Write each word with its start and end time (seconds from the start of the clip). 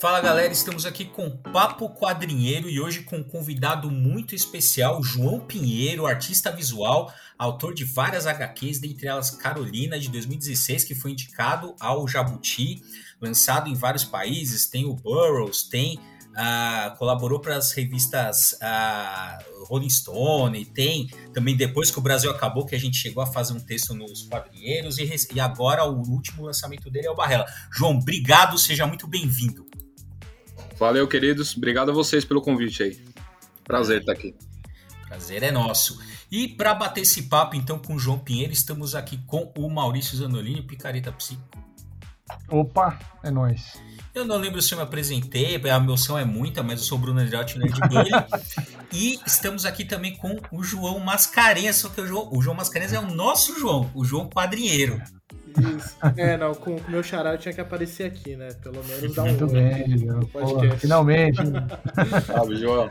Fala 0.00 0.20
galera, 0.20 0.52
estamos 0.52 0.86
aqui 0.86 1.04
com 1.04 1.28
Papo 1.28 1.90
Quadrinheiro 1.90 2.70
e 2.70 2.78
hoje 2.78 3.02
com 3.02 3.16
um 3.16 3.24
convidado 3.24 3.90
muito 3.90 4.32
especial, 4.32 5.02
João 5.02 5.40
Pinheiro, 5.40 6.06
artista 6.06 6.52
visual, 6.52 7.12
autor 7.36 7.74
de 7.74 7.84
várias 7.84 8.24
HQs, 8.24 8.78
dentre 8.78 9.08
elas 9.08 9.32
Carolina 9.32 9.98
de 9.98 10.08
2016, 10.08 10.84
que 10.84 10.94
foi 10.94 11.10
indicado 11.10 11.74
ao 11.80 12.06
Jabuti, 12.06 12.80
lançado 13.20 13.68
em 13.68 13.74
vários 13.74 14.04
países, 14.04 14.66
tem 14.66 14.84
o 14.84 14.94
Burroughs, 14.94 15.64
tem 15.64 15.98
Uh, 16.28 16.96
colaborou 16.96 17.40
para 17.40 17.56
as 17.56 17.72
revistas 17.72 18.52
uh, 18.62 19.64
Rolling 19.64 19.90
Stone, 19.90 20.64
tem 20.66 21.08
também 21.32 21.56
depois 21.56 21.90
que 21.90 21.98
o 21.98 22.00
Brasil 22.00 22.30
acabou, 22.30 22.64
que 22.64 22.76
a 22.76 22.78
gente 22.78 22.96
chegou 22.96 23.20
a 23.20 23.26
fazer 23.26 23.54
um 23.54 23.58
texto 23.58 23.92
nos 23.92 24.22
quadrinheiros, 24.22 24.98
e, 24.98 25.10
e 25.34 25.40
agora 25.40 25.84
o 25.84 25.98
último 26.08 26.44
lançamento 26.44 26.88
dele 26.90 27.08
é 27.08 27.10
o 27.10 27.16
Barrela. 27.16 27.44
João, 27.72 27.98
obrigado, 27.98 28.56
seja 28.56 28.86
muito 28.86 29.08
bem-vindo. 29.08 29.67
Valeu, 30.78 31.08
queridos. 31.08 31.56
Obrigado 31.56 31.90
a 31.90 31.94
vocês 31.94 32.24
pelo 32.24 32.40
convite 32.40 32.82
aí. 32.82 33.04
Prazer 33.64 34.00
estar 34.00 34.12
aqui. 34.12 34.34
Prazer 35.06 35.42
é 35.42 35.50
nosso. 35.50 36.00
E 36.30 36.46
para 36.46 36.74
bater 36.74 37.00
esse 37.00 37.24
papo, 37.24 37.56
então, 37.56 37.78
com 37.78 37.94
o 37.94 37.98
João 37.98 38.18
Pinheiro, 38.18 38.52
estamos 38.52 38.94
aqui 38.94 39.18
com 39.26 39.52
o 39.56 39.68
Maurício 39.68 40.16
Zanolini, 40.16 40.62
Picareta 40.62 41.10
Psico. 41.10 41.42
Opa, 42.48 42.98
é 43.22 43.30
nóis. 43.30 43.80
Eu 44.14 44.24
não 44.24 44.36
lembro 44.36 44.60
se 44.60 44.72
eu 44.72 44.78
me 44.78 44.84
apresentei, 44.84 45.56
a 45.56 45.76
emoção 45.76 46.18
é 46.18 46.24
muita, 46.24 46.62
mas 46.62 46.80
eu 46.80 46.86
sou 46.86 46.98
o 46.98 47.00
Bruno 47.00 47.20
Andreotti, 47.20 47.58
nerd 47.58 47.80
dele. 47.88 48.10
e 48.92 49.18
estamos 49.26 49.64
aqui 49.64 49.84
também 49.84 50.16
com 50.16 50.38
o 50.50 50.62
João 50.62 50.98
Mascarenhas, 50.98 51.76
só 51.76 51.88
que 51.88 52.00
o 52.00 52.06
João, 52.06 52.28
o 52.32 52.42
João 52.42 52.56
Mascarenhas 52.56 52.92
é 52.92 52.98
o 52.98 53.14
nosso 53.14 53.58
João, 53.58 53.90
o 53.94 54.04
João 54.04 54.28
Quadrinheiro. 54.28 55.00
Isso. 55.76 55.96
É, 56.16 56.36
não, 56.36 56.54
com 56.54 56.76
o 56.76 56.82
meu 56.88 57.02
xará 57.02 57.32
eu 57.32 57.38
tinha 57.38 57.54
que 57.54 57.60
aparecer 57.60 58.04
aqui, 58.04 58.36
né? 58.36 58.48
Pelo 58.62 58.82
menos 58.84 59.14
dar 59.14 59.22
um 59.24 59.26
Muito 59.26 59.46
bem, 59.46 59.98
João. 59.98 60.22
finalmente. 60.78 61.38
Salve, 62.26 62.56
João. 62.56 62.88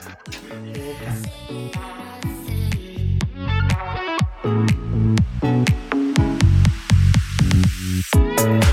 Opa. 8.38 8.67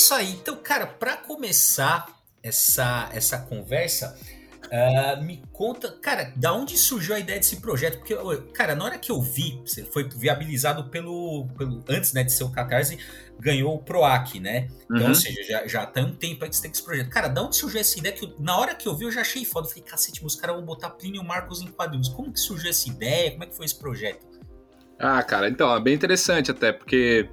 Isso 0.00 0.14
aí. 0.14 0.30
Então, 0.32 0.56
cara, 0.56 0.86
para 0.86 1.16
começar 1.16 2.06
essa, 2.42 3.10
essa 3.12 3.38
conversa, 3.38 4.18
uh, 4.66 5.22
me 5.22 5.42
conta, 5.52 5.90
cara, 5.90 6.32
da 6.34 6.52
onde 6.54 6.76
surgiu 6.78 7.14
a 7.14 7.18
ideia 7.18 7.38
desse 7.38 7.56
projeto? 7.56 7.98
Porque, 7.98 8.16
cara, 8.52 8.74
na 8.74 8.84
hora 8.84 8.98
que 8.98 9.12
eu 9.12 9.20
vi, 9.20 9.62
foi 9.92 10.08
viabilizado 10.08 10.88
pelo, 10.88 11.46
pelo 11.56 11.84
antes 11.88 12.14
né, 12.14 12.24
de 12.24 12.32
ser 12.32 12.44
o 12.44 12.50
Catarse, 12.50 12.98
ganhou 13.38 13.74
o 13.74 13.78
PROAC, 13.78 14.40
né? 14.40 14.68
Então, 14.84 15.02
uhum. 15.02 15.08
ou 15.08 15.14
seja, 15.14 15.42
já, 15.42 15.66
já 15.66 15.86
tem 15.86 16.04
um 16.04 16.14
tempo 16.14 16.44
aí 16.44 16.50
que 16.50 16.56
você 16.56 16.62
tem 16.62 16.70
esse 16.70 16.82
projeto. 16.82 17.10
Cara, 17.10 17.28
da 17.28 17.42
onde 17.42 17.56
surgiu 17.56 17.80
essa 17.80 17.98
ideia? 17.98 18.14
Que 18.14 18.24
eu, 18.24 18.34
na 18.38 18.56
hora 18.56 18.74
que 18.74 18.88
eu 18.88 18.96
vi, 18.96 19.04
eu 19.04 19.12
já 19.12 19.20
achei 19.20 19.44
foda. 19.44 19.66
Eu 19.66 19.70
falei, 19.70 19.84
cacete, 19.84 20.24
os 20.24 20.34
caras 20.34 20.56
vão 20.56 20.64
botar 20.64 20.90
Plínio 20.90 21.22
Marcos 21.22 21.60
em 21.60 21.66
quadrinhos. 21.66 22.08
Como 22.08 22.32
que 22.32 22.40
surgiu 22.40 22.70
essa 22.70 22.88
ideia? 22.88 23.32
Como 23.32 23.44
é 23.44 23.46
que 23.46 23.54
foi 23.54 23.66
esse 23.66 23.78
projeto? 23.78 24.26
Ah, 24.98 25.22
cara, 25.22 25.48
então, 25.48 25.74
é 25.74 25.80
bem 25.80 25.94
interessante 25.94 26.50
até, 26.50 26.72
porque 26.72 27.26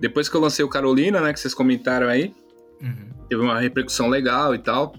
depois 0.00 0.28
que 0.28 0.36
eu 0.36 0.40
lancei 0.40 0.64
o 0.64 0.68
Carolina, 0.68 1.20
né, 1.20 1.32
que 1.32 1.40
vocês 1.40 1.54
comentaram 1.54 2.08
aí, 2.08 2.34
uhum. 2.80 3.10
teve 3.28 3.42
uma 3.42 3.58
repercussão 3.60 4.08
legal 4.08 4.54
e 4.54 4.58
tal. 4.58 4.94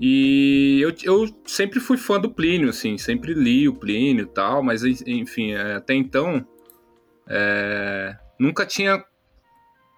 E 0.00 0.80
eu, 0.80 0.92
eu 1.04 1.42
sempre 1.44 1.78
fui 1.78 1.96
fã 1.96 2.18
do 2.18 2.30
Plínio, 2.30 2.70
assim, 2.70 2.98
sempre 2.98 3.34
li 3.34 3.68
o 3.68 3.74
Plínio 3.74 4.24
e 4.24 4.28
tal, 4.28 4.62
mas 4.62 4.82
enfim, 4.84 5.52
é, 5.52 5.74
até 5.74 5.94
então 5.94 6.44
é, 7.28 8.16
nunca 8.38 8.66
tinha 8.66 9.04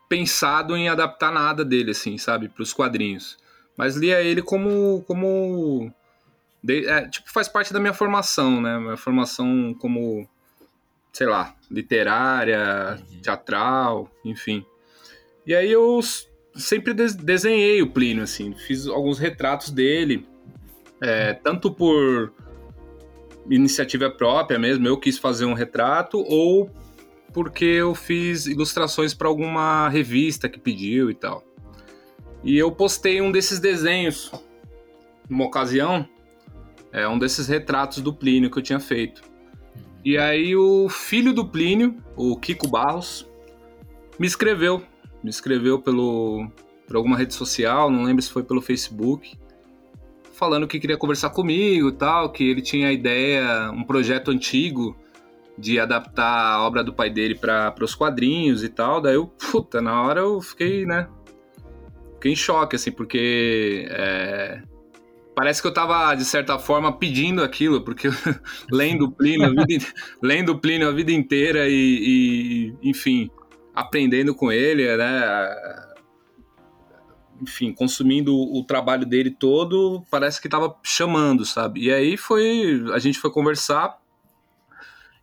pensado 0.08 0.76
em 0.76 0.88
adaptar 0.88 1.32
nada 1.32 1.64
dele, 1.64 1.92
assim, 1.92 2.18
sabe, 2.18 2.48
para 2.48 2.62
os 2.62 2.72
quadrinhos. 2.72 3.38
Mas 3.76 3.96
lia 3.96 4.22
ele 4.22 4.42
como. 4.42 5.02
como 5.06 5.92
de, 6.62 6.86
é, 6.86 7.08
tipo, 7.08 7.30
faz 7.32 7.48
parte 7.48 7.72
da 7.72 7.80
minha 7.80 7.92
formação, 7.92 8.60
né? 8.60 8.78
Minha 8.78 8.96
formação 8.96 9.74
como 9.80 10.28
sei 11.14 11.28
lá, 11.28 11.54
literária, 11.70 12.98
uhum. 12.98 13.20
teatral, 13.22 14.10
enfim. 14.24 14.66
E 15.46 15.54
aí 15.54 15.70
eu 15.70 16.00
sempre 16.56 16.92
desenhei 16.92 17.80
o 17.80 17.90
Plínio, 17.90 18.24
assim, 18.24 18.52
fiz 18.52 18.88
alguns 18.88 19.18
retratos 19.20 19.70
dele, 19.70 20.26
é, 21.00 21.32
tanto 21.32 21.72
por 21.72 22.32
iniciativa 23.48 24.10
própria 24.10 24.58
mesmo, 24.58 24.88
eu 24.88 24.98
quis 24.98 25.16
fazer 25.16 25.44
um 25.44 25.54
retrato, 25.54 26.18
ou 26.18 26.68
porque 27.32 27.64
eu 27.64 27.94
fiz 27.94 28.46
ilustrações 28.46 29.14
para 29.14 29.28
alguma 29.28 29.88
revista 29.88 30.48
que 30.48 30.58
pediu 30.58 31.10
e 31.10 31.14
tal. 31.14 31.44
E 32.42 32.58
eu 32.58 32.72
postei 32.72 33.20
um 33.20 33.30
desses 33.30 33.60
desenhos, 33.60 34.32
numa 35.28 35.44
ocasião, 35.44 36.08
é 36.90 37.06
um 37.06 37.18
desses 37.18 37.46
retratos 37.46 37.98
do 37.98 38.12
Plínio 38.12 38.50
que 38.50 38.58
eu 38.58 38.62
tinha 38.62 38.80
feito. 38.80 39.33
E 40.04 40.18
aí 40.18 40.54
o 40.54 40.88
filho 40.88 41.32
do 41.32 41.46
Plínio, 41.46 41.96
o 42.14 42.36
Kiko 42.36 42.68
Barros, 42.68 43.26
me 44.18 44.26
escreveu. 44.26 44.82
Me 45.22 45.30
escreveu 45.30 45.80
pelo, 45.80 46.46
por 46.86 46.96
alguma 46.96 47.16
rede 47.16 47.32
social, 47.32 47.90
não 47.90 48.02
lembro 48.02 48.22
se 48.22 48.30
foi 48.30 48.42
pelo 48.42 48.60
Facebook, 48.60 49.38
falando 50.34 50.66
que 50.66 50.78
queria 50.78 50.98
conversar 50.98 51.30
comigo 51.30 51.88
e 51.88 51.92
tal, 51.92 52.30
que 52.30 52.44
ele 52.44 52.60
tinha 52.60 52.88
a 52.88 52.92
ideia, 52.92 53.70
um 53.70 53.82
projeto 53.84 54.30
antigo 54.30 54.94
de 55.56 55.78
adaptar 55.78 56.54
a 56.54 56.66
obra 56.66 56.82
do 56.84 56.92
pai 56.92 57.08
dele 57.08 57.34
para 57.34 57.74
os 57.80 57.94
quadrinhos 57.94 58.62
e 58.62 58.68
tal. 58.68 59.00
Daí 59.00 59.14
eu, 59.14 59.26
puta, 59.26 59.80
na 59.80 60.02
hora 60.02 60.20
eu 60.20 60.40
fiquei, 60.42 60.84
né? 60.84 61.08
Fiquei 62.14 62.32
em 62.32 62.36
choque, 62.36 62.76
assim, 62.76 62.92
porque 62.92 63.86
é, 63.88 64.60
parece 65.34 65.60
que 65.60 65.68
eu 65.68 65.74
tava, 65.74 66.14
de 66.14 66.24
certa 66.24 66.58
forma, 66.58 66.96
pedindo 66.96 67.42
aquilo, 67.42 67.82
porque 67.82 68.08
lendo 68.70 69.10
Plínio, 69.10 69.54
vida, 69.66 69.86
lendo 70.22 70.58
Plínio 70.58 70.88
a 70.88 70.92
vida 70.92 71.12
inteira 71.12 71.68
e, 71.68 72.74
e, 72.82 72.88
enfim, 72.88 73.30
aprendendo 73.74 74.34
com 74.34 74.52
ele, 74.52 74.96
né? 74.96 75.94
Enfim, 77.42 77.72
consumindo 77.72 78.34
o 78.34 78.64
trabalho 78.64 79.04
dele 79.04 79.30
todo, 79.30 80.04
parece 80.10 80.40
que 80.40 80.48
tava 80.48 80.74
chamando, 80.82 81.44
sabe? 81.44 81.84
E 81.84 81.92
aí 81.92 82.16
foi, 82.16 82.84
a 82.92 82.98
gente 82.98 83.18
foi 83.18 83.30
conversar, 83.30 83.98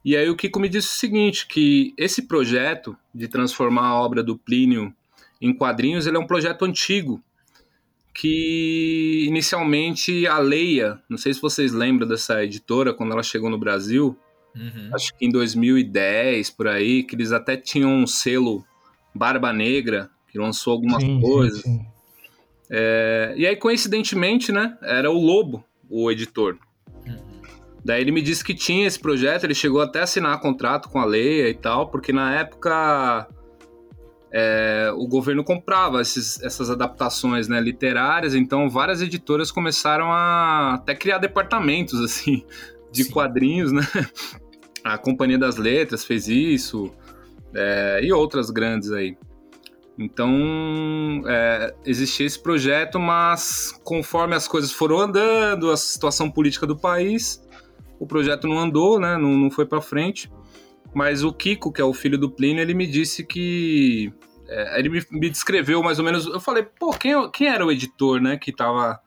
e 0.03 0.17
aí 0.17 0.29
o 0.29 0.35
Kiko 0.35 0.59
me 0.59 0.67
disse 0.67 0.87
o 0.89 0.99
seguinte, 0.99 1.47
que 1.47 1.93
esse 1.97 2.27
projeto 2.27 2.97
de 3.13 3.27
transformar 3.27 3.87
a 3.87 3.95
obra 3.95 4.23
do 4.23 4.37
Plínio 4.37 4.93
em 5.39 5.53
quadrinhos, 5.53 6.05
ele 6.05 6.17
é 6.17 6.19
um 6.19 6.27
projeto 6.27 6.65
antigo, 6.65 7.23
que 8.13 9.25
inicialmente 9.27 10.27
a 10.27 10.37
Leia, 10.37 10.99
não 11.09 11.17
sei 11.17 11.33
se 11.33 11.41
vocês 11.41 11.71
lembram 11.71 12.07
dessa 12.07 12.43
editora 12.43 12.93
quando 12.93 13.13
ela 13.13 13.23
chegou 13.23 13.49
no 13.49 13.57
Brasil, 13.57 14.17
uhum. 14.55 14.89
acho 14.93 15.15
que 15.17 15.25
em 15.25 15.29
2010 15.29 16.49
por 16.51 16.67
aí, 16.67 17.03
que 17.03 17.15
eles 17.15 17.31
até 17.31 17.55
tinham 17.55 17.89
um 17.89 18.05
selo 18.05 18.65
Barba 19.15 19.53
Negra 19.53 20.09
que 20.29 20.37
lançou 20.37 20.73
algumas 20.73 21.01
sim, 21.01 21.19
coisas. 21.19 21.61
Sim, 21.61 21.79
sim. 21.79 21.85
É, 22.69 23.33
e 23.37 23.45
aí 23.45 23.55
coincidentemente, 23.55 24.51
né, 24.51 24.77
era 24.81 25.09
o 25.09 25.19
Lobo 25.19 25.63
o 25.89 26.09
editor. 26.09 26.57
Uhum. 27.05 27.41
Daí 27.83 28.01
ele 28.01 28.11
me 28.11 28.21
disse 28.21 28.43
que 28.43 28.53
tinha 28.53 28.87
esse 28.87 28.99
projeto, 28.99 29.45
ele 29.45 29.55
chegou 29.55 29.81
até 29.81 29.99
a 29.99 30.03
assinar 30.03 30.39
contrato 30.39 30.89
com 30.89 30.99
a 30.99 31.05
Leia 31.05 31.49
e 31.49 31.53
tal, 31.53 31.87
porque 31.89 32.13
na 32.13 32.33
época 32.33 33.27
é, 34.31 34.91
o 34.95 35.05
governo 35.07 35.43
comprava 35.43 36.01
esses, 36.01 36.41
essas 36.41 36.69
adaptações 36.69 37.49
né, 37.49 37.59
literárias, 37.59 38.33
então 38.33 38.69
várias 38.69 39.01
editoras 39.01 39.51
começaram 39.51 40.11
a 40.11 40.75
até 40.75 40.95
criar 40.95 41.17
departamentos 41.17 41.99
assim 41.99 42.45
de 42.91 43.03
Sim. 43.03 43.11
quadrinhos, 43.11 43.71
né? 43.71 43.81
A 44.83 44.97
Companhia 44.97 45.37
das 45.37 45.57
Letras 45.57 46.03
fez 46.03 46.27
isso 46.27 46.91
é, 47.53 47.99
e 48.01 48.11
outras 48.11 48.49
grandes 48.49 48.91
aí. 48.91 49.17
Então 49.99 51.21
é, 51.27 51.75
existia 51.85 52.25
esse 52.25 52.41
projeto, 52.41 52.99
mas 52.99 53.79
conforme 53.83 54.33
as 54.33 54.47
coisas 54.47 54.71
foram 54.71 54.99
andando, 54.99 55.69
a 55.69 55.77
situação 55.77 56.31
política 56.31 56.65
do 56.65 56.75
país, 56.75 57.45
o 57.99 58.07
projeto 58.07 58.47
não 58.47 58.57
andou, 58.57 58.99
né? 58.99 59.17
Não, 59.17 59.37
não 59.37 59.51
foi 59.51 59.65
para 59.65 59.81
frente. 59.81 60.31
Mas 60.93 61.23
o 61.23 61.31
Kiko, 61.31 61.71
que 61.71 61.81
é 61.81 61.85
o 61.85 61.93
filho 61.93 62.17
do 62.17 62.29
Plínio, 62.29 62.61
ele 62.61 62.73
me 62.73 62.85
disse 62.85 63.23
que. 63.23 64.13
É, 64.47 64.79
ele 64.79 64.89
me, 64.89 65.01
me, 65.11 65.29
descreveu 65.29 65.81
mais 65.81 65.99
ou 65.99 66.05
menos. 66.05 66.25
Eu 66.25 66.39
falei, 66.39 66.63
pô, 66.63 66.91
quem, 66.91 67.13
quem 67.31 67.47
era 67.47 67.65
o 67.65 67.71
editor, 67.71 68.19
né, 68.19 68.37
que 68.37 68.51
tava 68.51 68.99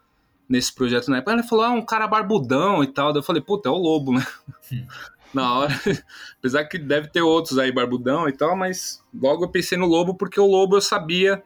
nesse 0.48 0.74
projeto 0.74 1.10
na 1.10 1.18
época? 1.18 1.32
Ele 1.32 1.42
falou, 1.42 1.64
ah, 1.64 1.70
um 1.70 1.84
cara 1.84 2.06
barbudão 2.06 2.82
e 2.82 2.86
tal. 2.86 3.12
Daí 3.12 3.20
eu 3.20 3.24
falei, 3.24 3.42
puta, 3.42 3.68
é 3.68 3.72
o 3.72 3.76
Lobo, 3.76 4.12
né? 4.12 4.26
na 5.34 5.58
hora. 5.58 5.74
Apesar 6.38 6.64
que 6.64 6.78
deve 6.78 7.08
ter 7.08 7.20
outros 7.20 7.58
aí, 7.58 7.72
Barbudão 7.72 8.28
e 8.28 8.32
tal, 8.32 8.56
mas 8.56 9.02
logo 9.12 9.44
eu 9.44 9.48
pensei 9.48 9.76
no 9.76 9.86
Lobo 9.86 10.14
porque 10.14 10.40
o 10.40 10.46
Lobo 10.46 10.76
eu 10.76 10.80
sabia 10.80 11.42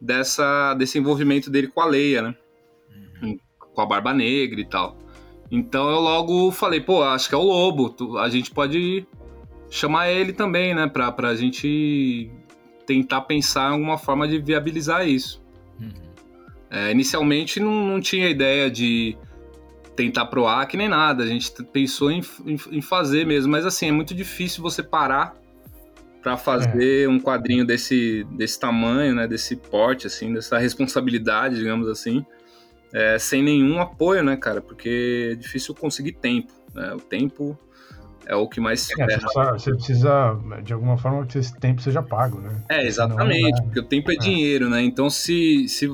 dessa, 0.00 0.74
desse 0.74 0.98
envolvimento 0.98 1.48
dele 1.48 1.68
com 1.68 1.80
a 1.80 1.86
Leia, 1.86 2.22
né? 2.22 2.34
Uhum. 3.22 3.38
Com 3.58 3.80
a 3.80 3.86
Barba 3.86 4.12
Negra 4.12 4.60
e 4.60 4.64
tal. 4.64 4.98
Então 5.50 5.88
eu 5.88 6.00
logo 6.00 6.50
falei, 6.50 6.80
pô, 6.80 7.02
acho 7.02 7.28
que 7.28 7.34
é 7.34 7.38
o 7.38 7.42
Lobo, 7.42 8.18
a 8.18 8.28
gente 8.28 8.50
pode 8.50 9.06
chamar 9.70 10.10
ele 10.10 10.32
também, 10.32 10.74
né? 10.74 10.86
Pra, 10.86 11.10
pra 11.12 11.34
gente 11.34 12.30
tentar 12.84 13.22
pensar 13.22 13.70
em 13.70 13.74
alguma 13.74 13.96
forma 13.96 14.26
de 14.26 14.38
viabilizar 14.38 15.06
isso. 15.08 15.42
Uhum. 15.80 15.92
É, 16.68 16.90
inicialmente 16.90 17.60
não, 17.60 17.86
não 17.86 18.00
tinha 18.00 18.28
ideia 18.28 18.70
de 18.70 19.16
tentar 19.96 20.26
pro 20.26 20.46
AC 20.46 20.74
nem 20.74 20.88
nada, 20.88 21.24
a 21.24 21.26
gente 21.26 21.50
pensou 21.64 22.10
em, 22.10 22.22
em, 22.46 22.56
em, 22.70 22.80
fazer 22.80 23.26
mesmo, 23.26 23.50
mas 23.52 23.66
assim, 23.66 23.88
é 23.88 23.92
muito 23.92 24.14
difícil 24.14 24.62
você 24.62 24.82
parar 24.82 25.36
para 26.22 26.36
fazer 26.36 27.04
é. 27.04 27.08
um 27.08 27.20
quadrinho 27.20 27.66
desse, 27.66 28.24
desse 28.32 28.58
tamanho, 28.58 29.14
né, 29.14 29.26
desse 29.26 29.56
porte, 29.56 30.06
assim, 30.06 30.32
dessa 30.32 30.58
responsabilidade, 30.58 31.56
digamos 31.56 31.88
assim, 31.88 32.24
é, 32.92 33.18
sem 33.18 33.42
nenhum 33.42 33.80
apoio, 33.80 34.22
né, 34.22 34.36
cara, 34.36 34.60
porque 34.60 35.30
é 35.32 35.34
difícil 35.34 35.74
conseguir 35.74 36.12
tempo, 36.12 36.52
né, 36.74 36.94
o 36.94 37.00
tempo 37.00 37.58
é 38.26 38.34
o 38.36 38.48
que 38.48 38.60
mais 38.60 38.88
é, 38.90 39.18
você, 39.54 39.72
precisa, 39.72 40.38
de 40.62 40.72
alguma 40.72 40.96
forma, 40.96 41.26
que 41.26 41.38
esse 41.38 41.58
tempo 41.58 41.82
seja 41.82 42.02
pago, 42.02 42.40
né? 42.40 42.62
É, 42.68 42.86
exatamente, 42.86 43.62
porque 43.62 43.80
o 43.80 43.84
tempo 43.84 44.10
é, 44.10 44.14
é, 44.14 44.18
dinheiro, 44.18 44.68
né? 44.68 44.82
Então, 44.82 45.10
se, 45.10 45.66
se, 45.68 45.90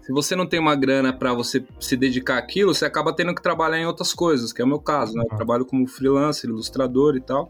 se 0.00 0.12
você 0.12 0.34
não 0.34 0.46
tem 0.46 0.58
uma 0.58 0.74
grana 0.74 1.12
para 1.12 1.34
você 1.34 1.64
se 1.78 1.96
dedicar 1.96 2.38
àquilo, 2.38 2.74
você 2.74 2.84
acaba 2.84 3.12
tendo 3.12 3.34
que 3.34 3.42
trabalhar 3.42 3.78
em 3.78 3.86
outras 3.86 4.14
coisas, 4.14 4.52
que 4.52 4.62
é 4.62 4.64
o 4.64 4.68
meu 4.68 4.80
caso, 4.80 5.14
né? 5.14 5.24
Eu 5.30 5.36
trabalho 5.36 5.66
como 5.66 5.86
freelancer, 5.86 6.48
ilustrador 6.48 7.16
e 7.16 7.20
tal, 7.20 7.48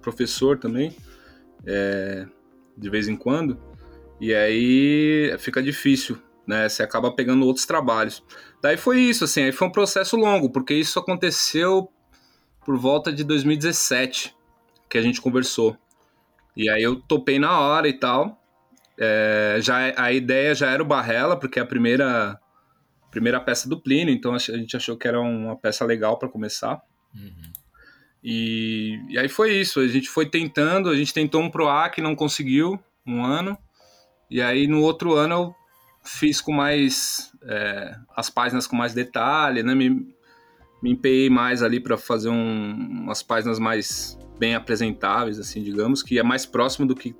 professor 0.00 0.58
também, 0.58 0.96
é, 1.64 2.26
de 2.76 2.90
vez 2.90 3.06
em 3.06 3.16
quando, 3.16 3.58
e 4.20 4.34
aí 4.34 5.34
fica 5.38 5.62
difícil, 5.62 6.18
né? 6.46 6.68
Você 6.68 6.82
acaba 6.82 7.12
pegando 7.12 7.46
outros 7.46 7.66
trabalhos. 7.66 8.24
Daí 8.62 8.76
foi 8.76 9.00
isso, 9.00 9.24
assim, 9.24 9.42
aí 9.42 9.52
foi 9.52 9.68
um 9.68 9.72
processo 9.72 10.16
longo, 10.16 10.50
porque 10.50 10.74
isso 10.74 10.98
aconteceu 10.98 11.88
por 12.64 12.78
volta 12.78 13.12
de 13.12 13.24
2017 13.24 14.34
que 14.88 14.98
a 14.98 15.02
gente 15.02 15.20
conversou. 15.20 15.76
E 16.56 16.68
aí 16.68 16.82
eu 16.82 16.96
topei 16.96 17.38
na 17.38 17.58
hora 17.58 17.88
e 17.88 17.94
tal. 17.94 18.38
É, 18.98 19.58
já 19.60 19.92
a 19.96 20.12
ideia 20.12 20.54
já 20.54 20.70
era 20.70 20.82
o 20.82 20.86
Barrela, 20.86 21.36
porque 21.36 21.58
é 21.58 21.62
a 21.62 21.66
primeira 21.66 22.38
primeira 23.10 23.38
peça 23.38 23.68
do 23.68 23.78
Plínio, 23.78 24.12
então 24.14 24.34
a 24.34 24.38
gente 24.38 24.74
achou 24.74 24.96
que 24.96 25.06
era 25.06 25.20
uma 25.20 25.54
peça 25.54 25.84
legal 25.84 26.18
para 26.18 26.30
começar. 26.30 26.80
Uhum. 27.14 27.52
E, 28.24 28.98
e, 29.10 29.18
aí 29.18 29.28
foi 29.28 29.54
isso, 29.54 29.80
a 29.80 29.86
gente 29.86 30.08
foi 30.08 30.30
tentando, 30.30 30.88
a 30.88 30.96
gente 30.96 31.12
tentou 31.12 31.42
um 31.42 31.50
PROAC, 31.50 31.98
não 32.00 32.16
conseguiu, 32.16 32.82
um 33.06 33.22
ano. 33.22 33.58
E 34.30 34.40
aí 34.40 34.66
no 34.66 34.80
outro 34.80 35.14
ano 35.14 35.34
eu 35.34 35.54
fiz 36.02 36.40
com 36.40 36.52
mais 36.52 37.30
é, 37.42 37.94
as 38.16 38.30
páginas 38.30 38.66
com 38.66 38.76
mais 38.76 38.94
detalhe, 38.94 39.62
né? 39.62 39.74
Me, 39.74 40.14
me 40.82 40.90
empenhei 40.90 41.30
mais 41.30 41.62
ali 41.62 41.78
para 41.78 41.96
fazer 41.96 42.28
um, 42.28 42.72
umas 43.04 43.22
páginas 43.22 43.58
mais 43.58 44.18
bem 44.38 44.54
apresentáveis, 44.54 45.38
assim, 45.38 45.62
digamos, 45.62 46.02
que 46.02 46.18
é 46.18 46.22
mais 46.22 46.44
próximo 46.44 46.86
do 46.86 46.96
que 46.96 47.14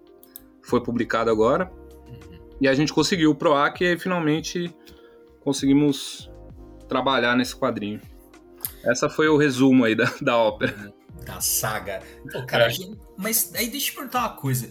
foi 0.62 0.82
publicado 0.82 1.30
agora. 1.30 1.70
Uhum. 2.08 2.40
E 2.60 2.66
a 2.66 2.74
gente 2.74 2.92
conseguiu 2.92 3.30
o 3.30 3.34
PROAC 3.34 3.80
e 3.82 3.98
finalmente 3.98 4.74
conseguimos 5.40 6.28
trabalhar 6.88 7.36
nesse 7.36 7.54
quadrinho. 7.54 8.00
Essa 8.84 9.08
foi 9.08 9.28
o 9.28 9.36
resumo 9.36 9.84
aí 9.84 9.94
da, 9.94 10.12
da 10.20 10.36
ópera. 10.36 10.92
Da 11.24 11.40
saga. 11.40 12.02
Pô, 12.32 12.44
cara, 12.44 12.66
é. 12.66 12.74
mas 13.16 13.52
aí 13.54 13.68
deixa 13.68 13.92
eu 13.92 13.94
perguntar 13.94 14.20
uma 14.20 14.36
coisa. 14.36 14.68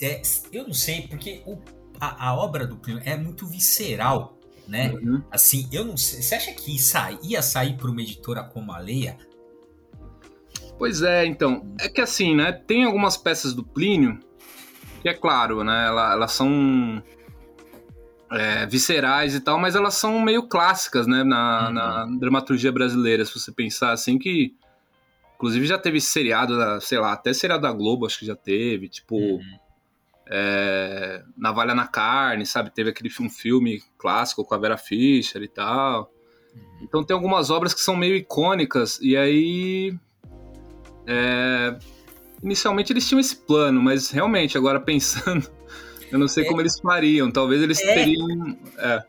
É, 0.00 0.22
eu 0.52 0.64
não 0.64 0.72
sei, 0.72 1.08
porque 1.08 1.42
o, 1.44 1.58
a, 2.00 2.28
a 2.28 2.36
obra 2.36 2.66
do 2.66 2.76
Plínio 2.76 3.02
é 3.04 3.16
muito 3.16 3.46
visceral 3.48 4.37
né? 4.68 4.92
Uhum. 4.92 5.22
Assim, 5.30 5.68
eu 5.72 5.84
não 5.84 5.96
sei. 5.96 6.22
Você 6.22 6.34
acha 6.34 6.52
que 6.52 6.70
ia, 6.70 7.18
ia 7.22 7.42
sair 7.42 7.76
para 7.76 7.90
uma 7.90 8.02
editora 8.02 8.44
como 8.44 8.70
a 8.70 8.78
Leia? 8.78 9.16
Pois 10.78 11.02
é, 11.02 11.24
então. 11.24 11.74
É 11.80 11.88
que 11.88 12.00
assim, 12.00 12.36
né? 12.36 12.52
Tem 12.52 12.84
algumas 12.84 13.16
peças 13.16 13.54
do 13.54 13.64
Plínio 13.64 14.20
que 15.00 15.08
é 15.08 15.14
claro, 15.14 15.64
né? 15.64 15.86
Elas, 15.86 16.12
elas 16.12 16.32
são 16.32 17.02
é, 18.30 18.66
viscerais 18.66 19.34
e 19.34 19.40
tal, 19.40 19.58
mas 19.58 19.74
elas 19.74 19.94
são 19.94 20.20
meio 20.20 20.46
clássicas, 20.46 21.06
né? 21.06 21.24
Na, 21.24 21.66
uhum. 21.66 21.72
na, 21.72 22.18
dramaturgia 22.18 22.70
brasileira, 22.70 23.24
se 23.24 23.38
você 23.38 23.50
pensar 23.50 23.92
assim 23.92 24.18
que. 24.18 24.54
Inclusive 25.36 25.66
já 25.66 25.78
teve 25.78 26.00
seriado, 26.00 26.80
sei 26.80 26.98
lá, 26.98 27.12
até 27.12 27.32
seriado 27.32 27.62
da 27.62 27.72
Globo 27.72 28.04
acho 28.06 28.18
que 28.18 28.26
já 28.26 28.36
teve, 28.36 28.88
tipo. 28.88 29.16
Uhum 29.16 29.67
é, 30.30 31.22
Navalha 31.36 31.74
na 31.74 31.86
Carne, 31.86 32.44
sabe? 32.44 32.70
Teve 32.70 32.90
aquele 32.90 33.10
filme, 33.10 33.30
filme 33.30 33.82
clássico 33.96 34.44
com 34.44 34.54
a 34.54 34.58
Vera 34.58 34.76
Fischer 34.76 35.42
e 35.42 35.48
tal. 35.48 36.12
Então 36.82 37.04
tem 37.04 37.14
algumas 37.14 37.50
obras 37.50 37.74
que 37.74 37.80
são 37.80 37.96
meio 37.96 38.16
icônicas, 38.16 38.98
e 39.00 39.16
aí. 39.16 39.94
É, 41.06 41.78
inicialmente 42.42 42.92
eles 42.92 43.08
tinham 43.08 43.20
esse 43.20 43.34
plano, 43.34 43.80
mas 43.80 44.10
realmente, 44.10 44.58
agora 44.58 44.78
pensando, 44.78 45.50
eu 46.12 46.18
não 46.18 46.28
sei 46.28 46.44
é, 46.44 46.48
como 46.48 46.60
eles 46.60 46.78
fariam. 46.80 47.30
Talvez 47.30 47.62
eles 47.62 47.80
é, 47.80 47.94
teriam. 47.94 48.58
É. 48.78 49.04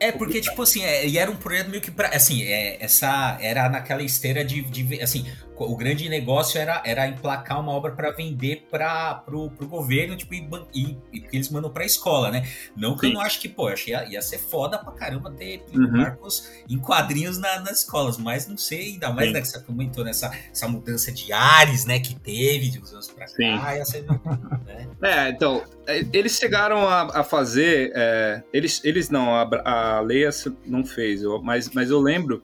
É, 0.00 0.12
porque, 0.12 0.40
tipo 0.40 0.62
assim, 0.62 0.84
é, 0.84 1.08
e 1.08 1.18
era 1.18 1.30
um 1.30 1.36
projeto 1.36 1.70
meio 1.70 1.82
que 1.82 1.90
pra. 1.90 2.08
Assim, 2.08 2.42
é, 2.44 2.82
essa. 2.82 3.36
Era 3.40 3.68
naquela 3.68 4.02
esteira 4.02 4.44
de, 4.44 4.62
de. 4.62 5.02
Assim, 5.02 5.26
o 5.64 5.76
grande 5.76 6.08
negócio 6.08 6.60
era, 6.60 6.82
era 6.84 7.06
emplacar 7.06 7.60
uma 7.60 7.72
obra 7.72 7.92
para 7.92 8.10
vender 8.10 8.66
para 8.70 9.14
pro, 9.14 9.50
pro 9.50 9.66
governo, 9.66 10.16
tipo, 10.16 10.34
e, 10.34 10.48
e, 10.74 10.98
e 11.12 11.24
eles 11.32 11.48
mandam 11.50 11.70
pra 11.70 11.84
escola, 11.84 12.30
né? 12.30 12.48
Não 12.76 12.94
que 12.94 13.00
Sim. 13.00 13.08
eu 13.08 13.14
não 13.14 13.20
acho 13.20 13.40
que, 13.40 13.48
pô, 13.48 13.68
achei 13.68 13.92
ia, 13.92 14.08
ia 14.08 14.22
ser 14.22 14.38
foda 14.38 14.78
pra 14.78 14.92
caramba 14.92 15.30
ter 15.30 15.64
uhum. 15.74 15.90
Marcos 15.90 16.48
em 16.68 16.78
quadrinhos 16.78 17.38
na, 17.38 17.60
nas 17.60 17.80
escolas, 17.80 18.18
mas 18.18 18.46
não 18.46 18.56
sei, 18.56 18.92
ainda 18.92 19.10
mais, 19.10 19.28
Sim. 19.28 19.34
né, 19.34 19.40
que 19.40 19.48
você 19.48 19.60
comentou 19.60 20.04
nessa 20.04 20.30
essa 20.50 20.68
mudança 20.68 21.10
de 21.12 21.32
ares, 21.32 21.84
né, 21.84 21.98
que 22.00 22.14
teve 22.14 22.70
de 22.70 22.80
uns 22.80 22.92
anos 22.92 23.08
pra 23.08 23.26
cá, 23.26 23.76
ia 23.76 23.84
ser, 23.84 24.04
né? 24.66 24.88
É, 25.02 25.30
então, 25.30 25.62
é, 25.86 26.04
eles 26.12 26.36
chegaram 26.36 26.88
a, 26.88 27.20
a 27.20 27.24
fazer, 27.24 27.92
é, 27.94 28.42
eles, 28.52 28.80
eles 28.84 29.10
não, 29.10 29.34
a, 29.34 29.48
a 29.64 30.00
Leia 30.00 30.30
não 30.66 30.84
fez, 30.84 31.22
eu, 31.22 31.40
mas, 31.42 31.70
mas 31.70 31.90
eu 31.90 32.00
lembro 32.00 32.42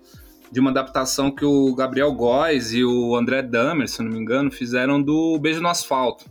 de 0.55 0.61
uma 0.61 0.71
adaptação 0.71 1.33
que 1.33 1.45
o 1.45 1.75
Gabriel 1.75 2.13
Góes 2.13 2.73
e 2.73 2.85
o 2.85 3.17
André 3.17 3.43
Damer, 3.43 3.89
se 3.89 4.01
não 4.01 4.13
me 4.13 4.21
engano, 4.21 4.53
fizeram 4.53 5.03
do 5.03 5.37
Beijo 5.37 5.61
no 5.61 5.67
Asfalto. 5.67 6.27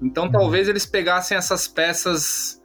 Então 0.00 0.24
uhum. 0.24 0.32
talvez 0.32 0.66
eles 0.66 0.86
pegassem 0.86 1.36
essas 1.36 1.68
peças. 1.68 2.58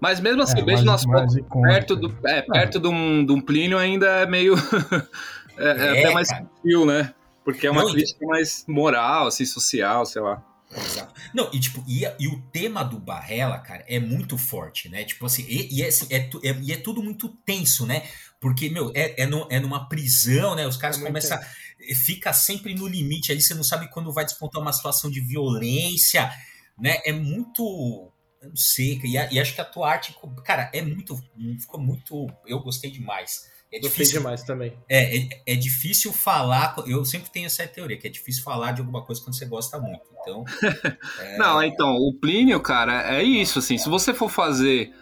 Mas 0.00 0.18
mesmo 0.18 0.42
assim, 0.42 0.58
é, 0.58 0.64
Beijo 0.64 0.84
mais, 0.84 1.06
no 1.06 1.12
Asfalto, 1.12 1.44
perto, 1.62 1.94
do, 1.94 2.18
é, 2.26 2.42
perto 2.42 2.80
de, 2.80 2.88
um, 2.88 3.24
de 3.24 3.32
um 3.32 3.40
Plínio, 3.40 3.78
ainda 3.78 4.06
é 4.08 4.26
meio. 4.26 4.56
é, 5.56 5.68
é, 5.68 5.90
até 6.00 6.10
mais 6.12 6.26
sutil, 6.26 6.84
né? 6.84 7.14
Porque 7.44 7.68
é 7.68 7.70
uma 7.70 7.84
não, 7.84 7.92
crítica 7.92 8.26
mais 8.26 8.64
moral, 8.66 9.28
assim, 9.28 9.44
social, 9.44 10.04
sei 10.06 10.22
lá. 10.22 10.42
Exato. 10.76 11.14
Não, 11.32 11.48
e 11.52 11.60
tipo, 11.60 11.84
e, 11.86 12.02
e, 12.18 12.26
o 12.26 12.40
tema 12.50 12.82
do 12.82 12.98
Barrela, 12.98 13.58
cara, 13.58 13.84
é 13.86 14.00
muito 14.00 14.36
forte, 14.36 14.88
né? 14.88 15.04
Tipo 15.04 15.26
assim, 15.26 15.44
e, 15.48 15.78
e 15.78 15.82
é, 15.82 15.86
assim, 15.86 16.08
é, 16.10 16.28
é, 16.42 16.58
e 16.60 16.72
é 16.72 16.76
tudo 16.76 17.00
muito 17.00 17.28
tenso, 17.44 17.86
né? 17.86 18.02
Porque, 18.40 18.68
meu, 18.68 18.92
é, 18.94 19.22
é, 19.22 19.26
no, 19.26 19.46
é 19.50 19.58
numa 19.58 19.88
prisão, 19.88 20.54
né? 20.54 20.66
Os 20.66 20.76
caras 20.76 20.98
começam. 20.98 21.38
Fica 22.04 22.32
sempre 22.32 22.74
no 22.74 22.86
limite 22.86 23.32
ali, 23.32 23.40
você 23.40 23.54
não 23.54 23.64
sabe 23.64 23.90
quando 23.90 24.12
vai 24.12 24.24
despontar 24.24 24.60
uma 24.60 24.72
situação 24.72 25.10
de 25.10 25.20
violência, 25.20 26.30
né? 26.78 26.98
É 27.04 27.12
muito. 27.12 28.10
Eu 28.42 28.50
não 28.50 28.56
sei, 28.56 29.00
e, 29.02 29.12
e 29.12 29.40
acho 29.40 29.54
que 29.54 29.60
a 29.60 29.64
tua 29.64 29.90
arte, 29.90 30.14
cara, 30.44 30.70
é 30.74 30.82
muito. 30.82 31.16
Ficou 31.60 31.80
muito. 31.80 32.26
Eu 32.46 32.60
gostei 32.60 32.90
demais. 32.90 33.52
É 33.74 33.80
Gostei 33.80 34.04
difícil, 34.04 34.20
demais 34.20 34.42
também. 34.44 34.72
É, 34.88 35.18
é, 35.18 35.28
é, 35.46 35.56
difícil 35.56 36.12
falar. 36.12 36.76
Eu 36.86 37.04
sempre 37.04 37.28
tenho 37.30 37.46
essa 37.46 37.66
teoria, 37.66 37.98
que 37.98 38.06
é 38.06 38.10
difícil 38.10 38.44
falar 38.44 38.70
de 38.70 38.80
alguma 38.80 39.04
coisa 39.04 39.20
quando 39.20 39.36
você 39.36 39.46
gosta 39.46 39.80
muito. 39.80 40.02
Então. 40.20 40.44
é... 41.18 41.36
Não, 41.38 41.60
então, 41.60 41.96
o 41.96 42.14
Plínio, 42.14 42.60
cara, 42.60 43.16
é 43.16 43.22
isso, 43.22 43.58
assim. 43.58 43.76
Se 43.76 43.88
você 43.88 44.14
for 44.14 44.30
fazer 44.30 44.94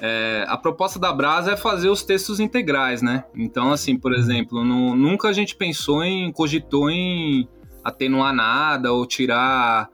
é, 0.00 0.44
a 0.46 0.56
proposta 0.56 0.98
da 0.98 1.12
Brasa 1.12 1.52
é 1.52 1.56
fazer 1.56 1.88
os 1.88 2.02
textos 2.02 2.38
integrais, 2.38 3.00
né? 3.00 3.24
Então, 3.34 3.72
assim, 3.72 3.98
por 3.98 4.14
exemplo, 4.14 4.62
no, 4.64 4.94
nunca 4.94 5.28
a 5.28 5.32
gente 5.32 5.56
pensou 5.56 6.04
em, 6.04 6.30
cogitou 6.32 6.90
em 6.90 7.48
atenuar 7.82 8.34
nada 8.34 8.92
ou 8.92 9.06
tirar 9.06 9.88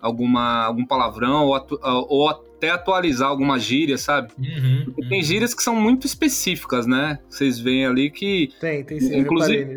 alguma, 0.00 0.64
algum 0.64 0.84
palavrão 0.84 1.46
ou, 1.46 1.54
atu, 1.54 1.78
ou 1.82 2.28
até 2.28 2.70
atualizar 2.70 3.28
alguma 3.28 3.58
gíria, 3.58 3.98
sabe? 3.98 4.32
Uhum, 4.38 4.84
Porque 4.86 5.02
uhum. 5.02 5.08
tem 5.08 5.22
gírias 5.22 5.54
que 5.54 5.62
são 5.62 5.74
muito 5.74 6.06
específicas, 6.06 6.86
né? 6.86 7.18
Vocês 7.28 7.58
veem 7.58 7.86
ali 7.86 8.10
que. 8.10 8.50
Tem, 8.60 8.84
tem 8.84 9.00
sim, 9.00 9.18
inclusive, 9.18 9.76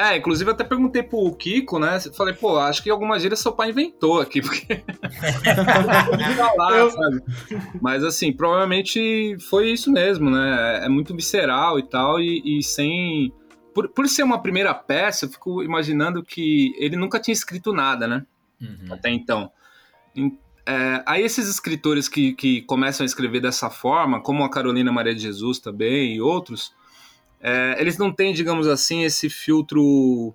é, 0.00 0.16
inclusive 0.16 0.50
até 0.50 0.64
perguntei 0.64 1.02
pro 1.02 1.34
Kiko, 1.34 1.78
né? 1.78 2.00
Falei, 2.16 2.32
pô, 2.32 2.58
acho 2.58 2.82
que 2.82 2.88
alguma 2.88 3.18
gíria 3.18 3.36
seu 3.36 3.52
pai 3.52 3.70
inventou 3.70 4.20
aqui, 4.20 4.40
porque. 4.42 4.82
falar, 6.36 6.78
eu... 6.78 6.90
sabe? 6.90 7.22
Mas 7.82 8.02
assim, 8.02 8.32
provavelmente 8.32 9.36
foi 9.50 9.70
isso 9.70 9.92
mesmo, 9.92 10.30
né? 10.30 10.84
É 10.84 10.88
muito 10.88 11.14
visceral 11.14 11.78
e 11.78 11.82
tal, 11.82 12.18
e, 12.18 12.58
e 12.58 12.62
sem 12.62 13.32
por, 13.74 13.88
por 13.88 14.08
ser 14.08 14.22
uma 14.22 14.42
primeira 14.42 14.74
peça, 14.74 15.26
eu 15.26 15.30
fico 15.30 15.62
imaginando 15.62 16.22
que 16.22 16.74
ele 16.78 16.96
nunca 16.96 17.20
tinha 17.20 17.32
escrito 17.32 17.72
nada, 17.72 18.06
né? 18.06 18.26
Uhum. 18.60 18.92
Até 18.92 19.10
então. 19.10 19.50
É, 20.66 21.02
aí 21.06 21.22
esses 21.22 21.48
escritores 21.48 22.08
que, 22.08 22.32
que 22.34 22.62
começam 22.62 23.04
a 23.04 23.06
escrever 23.06 23.40
dessa 23.40 23.70
forma, 23.70 24.20
como 24.20 24.44
a 24.44 24.50
Carolina 24.50 24.92
Maria 24.92 25.14
de 25.14 25.22
Jesus 25.22 25.58
também 25.58 26.16
e 26.16 26.20
outros, 26.20 26.74
é, 27.40 27.76
eles 27.78 27.96
não 27.96 28.12
têm, 28.12 28.34
digamos 28.34 28.66
assim, 28.66 29.04
esse 29.04 29.30
filtro 29.30 30.34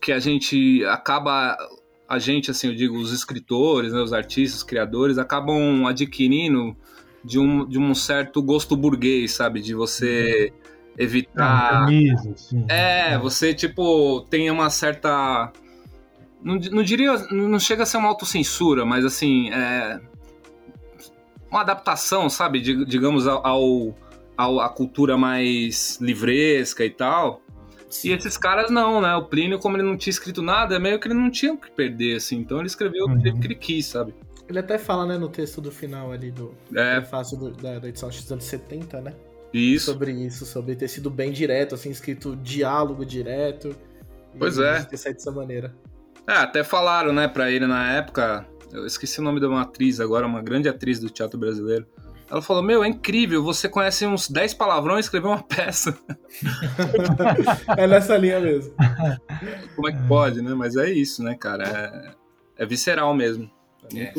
que 0.00 0.12
a 0.12 0.20
gente 0.20 0.84
acaba, 0.84 1.56
a 2.08 2.18
gente, 2.18 2.50
assim, 2.50 2.68
eu 2.68 2.74
digo, 2.74 2.96
os 2.96 3.12
escritores, 3.12 3.92
né, 3.92 4.00
os 4.00 4.12
artistas, 4.12 4.58
os 4.58 4.62
criadores, 4.62 5.18
acabam 5.18 5.86
adquirindo 5.86 6.76
de 7.24 7.38
um, 7.38 7.66
de 7.66 7.78
um 7.78 7.94
certo 7.94 8.40
gosto 8.40 8.76
burguês, 8.76 9.32
sabe? 9.32 9.60
De 9.60 9.74
você 9.74 10.52
uhum. 10.52 10.94
evitar. 10.96 11.84
camisa, 11.84 12.32
sim. 12.36 12.64
É, 12.68 13.18
você, 13.18 13.52
tipo, 13.52 14.20
tem 14.30 14.50
uma 14.50 14.70
certa. 14.70 15.52
Não, 16.42 16.54
não 16.54 16.82
diria. 16.82 17.18
Não 17.30 17.58
chega 17.58 17.82
a 17.82 17.86
ser 17.86 17.96
uma 17.96 18.08
autocensura, 18.08 18.84
mas 18.84 19.04
assim. 19.04 19.50
É, 19.50 20.00
uma 21.50 21.62
adaptação, 21.62 22.28
sabe? 22.28 22.60
digamos, 22.60 23.26
ao, 23.26 23.96
ao, 24.38 24.60
à 24.60 24.68
cultura 24.68 25.18
mais 25.18 25.98
livresca 26.00 26.84
e 26.84 26.90
tal. 26.90 27.42
Sim. 27.90 28.10
E 28.10 28.12
esses 28.12 28.38
caras 28.38 28.70
não, 28.70 29.00
né? 29.00 29.16
O 29.16 29.24
Plínio, 29.24 29.58
como 29.58 29.76
ele 29.76 29.82
não 29.82 29.96
tinha 29.96 30.12
escrito 30.12 30.40
nada, 30.40 30.78
meio 30.78 31.00
que 31.00 31.08
ele 31.08 31.14
não 31.14 31.30
tinha 31.30 31.52
o 31.52 31.58
que 31.58 31.70
perder, 31.70 32.16
assim. 32.16 32.36
Então 32.36 32.58
ele 32.58 32.68
escreveu 32.68 33.06
uhum. 33.06 33.16
do 33.16 33.20
jeito 33.20 33.40
que 33.40 33.46
ele 33.46 33.54
quis, 33.56 33.86
sabe? 33.86 34.14
Ele 34.48 34.58
até 34.58 34.78
fala, 34.78 35.04
né, 35.04 35.18
no 35.18 35.28
texto 35.28 35.60
do 35.60 35.72
final 35.72 36.12
ali 36.12 36.30
do 36.30 36.54
é. 36.74 37.02
fácil 37.02 37.36
do, 37.36 37.50
da, 37.50 37.78
da 37.80 37.88
edição 37.88 38.08
dos 38.08 38.30
anos 38.30 38.44
70, 38.44 39.00
né? 39.00 39.14
Isso. 39.52 39.86
Sobre 39.86 40.12
isso, 40.12 40.46
sobre 40.46 40.76
ter 40.76 40.88
sido 40.88 41.10
bem 41.10 41.32
direto, 41.32 41.74
assim, 41.74 41.90
escrito 41.90 42.36
diálogo 42.36 43.04
direto. 43.04 43.74
Pois 44.38 44.58
é. 44.58 44.84
Ter 44.84 44.96
saído 44.96 45.18
dessa 45.18 45.32
maneira. 45.32 45.74
É, 46.26 46.34
até 46.34 46.62
falaram, 46.62 47.12
né, 47.12 47.26
pra 47.26 47.50
ele 47.50 47.66
na 47.66 47.92
época. 47.92 48.46
Eu 48.70 48.86
esqueci 48.86 49.18
o 49.18 49.22
nome 49.22 49.40
de 49.40 49.46
uma 49.46 49.62
atriz 49.62 49.98
agora, 49.98 50.26
uma 50.26 50.42
grande 50.42 50.68
atriz 50.68 51.00
do 51.00 51.08
teatro 51.08 51.38
brasileiro. 51.38 51.86
Ela 52.30 52.42
falou: 52.42 52.62
Meu, 52.62 52.84
é 52.84 52.88
incrível, 52.88 53.42
você 53.42 53.68
conhece 53.68 54.06
uns 54.06 54.28
10 54.28 54.54
palavrões 54.54 55.04
e 55.04 55.06
escreveu 55.06 55.30
uma 55.30 55.42
peça. 55.42 55.98
é 57.76 57.86
nessa 57.86 58.16
linha 58.16 58.40
mesmo. 58.40 58.74
Como 59.74 59.88
é 59.88 59.92
que 59.92 60.02
pode, 60.06 60.42
né? 60.42 60.54
Mas 60.54 60.76
é 60.76 60.90
isso, 60.90 61.22
né, 61.22 61.34
cara? 61.34 62.14
É, 62.56 62.62
é 62.62 62.66
visceral 62.66 63.14
mesmo. 63.14 63.50
É. 63.94 64.12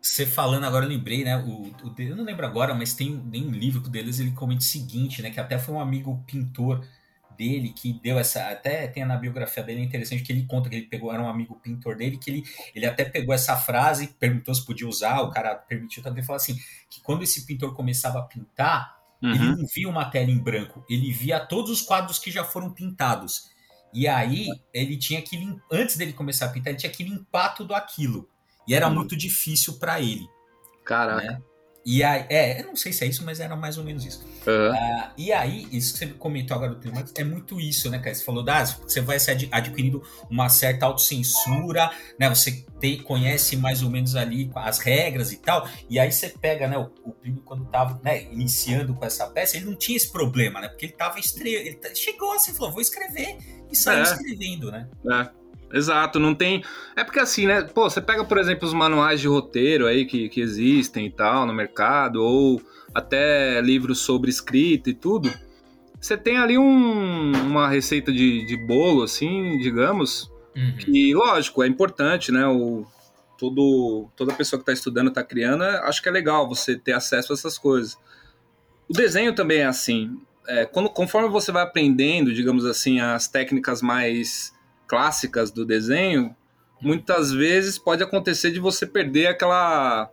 Você 0.00 0.24
falando 0.24 0.64
agora, 0.64 0.84
eu 0.84 0.88
lembrei, 0.88 1.24
né? 1.24 1.36
O, 1.36 1.72
o, 1.86 1.94
eu 1.98 2.14
não 2.14 2.24
lembro 2.24 2.46
agora, 2.46 2.74
mas 2.74 2.94
tem, 2.94 3.18
tem 3.30 3.44
um 3.46 3.50
livro 3.50 3.80
deles, 3.88 4.20
ele 4.20 4.30
comenta 4.30 4.60
o 4.60 4.64
seguinte, 4.64 5.20
né? 5.20 5.30
Que 5.30 5.40
até 5.40 5.58
foi 5.58 5.74
um 5.74 5.80
amigo 5.80 6.22
pintor 6.26 6.86
dele 7.36 7.70
que 7.70 7.92
deu 8.02 8.18
essa. 8.18 8.48
Até 8.50 8.86
tem 8.86 9.04
na 9.04 9.16
biografia 9.16 9.62
dele, 9.62 9.80
é 9.80 9.84
interessante 9.84 10.22
que 10.22 10.32
ele 10.32 10.46
conta 10.46 10.68
que 10.68 10.76
ele 10.76 10.86
pegou, 10.86 11.12
era 11.12 11.22
um 11.22 11.28
amigo 11.28 11.58
pintor 11.60 11.96
dele, 11.96 12.18
que 12.18 12.30
ele, 12.30 12.44
ele 12.74 12.86
até 12.86 13.04
pegou 13.04 13.34
essa 13.34 13.56
frase, 13.56 14.14
perguntou 14.18 14.54
se 14.54 14.64
podia 14.64 14.88
usar, 14.88 15.20
o 15.20 15.30
cara 15.30 15.54
permitiu 15.54 16.02
também 16.02 16.22
falar 16.22 16.36
assim: 16.36 16.58
que 16.88 17.00
quando 17.02 17.22
esse 17.22 17.46
pintor 17.46 17.74
começava 17.74 18.18
a 18.18 18.22
pintar, 18.22 18.98
uhum. 19.22 19.30
ele 19.30 19.56
não 19.56 19.66
via 19.66 19.88
uma 19.88 20.04
tela 20.04 20.30
em 20.30 20.38
branco, 20.38 20.84
ele 20.88 21.12
via 21.12 21.40
todos 21.40 21.70
os 21.70 21.82
quadros 21.82 22.18
que 22.18 22.30
já 22.30 22.44
foram 22.44 22.70
pintados. 22.70 23.52
E 23.92 24.08
aí 24.08 24.48
ele 24.72 24.96
tinha 24.96 25.22
que, 25.22 25.36
antes 25.70 25.96
dele 25.96 26.12
começar 26.12 26.46
a 26.46 26.48
pintar, 26.48 26.72
ele 26.72 26.80
tinha 26.80 26.90
que 26.90 27.04
limpar 27.04 27.50
tudo 27.50 27.74
aquilo. 27.74 28.28
E 28.66 28.74
era 28.74 28.88
hum. 28.88 28.94
muito 28.94 29.16
difícil 29.16 29.78
para 29.78 30.00
ele. 30.00 30.28
Caraca. 30.84 31.22
Né? 31.22 31.42
E 31.84 32.02
aí, 32.02 32.24
é, 32.30 32.60
eu 32.60 32.66
não 32.66 32.76
sei 32.76 32.92
se 32.92 33.04
é 33.04 33.08
isso, 33.08 33.24
mas 33.24 33.40
era 33.40 33.54
mais 33.54 33.76
ou 33.76 33.84
menos 33.84 34.06
isso. 34.06 34.24
Uhum. 34.46 34.70
Uh, 34.70 35.10
e 35.18 35.32
aí, 35.32 35.68
isso 35.70 35.92
que 35.92 35.98
você 35.98 36.06
comentou 36.06 36.56
agora 36.56 36.72
do 36.72 36.80
clima, 36.80 37.04
é 37.14 37.24
muito 37.24 37.60
isso, 37.60 37.90
né, 37.90 37.98
cara? 37.98 38.14
Você 38.14 38.24
falou, 38.24 38.42
das 38.42 38.72
você 38.74 39.00
vai 39.00 39.20
se 39.20 39.30
adquirindo 39.50 40.02
uma 40.30 40.48
certa 40.48 40.86
autocensura, 40.86 41.90
né? 42.18 42.28
Você 42.28 42.64
te, 42.80 42.96
conhece 42.98 43.56
mais 43.56 43.82
ou 43.82 43.90
menos 43.90 44.16
ali 44.16 44.50
as 44.54 44.78
regras 44.78 45.30
e 45.32 45.36
tal. 45.36 45.68
E 45.88 45.98
aí 45.98 46.10
você 46.10 46.30
pega, 46.30 46.66
né, 46.66 46.78
o, 46.78 46.90
o 47.04 47.12
primo 47.12 47.42
quando 47.42 47.66
tava, 47.66 48.00
né, 48.02 48.22
iniciando 48.24 48.94
com 48.94 49.04
essa 49.04 49.26
peça, 49.26 49.56
ele 49.56 49.66
não 49.66 49.76
tinha 49.76 49.96
esse 49.96 50.10
problema, 50.10 50.60
né? 50.60 50.68
Porque 50.68 50.86
ele 50.86 50.94
tava 50.94 51.18
estreando, 51.18 51.68
ele 51.68 51.94
chegou 51.94 52.32
assim, 52.32 52.54
falou, 52.54 52.72
vou 52.72 52.80
escrever 52.80 53.36
e 53.70 53.76
saiu 53.76 54.00
é. 54.00 54.02
escrevendo, 54.02 54.72
né? 54.72 54.88
É. 55.10 55.43
Exato, 55.74 56.20
não 56.20 56.34
tem. 56.34 56.62
É 56.94 57.02
porque 57.02 57.18
assim, 57.18 57.46
né? 57.46 57.62
Pô, 57.62 57.90
você 57.90 58.00
pega, 58.00 58.24
por 58.24 58.38
exemplo, 58.38 58.66
os 58.66 58.72
manuais 58.72 59.20
de 59.20 59.26
roteiro 59.26 59.86
aí 59.86 60.04
que, 60.04 60.28
que 60.28 60.40
existem 60.40 61.06
e 61.06 61.10
tal 61.10 61.44
no 61.44 61.52
mercado, 61.52 62.22
ou 62.22 62.62
até 62.94 63.60
livros 63.60 63.98
sobre 63.98 64.30
escrita 64.30 64.88
e 64.88 64.94
tudo. 64.94 65.32
Você 66.00 66.16
tem 66.16 66.36
ali 66.36 66.56
um, 66.56 67.32
uma 67.32 67.68
receita 67.68 68.12
de, 68.12 68.46
de 68.46 68.56
bolo, 68.56 69.02
assim, 69.02 69.58
digamos, 69.58 70.30
uhum. 70.54 70.76
que, 70.76 71.14
lógico, 71.14 71.62
é 71.62 71.66
importante, 71.66 72.30
né? 72.30 72.46
O, 72.46 72.86
todo, 73.36 74.08
toda 74.14 74.32
pessoa 74.34 74.58
que 74.58 74.62
está 74.62 74.72
estudando, 74.72 75.08
está 75.08 75.24
criando, 75.24 75.64
acho 75.64 76.00
que 76.02 76.08
é 76.08 76.12
legal 76.12 76.48
você 76.48 76.76
ter 76.76 76.92
acesso 76.92 77.32
a 77.32 77.34
essas 77.34 77.58
coisas. 77.58 77.98
O 78.88 78.92
desenho 78.92 79.34
também 79.34 79.58
é 79.58 79.66
assim. 79.66 80.20
É, 80.46 80.66
quando, 80.66 80.88
conforme 80.90 81.28
você 81.28 81.50
vai 81.50 81.62
aprendendo, 81.62 82.32
digamos 82.32 82.64
assim, 82.64 83.00
as 83.00 83.26
técnicas 83.26 83.82
mais 83.82 84.52
clássicas 84.94 85.50
do 85.50 85.66
desenho, 85.66 86.36
muitas 86.80 87.32
vezes 87.32 87.76
pode 87.76 88.00
acontecer 88.00 88.52
de 88.52 88.60
você 88.60 88.86
perder 88.86 89.26
aquela 89.26 90.08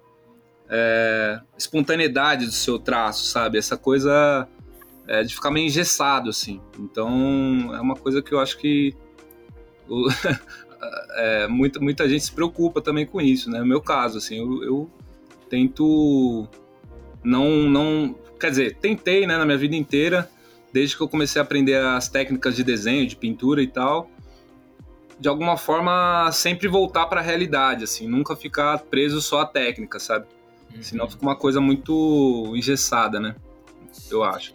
é, 0.68 1.40
espontaneidade 1.56 2.48
do 2.48 2.52
seu 2.52 2.80
traço, 2.80 3.26
sabe? 3.26 3.60
Essa 3.60 3.78
coisa 3.78 4.48
é, 5.08 5.22
de 5.22 5.36
ficar 5.36 5.52
meio 5.52 5.68
engessado, 5.68 6.32
assim. 6.32 6.60
Então, 6.80 7.76
é 7.76 7.80
uma 7.80 7.96
coisa 7.96 8.24
que 8.24 8.34
eu 8.34 8.40
acho 8.40 8.58
que 8.58 8.96
o, 9.88 10.08
é, 11.14 11.48
muita, 11.48 11.80
muita 11.80 12.10
gente 12.10 12.26
se 12.26 12.32
preocupa 12.32 12.82
também 12.82 13.06
com 13.06 13.22
isso, 13.22 13.52
né? 13.52 13.60
No 13.60 13.68
meu 13.68 13.82
caso, 13.82 14.18
assim, 14.18 14.40
eu, 14.40 14.64
eu 14.64 14.92
tento 15.48 16.48
não, 17.24 17.70
não... 17.70 18.16
Quer 18.40 18.50
dizer, 18.50 18.78
tentei, 18.78 19.28
né, 19.28 19.38
na 19.38 19.46
minha 19.46 19.60
vida 19.60 19.76
inteira, 19.76 20.28
desde 20.74 20.98
que 20.98 21.04
eu 21.04 21.08
comecei 21.08 21.40
a 21.40 21.44
aprender 21.44 21.76
as 21.76 22.10
técnicas 22.10 22.56
de 22.56 22.64
desenho, 22.64 23.06
de 23.06 23.16
pintura 23.16 23.62
e 23.62 23.68
tal, 23.68 24.10
de 25.22 25.30
alguma 25.30 25.56
forma 25.56 26.32
sempre 26.32 26.68
voltar 26.68 27.06
para 27.06 27.22
a 27.22 27.24
realidade, 27.24 27.84
assim, 27.84 28.08
nunca 28.08 28.36
ficar 28.36 28.80
preso 28.80 29.22
só 29.22 29.42
à 29.42 29.46
técnica, 29.46 30.00
sabe? 30.00 30.26
Uhum. 30.74 30.82
Senão 30.82 31.08
fica 31.08 31.22
uma 31.22 31.36
coisa 31.36 31.62
muito 31.62 32.52
engessada, 32.56 33.20
né? 33.20 33.36
Eu 34.10 34.24
acho. 34.24 34.52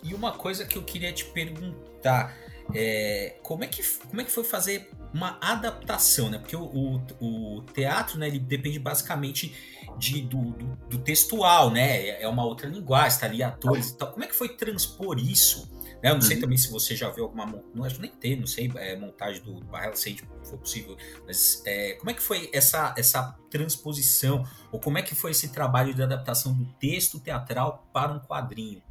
E 0.00 0.14
uma 0.14 0.30
coisa 0.30 0.64
que 0.64 0.78
eu 0.78 0.82
queria 0.82 1.12
te 1.12 1.24
perguntar 1.24 2.32
é 2.72 3.36
como 3.42 3.64
é 3.64 3.66
que, 3.66 3.82
como 4.08 4.20
é 4.20 4.24
que 4.24 4.30
foi 4.30 4.44
fazer 4.44 4.88
uma 5.12 5.38
adaptação, 5.40 6.30
né? 6.30 6.38
Porque 6.38 6.54
o, 6.54 6.62
o, 6.62 7.56
o 7.56 7.62
teatro, 7.62 8.20
né, 8.20 8.28
ele 8.28 8.38
depende 8.38 8.78
basicamente 8.78 9.56
de, 9.98 10.22
do, 10.22 10.52
do, 10.52 10.66
do, 10.88 10.98
textual, 10.98 11.68
né? 11.68 12.22
É 12.22 12.28
uma 12.28 12.44
outra 12.44 12.68
linguagem, 12.68 13.08
está 13.08 13.26
ali 13.26 13.42
atores 13.42 13.90
e 13.90 13.96
tal. 13.96 14.12
Como 14.12 14.24
é 14.24 14.28
que 14.28 14.36
foi 14.36 14.50
transpor 14.50 15.18
isso? 15.18 15.68
Eu 16.02 16.14
não 16.14 16.20
sei 16.20 16.36
uhum. 16.36 16.42
também 16.42 16.58
se 16.58 16.70
você 16.70 16.96
já 16.96 17.08
viu 17.10 17.24
alguma. 17.24 17.46
Não 17.72 17.84
acho 17.84 18.00
nem 18.00 18.10
ter, 18.10 18.36
não 18.36 18.46
sei, 18.46 18.70
é, 18.74 18.96
montagem 18.96 19.40
do, 19.42 19.60
do 19.60 19.66
Barrela, 19.66 19.94
se 19.94 20.16
for 20.42 20.58
possível. 20.58 20.96
Mas 21.24 21.62
é, 21.64 21.92
como 21.92 22.10
é 22.10 22.14
que 22.14 22.22
foi 22.22 22.50
essa, 22.52 22.92
essa 22.98 23.38
transposição? 23.48 24.44
Ou 24.72 24.80
como 24.80 24.98
é 24.98 25.02
que 25.02 25.14
foi 25.14 25.30
esse 25.30 25.48
trabalho 25.50 25.94
de 25.94 26.02
adaptação 26.02 26.52
do 26.52 26.64
texto 26.80 27.20
teatral 27.20 27.88
para 27.92 28.12
um 28.12 28.18
quadrinho? 28.18 28.82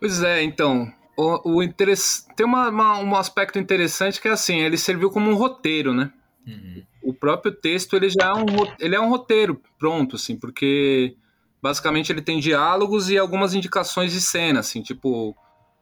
Pois 0.00 0.22
é, 0.22 0.42
então. 0.42 0.92
O, 1.16 1.58
o 1.58 1.62
interess... 1.62 2.26
Tem 2.34 2.44
uma, 2.44 2.68
uma, 2.68 2.98
um 2.98 3.14
aspecto 3.14 3.56
interessante 3.56 4.20
que 4.20 4.26
é 4.26 4.32
assim, 4.32 4.58
ele 4.58 4.76
serviu 4.76 5.10
como 5.10 5.30
um 5.30 5.36
roteiro, 5.36 5.94
né? 5.94 6.12
Uhum. 6.44 6.82
O 7.00 7.14
próprio 7.14 7.52
texto 7.52 7.94
ele 7.94 8.08
já 8.08 8.30
é 8.30 8.34
um, 8.34 8.46
ele 8.80 8.96
é 8.96 9.00
um 9.00 9.08
roteiro 9.08 9.62
pronto, 9.78 10.16
assim, 10.16 10.36
porque 10.36 11.16
basicamente 11.64 12.12
ele 12.12 12.20
tem 12.20 12.38
diálogos 12.38 13.08
e 13.08 13.16
algumas 13.16 13.54
indicações 13.54 14.12
de 14.12 14.20
cena, 14.20 14.60
assim, 14.60 14.82
tipo. 14.82 15.34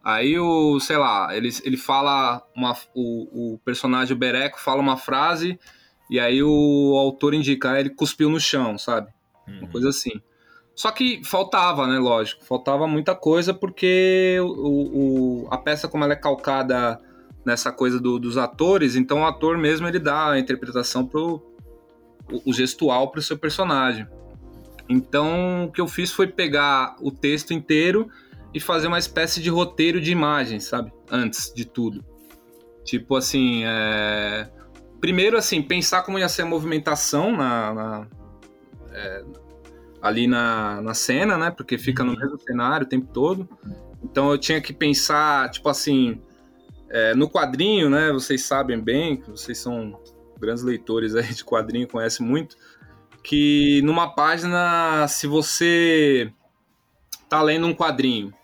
Aí 0.05 0.39
o, 0.39 0.79
sei 0.79 0.97
lá, 0.97 1.37
ele, 1.37 1.49
ele 1.65 1.77
fala 1.77 2.41
uma. 2.55 2.77
O, 2.95 3.55
o 3.55 3.59
personagem 3.65 4.15
o 4.15 4.19
Bereco 4.19 4.61
fala 4.61 4.81
uma 4.81 4.97
frase 4.97 5.59
e 6.09 6.21
aí 6.21 6.41
o 6.41 6.97
autor 6.97 7.35
indica, 7.35 7.73
ah, 7.73 7.81
ele 7.81 7.91
cuspiu 7.91 8.31
no 8.31 8.39
chão, 8.39 8.79
sabe? 8.79 9.09
Uhum. 9.49 9.59
Uma 9.59 9.69
coisa 9.71 9.89
assim. 9.89 10.13
Só 10.73 10.93
que 10.93 11.21
faltava, 11.25 11.85
né? 11.89 11.99
Lógico, 11.99 12.45
faltava 12.45 12.87
muita 12.87 13.17
coisa 13.17 13.53
porque 13.53 14.39
o, 14.41 15.47
o, 15.47 15.49
a 15.51 15.59
peça, 15.59 15.89
como 15.89 16.05
ela 16.05 16.13
é 16.13 16.17
calcada 16.17 17.01
nessa 17.45 17.73
coisa 17.73 17.99
do, 17.99 18.21
dos 18.21 18.39
atores, 18.39 18.95
então 18.95 19.23
o 19.23 19.27
ator 19.27 19.59
mesmo 19.59 19.89
ele 19.89 19.99
dá 19.99 20.31
a 20.31 20.39
interpretação 20.39 21.05
pro 21.05 21.43
o, 22.31 22.51
o 22.51 22.53
gestual 22.53 23.11
pro 23.11 23.21
seu 23.21 23.37
personagem. 23.37 24.07
Então, 24.93 25.65
o 25.65 25.73
que 25.73 25.81
eu 25.81 25.89
fiz 25.89 26.13
foi 26.13 26.27
pegar 26.27 26.97
o 27.01 27.11
texto 27.11 27.53
inteiro 27.55 28.11
e 28.53 28.61
fazer 28.61 28.87
uma 28.87 28.99
espécie 28.99 29.41
de 29.41 29.49
roteiro 29.49 30.01
de 30.01 30.13
imagens, 30.13 30.65
sabe? 30.65 30.93
Antes 31.11 31.53
de 31.55 31.65
tudo. 31.65 32.05
Tipo 32.85 33.17
assim, 33.17 33.63
é... 33.65 34.51
primeiro 35.01 35.39
assim, 35.39 35.63
pensar 35.63 36.03
como 36.03 36.19
ia 36.19 36.29
ser 36.29 36.43
a 36.43 36.47
movimentação 36.47 37.33
na, 37.33 37.75
na, 37.75 38.07
é... 38.93 39.25
ali 40.03 40.27
na, 40.27 40.83
na 40.83 40.93
cena, 40.93 41.39
né? 41.39 41.51
Porque 41.51 41.79
fica 41.79 42.05
no 42.05 42.13
uhum. 42.13 42.19
mesmo 42.19 42.39
cenário 42.41 42.87
o 42.87 42.89
tempo 42.89 43.07
todo. 43.13 43.49
Então 44.03 44.31
eu 44.31 44.37
tinha 44.37 44.61
que 44.61 44.75
pensar, 44.75 45.51
tipo 45.51 45.69
assim, 45.71 46.21
é, 46.91 47.15
no 47.15 47.31
quadrinho, 47.31 47.89
né? 47.89 48.13
Vocês 48.13 48.43
sabem 48.43 48.79
bem, 48.79 49.23
vocês 49.27 49.57
são 49.57 49.99
grandes 50.39 50.63
leitores 50.63 51.15
aí 51.15 51.33
de 51.33 51.45
quadrinho, 51.45 51.89
conhecem 51.89 52.27
muito, 52.27 52.57
que 53.23 53.81
numa 53.83 54.15
página, 54.15 55.07
se 55.09 55.27
você 55.27 56.33
tá 57.29 57.41
lendo 57.41 57.67
um 57.67 57.75
quadrinho, 57.75 58.35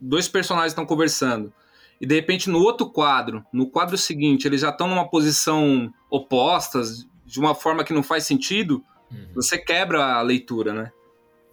dois 0.00 0.28
personagens 0.28 0.72
estão 0.72 0.86
conversando, 0.86 1.52
e 2.00 2.06
de 2.06 2.14
repente 2.14 2.48
no 2.48 2.60
outro 2.60 2.88
quadro, 2.90 3.44
no 3.52 3.68
quadro 3.68 3.98
seguinte, 3.98 4.46
eles 4.46 4.60
já 4.60 4.70
estão 4.70 4.88
numa 4.88 5.08
posição 5.08 5.92
opostas, 6.10 7.06
de 7.24 7.40
uma 7.40 7.54
forma 7.54 7.82
que 7.82 7.92
não 7.92 8.02
faz 8.02 8.24
sentido, 8.24 8.84
uhum. 9.10 9.28
você 9.34 9.58
quebra 9.58 10.14
a 10.14 10.22
leitura, 10.22 10.72
né? 10.72 10.92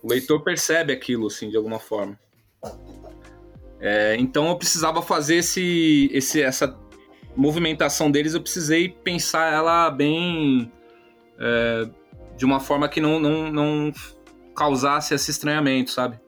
O 0.01 0.09
leitor 0.09 0.43
percebe 0.43 0.93
aquilo, 0.93 1.27
assim, 1.27 1.49
de 1.49 1.57
alguma 1.57 1.79
forma. 1.79 2.19
É, 3.79 4.15
então 4.17 4.47
eu 4.47 4.55
precisava 4.55 5.01
fazer 5.01 5.37
esse, 5.37 6.09
esse, 6.13 6.41
essa 6.41 6.77
movimentação 7.35 8.11
deles, 8.11 8.33
eu 8.33 8.41
precisei 8.41 8.89
pensar 8.89 9.51
ela 9.51 9.89
bem 9.89 10.71
é, 11.39 11.89
de 12.37 12.45
uma 12.45 12.59
forma 12.59 12.87
que 12.87 12.99
não, 12.99 13.19
não, 13.19 13.51
não 13.51 13.91
causasse 14.55 15.13
esse 15.13 15.31
estranhamento, 15.31 15.91
sabe? 15.91 16.19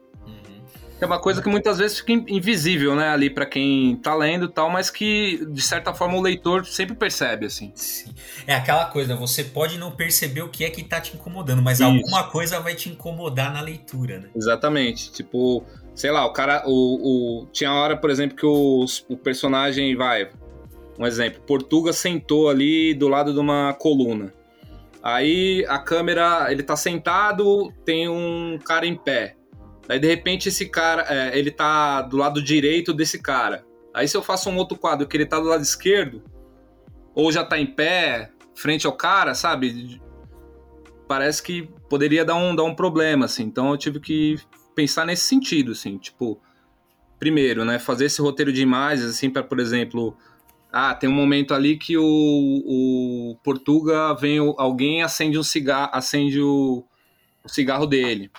É 0.98 1.04
uma 1.04 1.20
coisa 1.20 1.42
que 1.42 1.48
muitas 1.48 1.76
vezes 1.76 1.98
fica 1.98 2.12
invisível, 2.12 2.94
né, 2.94 3.10
ali 3.10 3.28
para 3.28 3.44
quem 3.44 3.96
tá 3.96 4.14
lendo 4.14 4.46
e 4.46 4.48
tal, 4.48 4.70
mas 4.70 4.88
que 4.88 5.44
de 5.50 5.60
certa 5.60 5.92
forma 5.92 6.16
o 6.16 6.22
leitor 6.22 6.64
sempre 6.64 6.96
percebe, 6.96 7.44
assim. 7.44 7.70
Sim. 7.74 8.14
É 8.46 8.54
aquela 8.54 8.86
coisa, 8.86 9.14
você 9.14 9.44
pode 9.44 9.76
não 9.76 9.90
perceber 9.90 10.40
o 10.40 10.48
que 10.48 10.64
é 10.64 10.70
que 10.70 10.82
tá 10.82 10.98
te 10.98 11.14
incomodando, 11.14 11.60
mas 11.60 11.80
Isso. 11.80 11.84
alguma 11.84 12.24
coisa 12.30 12.60
vai 12.60 12.74
te 12.74 12.88
incomodar 12.88 13.52
na 13.52 13.60
leitura, 13.60 14.20
né? 14.20 14.28
Exatamente. 14.34 15.12
Tipo, 15.12 15.62
sei 15.94 16.10
lá, 16.10 16.24
o 16.24 16.32
cara. 16.32 16.62
O, 16.66 17.42
o 17.42 17.46
tinha 17.52 17.72
hora, 17.72 17.94
por 17.94 18.08
exemplo, 18.08 18.34
que 18.34 18.46
o, 18.46 18.86
o 19.08 19.16
personagem 19.18 19.94
vai. 19.94 20.30
Um 20.98 21.06
exemplo, 21.06 21.42
Portuga 21.42 21.92
sentou 21.92 22.48
ali 22.48 22.94
do 22.94 23.06
lado 23.06 23.34
de 23.34 23.38
uma 23.38 23.74
coluna. 23.74 24.32
Aí 25.08 25.64
a 25.68 25.78
câmera, 25.78 26.50
ele 26.50 26.64
tá 26.64 26.74
sentado, 26.74 27.72
tem 27.84 28.08
um 28.08 28.58
cara 28.58 28.84
em 28.84 28.96
pé. 28.96 29.36
Aí 29.88 30.00
de 30.00 30.08
repente 30.08 30.48
esse 30.48 30.68
cara, 30.68 31.06
é, 31.08 31.38
ele 31.38 31.52
tá 31.52 32.02
do 32.02 32.16
lado 32.16 32.42
direito 32.42 32.92
desse 32.92 33.22
cara. 33.22 33.64
Aí 33.94 34.08
se 34.08 34.16
eu 34.16 34.22
faço 34.22 34.50
um 34.50 34.56
outro 34.56 34.76
quadro 34.76 35.06
que 35.06 35.16
ele 35.16 35.24
tá 35.24 35.38
do 35.38 35.46
lado 35.46 35.62
esquerdo, 35.62 36.24
ou 37.14 37.30
já 37.30 37.44
tá 37.44 37.56
em 37.56 37.66
pé, 37.66 38.32
frente 38.56 38.84
ao 38.84 38.94
cara, 38.94 39.32
sabe? 39.32 40.02
Parece 41.06 41.40
que 41.40 41.70
poderia 41.88 42.24
dar 42.24 42.34
um, 42.34 42.56
dar 42.56 42.64
um 42.64 42.74
problema, 42.74 43.26
assim. 43.26 43.44
Então 43.44 43.70
eu 43.70 43.76
tive 43.76 44.00
que 44.00 44.34
pensar 44.74 45.06
nesse 45.06 45.22
sentido, 45.22 45.70
assim, 45.70 45.98
tipo, 45.98 46.42
primeiro, 47.16 47.64
né, 47.64 47.78
fazer 47.78 48.06
esse 48.06 48.20
roteiro 48.20 48.52
de 48.52 48.60
imagens, 48.60 49.08
assim, 49.08 49.30
para, 49.30 49.44
por 49.44 49.60
exemplo, 49.60 50.18
ah, 50.78 50.94
tem 50.94 51.08
um 51.08 51.14
momento 51.14 51.54
ali 51.54 51.78
que 51.78 51.96
o, 51.96 52.04
o 52.04 53.36
Portuga 53.42 54.12
vem, 54.14 54.38
alguém 54.58 55.02
acende 55.02 55.38
um 55.38 55.42
cigarro, 55.42 55.88
acende 55.90 56.38
o, 56.38 56.84
o 57.42 57.48
cigarro 57.48 57.86
dele. 57.86 58.30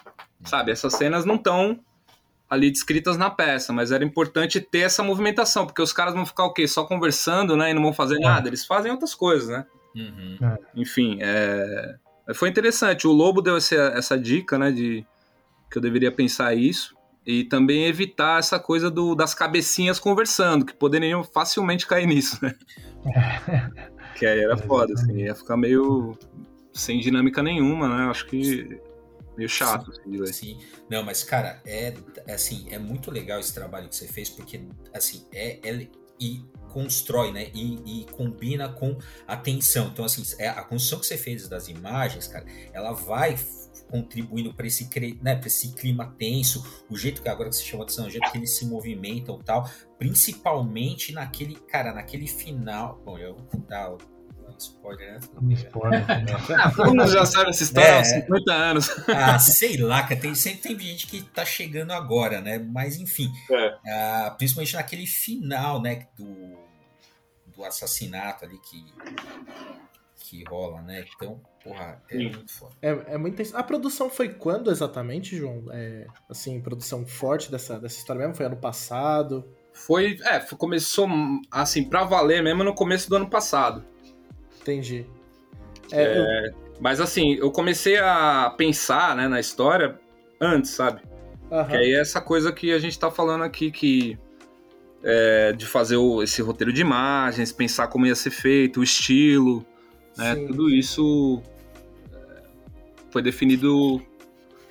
Sabe, 0.46 0.72
essas 0.72 0.94
cenas 0.94 1.26
não 1.26 1.34
estão 1.34 1.80
ali 2.48 2.70
descritas 2.70 3.18
na 3.18 3.32
peça, 3.32 3.74
mas 3.74 3.92
era 3.92 4.04
importante 4.04 4.62
ter 4.62 4.82
essa 4.82 5.02
movimentação, 5.02 5.66
porque 5.66 5.82
os 5.82 5.92
caras 5.92 6.14
vão 6.14 6.28
ficar 6.28 6.46
o 6.46 6.54
quê? 6.54 6.68
Só 6.68 6.86
conversando, 6.86 7.58
né? 7.58 7.72
E 7.72 7.74
não 7.74 7.82
vão 7.82 7.92
fazer 7.92 8.18
é. 8.18 8.20
nada. 8.20 8.48
Eles 8.48 8.66
fazem 8.66 8.92
outras 8.92 9.16
coisas, 9.16 9.50
né? 9.50 9.66
Uhum. 9.96 10.38
É. 10.40 10.58
Enfim, 10.76 11.18
é... 11.20 11.96
foi 12.36 12.50
interessante. 12.50 13.08
O 13.08 13.12
Lobo 13.12 13.42
deu 13.42 13.58
essa, 13.58 13.76
essa 13.96 14.16
dica, 14.16 14.60
né? 14.60 14.72
De 14.72 15.04
que 15.72 15.80
eu 15.80 15.82
deveria 15.82 16.12
pensar 16.12 16.54
isso. 16.54 16.96
E 17.28 17.44
também 17.44 17.86
evitar 17.86 18.40
essa 18.40 18.58
coisa 18.58 18.90
do, 18.90 19.14
das 19.14 19.34
cabecinhas 19.34 20.00
conversando, 20.00 20.66
que 20.66 20.74
poderiam 20.74 21.26
facilmente 21.26 21.86
cair 21.86 22.08
nisso, 22.08 22.40
né? 22.42 22.56
que 24.16 24.26
aí 24.26 24.40
era 24.40 24.56
foda, 24.56 24.94
assim, 24.94 25.18
ia 25.18 25.36
ficar 25.36 25.58
meio 25.58 26.18
sem 26.74 27.02
dinâmica 27.02 27.44
nenhuma, 27.44 27.90
né? 27.90 28.10
Acho 28.10 28.26
que 28.28 28.80
meio 29.36 29.50
chato 29.50 29.94
sim, 29.94 30.00
assim, 30.00 30.12
de 30.12 30.18
ler. 30.18 30.34
Sim, 30.34 30.60
não, 30.90 31.04
mas 31.04 31.22
cara, 31.24 31.62
é 31.66 31.94
assim, 32.30 32.66
é 32.72 32.80
muito 32.80 33.12
legal 33.12 33.42
esse 33.42 33.54
trabalho 33.54 33.90
que 33.90 33.96
você 33.98 34.08
fez, 34.08 34.30
porque 34.30 34.62
assim, 34.94 35.28
é, 35.34 35.60
é 35.70 35.88
e 36.20 36.44
constrói, 36.70 37.32
né? 37.32 37.50
E, 37.54 38.02
e, 38.02 38.06
combina 38.12 38.70
com 38.70 38.98
a 39.28 39.36
tensão. 39.36 39.88
Então, 39.88 40.06
assim, 40.06 40.24
é, 40.38 40.48
a 40.48 40.64
construção 40.64 41.00
que 41.00 41.06
você 41.06 41.18
fez 41.18 41.48
das 41.48 41.68
imagens, 41.68 42.28
cara, 42.28 42.46
ela 42.74 42.92
vai 42.92 43.36
contribuindo 43.90 44.54
para 44.54 44.68
esse, 44.68 44.88
né, 45.22 45.40
esse 45.46 45.74
clima 45.74 46.14
tenso, 46.18 46.84
o 46.90 46.98
jeito 46.98 47.22
que 47.22 47.30
agora 47.30 47.50
que 47.50 47.56
você 47.56 47.64
chama 47.64 47.84
atenção, 47.84 48.08
o 48.08 48.10
jeito 48.10 48.30
que 48.32 48.38
eles 48.38 48.52
se 48.52 48.66
movimentam 48.66 49.40
tal, 49.40 49.70
principalmente 49.98 51.14
naquele, 51.14 51.56
cara, 51.56 51.94
naquele 51.94 52.28
final. 52.28 53.02
Bom, 53.04 53.18
eu 53.18 53.36
vou 53.36 53.62
dar 53.62 53.96
spoiler, 54.58 55.14
né? 55.14 55.20
Um 55.42 55.52
spoiler. 55.52 56.06
ah, 56.60 56.72
todo 56.72 56.90
mundo 56.90 57.08
já 57.08 57.26
sabe 57.26 57.50
essa 57.50 57.64
história 57.64 57.88
é, 57.88 58.00
há 58.00 58.04
50 58.04 58.54
anos. 58.54 58.90
ah, 59.08 59.40
sei 59.40 59.78
lá, 59.78 60.04
que 60.04 60.16
tem, 60.16 60.34
sempre 60.36 60.76
tem 60.76 60.80
gente 60.80 61.08
que 61.08 61.22
tá 61.22 61.46
chegando 61.46 61.92
agora, 61.92 62.42
né? 62.42 62.58
Mas 62.60 62.98
enfim, 62.98 63.32
é. 63.52 63.78
ah, 63.88 64.36
principalmente 64.38 64.76
naquele 64.76 65.06
final, 65.06 65.82
né, 65.82 66.08
do, 66.18 66.58
do 67.56 67.64
assassinato 67.64 68.46
ali 68.46 68.58
que, 68.60 68.86
que 70.16 70.44
rola, 70.44 70.82
né? 70.82 71.06
Então, 71.16 71.42
porra, 71.64 72.02
é 72.10 72.18
Sim. 72.18 72.30
muito 72.32 72.52
foda. 72.52 72.76
É, 72.82 72.90
é 73.14 73.18
muito 73.18 73.56
A 73.56 73.64
produção 73.64 74.10
foi 74.10 74.30
quando 74.30 74.72
exatamente, 74.72 75.38
João? 75.38 75.66
É, 75.72 76.08
assim, 76.30 76.60
produção 76.62 77.06
forte 77.06 77.52
dessa, 77.52 77.80
dessa 77.80 77.98
história 77.98 78.20
mesmo? 78.20 78.36
Foi 78.36 78.46
ano 78.46 78.58
passado? 78.58 79.48
Foi, 79.74 80.18
é, 80.24 80.40
começou 80.40 81.08
assim, 81.52 81.84
pra 81.84 82.04
valer 82.04 82.42
mesmo 82.44 82.64
no 82.64 82.74
começo 82.74 83.10
do 83.10 83.16
ano 83.16 83.30
passado. 83.30 83.86
Entendi. 84.68 85.06
É, 85.92 86.04
é, 86.04 86.48
eu... 86.48 86.54
Mas 86.80 87.00
assim, 87.00 87.36
eu 87.36 87.50
comecei 87.52 87.98
a 87.98 88.54
pensar 88.58 89.16
né, 89.16 89.28
na 89.28 89.40
história 89.40 90.00
antes, 90.40 90.72
sabe? 90.72 91.02
Uhum. 91.50 91.66
Que 91.66 91.76
aí 91.76 91.94
é 91.94 92.00
essa 92.00 92.20
coisa 92.20 92.52
que 92.52 92.72
a 92.74 92.80
gente 92.80 93.00
tá 93.00 93.10
falando 93.10 93.44
aqui, 93.44 93.72
que 93.72 94.20
é, 95.02 95.54
de 95.54 95.66
fazer 95.66 95.96
o, 95.96 96.22
esse 96.22 96.42
roteiro 96.42 96.74
de 96.74 96.82
imagens, 96.82 97.52
pensar 97.52 97.88
como 97.88 98.06
ia 98.06 98.16
ser 98.16 98.32
feito, 98.32 98.82
o 98.82 98.84
estilo, 98.84 99.66
né? 100.18 100.36
Tudo 100.36 100.70
isso 100.70 101.42
é, 102.14 102.44
foi 103.10 103.22
definido 103.22 104.02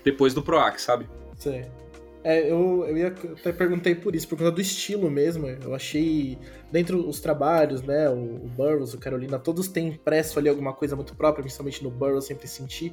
depois 0.04 0.34
do 0.34 0.42
PROAC, 0.42 0.78
sabe? 0.78 1.08
Sim. 1.36 1.62
É, 2.26 2.50
eu, 2.50 2.84
eu 2.88 2.96
ia, 2.96 3.06
até 3.06 3.52
perguntei 3.52 3.94
por 3.94 4.16
isso, 4.16 4.26
por 4.26 4.36
conta 4.36 4.50
do 4.50 4.60
estilo 4.60 5.08
mesmo. 5.08 5.46
Eu 5.46 5.72
achei, 5.72 6.36
dentro 6.72 7.00
dos 7.00 7.20
trabalhos, 7.20 7.82
né, 7.82 8.10
o, 8.10 8.14
o 8.14 8.48
Burroughs, 8.48 8.94
o 8.94 8.98
Carolina, 8.98 9.38
todos 9.38 9.68
têm 9.68 9.90
impresso 9.90 10.36
ali 10.36 10.48
alguma 10.48 10.72
coisa 10.72 10.96
muito 10.96 11.14
própria, 11.14 11.44
principalmente 11.44 11.84
no 11.84 11.88
Burroughs, 11.88 12.24
sempre 12.24 12.48
senti. 12.48 12.92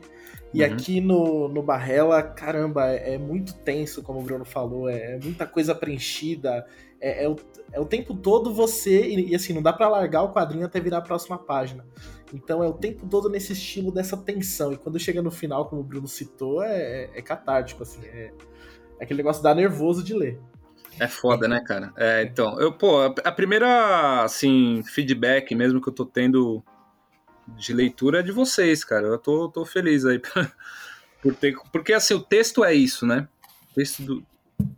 E 0.54 0.64
uhum. 0.64 0.72
aqui 0.72 1.02
no, 1.02 1.48
no 1.48 1.64
Barrella, 1.64 2.22
caramba, 2.22 2.92
é, 2.92 3.16
é, 3.16 3.18
muito 3.18 3.56
tenso, 3.56 4.04
como 4.04 4.20
o 4.20 4.22
Bruno 4.22 4.46
falou, 4.46 4.88
é, 4.88 5.16
é 5.16 5.20
muita 5.20 5.48
coisa 5.48 5.74
preenchida, 5.74 6.64
é, 7.02 7.24
é, 7.24 7.28
o, 7.28 7.36
é 7.72 7.80
o 7.80 7.86
tempo 7.86 8.14
todo 8.14 8.54
você, 8.54 9.02
e, 9.02 9.32
e 9.32 9.36
assim, 9.36 9.52
não 9.52 9.64
dá 9.64 9.74
para 9.74 9.90
largar 9.90 10.22
o 10.22 10.32
quadrinho 10.32 10.68
até 10.68 10.80
virar 10.80 11.00
a 11.00 11.02
próxima 11.02 11.40
página. 11.40 11.84
Então 12.32 12.64
é 12.64 12.68
o 12.68 12.74
tempo 12.74 13.08
todo 13.08 13.30
nesse 13.30 13.54
estilo 13.54 13.92
dessa 13.92 14.16
tensão. 14.16 14.74
E 14.74 14.78
quando 14.78 15.00
chega 15.00 15.24
no 15.24 15.32
final, 15.32 15.68
como 15.68 15.82
o 15.82 15.84
Bruno 15.84 16.08
citou, 16.08 16.62
é, 16.62 17.06
é, 17.06 17.10
é 17.16 17.22
catártico, 17.24 17.82
assim. 17.82 18.06
É, 18.06 18.32
aquele 19.04 19.18
negócio 19.18 19.44
dá 19.44 19.54
nervoso 19.54 20.04
de 20.04 20.14
ler. 20.14 20.40
É 21.00 21.08
foda, 21.08 21.48
né, 21.48 21.62
cara? 21.62 21.92
É, 21.98 22.24
então, 22.24 22.60
eu, 22.60 22.72
pô, 22.72 23.02
a 23.02 23.32
primeira, 23.32 24.24
assim, 24.24 24.84
feedback 24.86 25.56
mesmo 25.56 25.82
que 25.82 25.90
eu 25.90 25.94
tô 25.94 26.06
tendo 26.06 26.64
de 27.48 27.74
leitura 27.74 28.20
é 28.20 28.24
de 28.24 28.32
vocês, 28.32 28.84
cara. 28.84 29.08
Eu 29.08 29.18
tô, 29.18 29.50
tô 29.50 29.66
feliz 29.66 30.06
aí 30.06 30.20
por 31.22 31.36
ter. 31.36 31.56
Porque, 31.72 31.94
assim, 31.94 32.14
o 32.14 32.22
texto 32.22 32.64
é 32.64 32.74
isso, 32.74 33.06
né? 33.08 33.28
O 33.72 33.74
texto 33.74 34.04
do, 34.04 34.26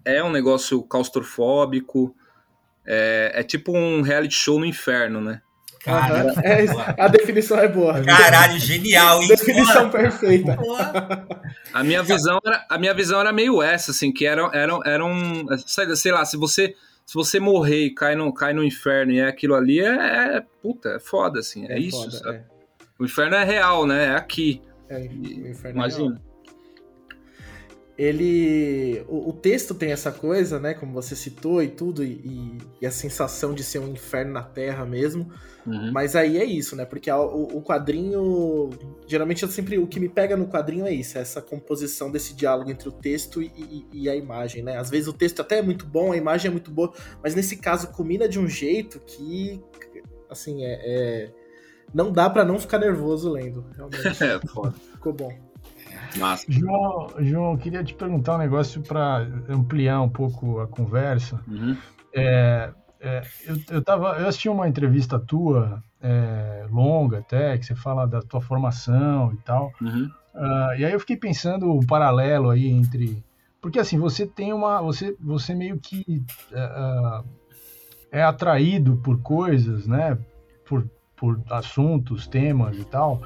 é 0.04 0.24
um 0.24 0.32
negócio 0.32 0.82
claustrofóbico, 0.84 2.16
é, 2.86 3.32
é 3.36 3.44
tipo 3.44 3.76
um 3.76 4.02
reality 4.02 4.36
show 4.36 4.60
no 4.60 4.66
inferno, 4.66 5.20
né? 5.20 5.42
Cara, 5.86 6.34
é, 6.44 6.66
a 7.00 7.08
definição 7.08 7.60
é 7.60 7.68
boa. 7.68 8.04
Caralho, 8.04 8.60
genial, 8.60 9.22
hein? 9.22 9.28
Definição 9.28 9.88
perfeita. 9.92 10.58
A 11.72 11.84
minha 11.84 12.02
visão 12.02 12.40
era, 12.44 12.66
a 12.68 12.78
minha 12.80 12.94
visão 12.94 13.20
era 13.20 13.32
meio 13.32 13.62
essa, 13.62 13.92
assim, 13.92 14.12
que 14.12 14.26
era, 14.26 14.50
era, 14.52 14.80
era 14.84 15.06
um. 15.06 15.46
Sei 15.96 16.12
lá, 16.12 16.26
se 16.26 16.38
você. 16.38 16.76
Se 17.06 17.14
você 17.14 17.40
morrer 17.40 17.86
e 17.86 17.94
cai 17.94 18.16
no, 18.16 18.34
cai 18.34 18.52
no 18.52 18.64
inferno 18.64 19.12
e 19.12 19.20
é 19.20 19.28
aquilo 19.28 19.54
ali, 19.54 19.80
é, 19.80 20.38
é 20.38 20.44
puta, 20.60 20.90
é 20.90 21.00
foda, 21.00 21.40
assim, 21.40 21.68
é, 21.68 21.74
é 21.74 21.80
isso. 21.80 22.10
Foda, 22.10 22.36
é. 22.36 22.42
O 22.98 23.06
inferno 23.06 23.36
é 23.36 23.44
real, 23.44 23.86
né? 23.86 24.06
É 24.08 24.16
aqui. 24.16 24.60
É, 24.90 24.98
o 24.98 25.48
inferno 25.48 25.70
é 25.70 25.72
Imagina. 25.72 26.22
É 26.32 26.35
ele. 27.98 29.06
O, 29.08 29.30
o, 29.30 29.34
texto 29.34 29.74
tem 29.74 29.92
essa 29.92 30.12
coisa, 30.12 30.60
né? 30.60 30.74
Como 30.74 30.94
você 30.94 31.16
citou 31.16 31.64
e 31.64 31.70
tudo, 31.70 32.04
e, 32.04 32.58
e 32.82 32.86
a 32.86 32.92
sensação 32.92 33.54
de 33.54 33.64
ser 33.64 33.80
um 33.80 33.90
inferno 33.90 34.34
na 34.34 34.44
Terra 34.44 34.86
mesmo. 34.86 35.32
Uhum. 35.66 35.92
Mas 35.92 36.16
aí 36.16 36.38
é 36.38 36.44
isso, 36.44 36.76
né? 36.76 36.86
Porque 36.86 37.10
a, 37.10 37.20
o, 37.20 37.58
o, 37.58 37.64
quadrinho. 37.64 38.70
Geralmente 39.08 39.44
eu 39.44 39.50
sempre. 39.50 39.78
O 39.78 39.88
que 39.88 40.00
me 40.00 40.10
pega 40.10 40.36
no 40.36 40.48
quadrinho 40.48 40.86
é 40.86 40.94
isso, 40.94 41.18
é 41.18 41.22
essa 41.22 41.42
composição 41.42 42.12
desse 42.12 42.36
diálogo 42.36 42.70
entre 42.70 42.90
o 42.90 42.92
texto 42.92 43.42
e, 43.42 43.52
e, 43.58 43.88
e, 43.94 44.10
a 44.10 44.16
imagem, 44.16 44.62
né? 44.62 44.78
Às 44.78 44.90
vezes 44.90 45.08
o 45.08 45.14
texto 45.14 45.42
até 45.42 45.60
é 45.60 45.62
muito 45.62 45.86
bom, 45.86 46.12
a 46.12 46.18
imagem 46.18 46.50
é 46.50 46.52
muito 46.52 46.70
boa, 46.70 46.94
mas 47.24 47.34
nesse 47.34 47.58
caso 47.58 47.88
combina 47.88 48.28
de 48.28 48.40
um 48.40 48.48
jeito 48.48 49.00
que. 49.00 49.62
Assim, 50.30 50.66
é. 50.66 50.82
é 50.84 51.32
não 51.94 52.12
dá 52.12 52.30
para 52.30 52.44
não 52.44 52.60
ficar 52.60 52.80
nervoso 52.80 53.32
lendo, 53.32 53.66
realmente. 53.74 54.06
é, 54.22 54.40
foda. 54.48 54.74
Ficou 54.92 55.14
bom. 55.14 55.45
Massa. 56.18 56.46
João, 56.50 57.10
João, 57.20 57.52
eu 57.54 57.58
queria 57.58 57.84
te 57.84 57.94
perguntar 57.94 58.36
um 58.36 58.40
negócio 58.40 58.82
para 58.82 59.28
ampliar 59.50 60.02
um 60.02 60.10
pouco 60.10 60.60
a 60.60 60.68
conversa. 60.68 61.40
Uhum. 61.48 61.78
É, 62.14 62.72
é, 63.00 63.22
eu, 63.46 63.58
eu, 63.70 63.84
tava, 63.84 64.20
eu 64.20 64.28
assisti 64.28 64.50
uma 64.50 64.68
entrevista 64.68 65.20
tua, 65.20 65.84
é, 66.02 66.66
longa 66.72 67.20
até, 67.20 67.58
que 67.58 67.66
você 67.66 67.76
fala 67.76 68.06
da 68.06 68.22
tua 68.22 68.42
formação 68.42 69.34
e 69.34 69.38
tal. 69.38 69.72
Uhum. 69.82 70.10
Uh, 70.34 70.76
e 70.78 70.86
aí 70.86 70.92
eu 70.92 71.00
fiquei 71.00 71.16
pensando 71.16 71.70
o 71.72 71.86
paralelo 71.86 72.50
aí 72.50 72.68
entre. 72.68 73.24
Porque 73.62 73.80
assim, 73.80 73.98
você 73.98 74.26
tem 74.26 74.52
uma. 74.52 74.82
Você, 74.82 75.16
você 75.20 75.56
meio 75.56 75.80
que 75.80 76.24
uh, 76.52 77.26
é 78.12 78.22
atraído 78.22 78.98
por 78.98 79.22
coisas, 79.22 79.88
né? 79.88 80.18
Por, 80.68 80.90
por 81.16 81.42
assuntos, 81.50 82.28
temas 82.28 82.78
e 82.78 82.84
tal 82.84 83.22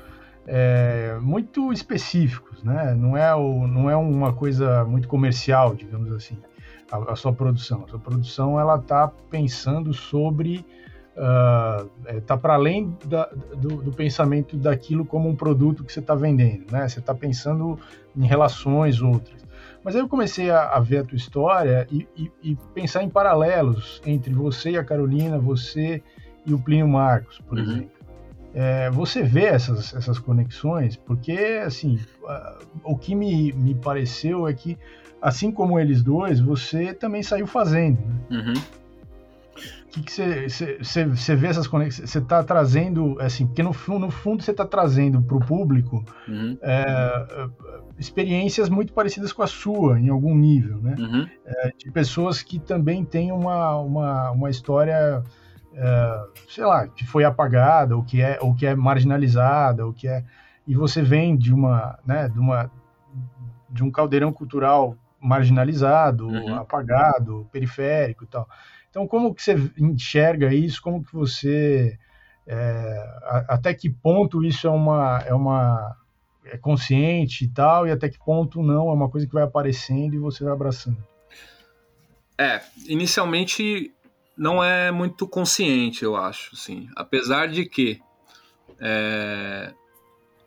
é, 0.52 1.20
muito 1.22 1.72
específicos, 1.72 2.64
né? 2.64 2.96
Não 2.96 3.16
é, 3.16 3.34
o, 3.36 3.68
não 3.68 3.88
é 3.88 3.96
uma 3.96 4.34
coisa 4.34 4.84
muito 4.84 5.08
comercial, 5.08 5.76
digamos 5.76 6.12
assim, 6.12 6.40
a, 6.92 7.14
a 7.14 7.16
sua 7.16 7.32
produção. 7.32 7.84
A 7.86 7.88
sua 7.88 8.00
produção 8.00 8.60
ela 8.60 8.78
está 8.78 9.08
pensando 9.30 9.94
sobre 9.94 10.66
está 12.16 12.36
uh, 12.36 12.40
para 12.40 12.54
além 12.56 12.98
da, 13.06 13.26
do, 13.58 13.82
do, 13.84 13.92
pensamento 13.92 14.56
daquilo 14.56 15.04
como 15.06 15.28
um 15.28 15.36
produto 15.36 15.84
que 15.84 15.92
você 15.92 16.00
está 16.00 16.16
vendendo, 16.16 16.66
né? 16.72 16.88
Você 16.88 17.00
está 17.00 17.14
pensando 17.14 17.78
em 18.18 18.26
relações 18.26 19.02
outras. 19.02 19.46
Mas 19.84 19.96
aí 19.96 20.02
eu 20.02 20.10
comecei 20.10 20.50
a, 20.50 20.70
a 20.70 20.80
ver 20.80 21.00
a 21.00 21.04
tua 21.04 21.18
história 21.18 21.88
e, 21.92 22.08
e, 22.18 22.32
e, 22.42 22.58
pensar 22.74 23.04
em 23.04 23.10
paralelos 23.10 24.02
entre 24.06 24.34
você 24.34 24.72
e 24.72 24.78
a 24.78 24.84
Carolina, 24.84 25.38
você 25.38 26.02
e 26.46 26.54
o 26.54 26.60
Plínio 26.60 26.88
Marcos, 26.88 27.40
por 27.40 27.58
uhum. 27.58 27.64
exemplo. 27.66 27.99
É, 28.54 28.90
você 28.90 29.22
vê 29.22 29.46
essas, 29.46 29.94
essas 29.94 30.18
conexões, 30.18 30.96
porque, 30.96 31.62
assim, 31.64 32.00
o 32.84 32.98
que 32.98 33.14
me, 33.14 33.54
me 33.54 33.76
pareceu 33.76 34.48
é 34.48 34.54
que, 34.54 34.78
assim 35.22 35.52
como 35.52 35.80
eles 35.80 36.02
dois, 36.02 36.40
você 36.40 36.94
também 36.94 37.22
saiu 37.22 37.46
fazendo. 37.46 38.00
Né? 38.00 38.38
Uhum. 38.38 38.54
O 39.98 40.02
que 40.02 40.12
você 40.12 41.36
vê 41.36 41.48
essas 41.48 41.68
conexões? 41.68 42.10
Você 42.10 42.20
está 42.20 42.44
trazendo, 42.44 43.18
assim, 43.20 43.48
porque 43.48 43.64
no, 43.64 43.74
no 44.00 44.12
fundo 44.12 44.44
você 44.44 44.52
está 44.52 44.64
trazendo 44.64 45.20
para 45.22 45.36
o 45.36 45.40
público 45.40 46.06
uhum. 46.28 46.58
é, 46.62 47.48
experiências 47.98 48.70
muito 48.70 48.94
parecidas 48.94 49.34
com 49.34 49.42
a 49.42 49.48
sua, 49.48 50.00
em 50.00 50.10
algum 50.10 50.36
nível, 50.36 50.78
né? 50.78 50.96
Uhum. 50.98 51.28
É, 51.44 51.74
de 51.76 51.92
pessoas 51.92 52.44
que 52.44 52.60
também 52.60 53.04
têm 53.04 53.32
uma, 53.32 53.78
uma, 53.78 54.32
uma 54.32 54.50
história 54.50 55.24
é, 55.74 56.24
sei 56.48 56.66
lá, 56.66 56.88
que 56.88 57.06
foi 57.06 57.24
apagada, 57.24 57.96
ou 57.96 58.04
que 58.04 58.22
é, 58.22 58.38
ou 58.42 58.56
que 58.56 58.66
é 58.66 58.76
marginalizada, 58.76 59.86
ou 59.86 59.94
que 59.94 60.08
é 60.08 60.24
e 60.68 60.76
você 60.76 61.02
vem 61.02 61.36
de 61.36 61.52
uma, 61.52 61.98
né, 62.06 62.30
de 62.30 62.40
uma 62.40 62.72
de 63.70 63.84
um 63.84 63.92
caldeirão 63.92 64.32
cultural 64.32 64.96
marginalizado, 65.20 66.28
uhum. 66.28 66.56
apagado, 66.56 67.48
periférico 67.52 68.24
e 68.24 68.28
tal. 68.28 68.48
Então, 68.90 69.08
como 69.08 69.34
que 69.34 69.42
você 69.44 69.56
enxerga 69.78 70.54
isso? 70.54 70.82
Como 70.82 71.04
que 71.04 71.14
você 71.14 71.98
é, 72.48 73.20
até 73.48 73.74
que 73.74 73.90
ponto 73.90 74.44
isso 74.44 74.68
é 74.68 74.70
uma 74.70 75.24
é 75.26 75.34
uma 75.34 75.96
é 76.46 76.58
consciente 76.58 77.46
e 77.46 77.48
tal, 77.48 77.88
e 77.88 77.92
até 77.92 78.10
que 78.10 78.18
ponto 78.18 78.62
não 78.62 78.90
é 78.90 78.94
uma 78.94 79.10
coisa 79.10 79.28
que 79.28 79.34
vai 79.34 79.44
aparecendo 79.44 80.16
e 80.16 80.20
você 80.20 80.44
vai 80.44 80.54
abraçando? 80.54 80.98
É, 82.38 82.62
inicialmente 82.88 83.94
não 84.40 84.64
é 84.64 84.90
muito 84.90 85.28
consciente, 85.28 86.04
eu 86.04 86.16
acho, 86.16 86.52
assim. 86.54 86.88
Apesar 86.96 87.48
de 87.48 87.66
que 87.66 88.00
é, 88.80 89.74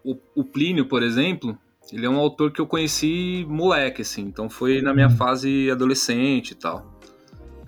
o, 0.03 0.17
o, 0.35 0.43
Plínio, 0.43 0.87
por 0.87 1.03
exemplo, 1.03 1.57
ele 1.93 2.07
é 2.07 2.09
um 2.09 2.17
autor 2.17 2.51
que 2.51 2.61
eu 2.61 2.67
conheci 2.67 3.47
moleque, 3.47 4.01
assim. 4.01 4.23
Então 4.23 4.49
foi 4.49 4.81
na 4.81 4.95
minha 4.95 5.09
uhum. 5.09 5.17
fase 5.17 5.71
adolescente 5.71 6.53
e 6.53 6.55
tal. 6.55 6.99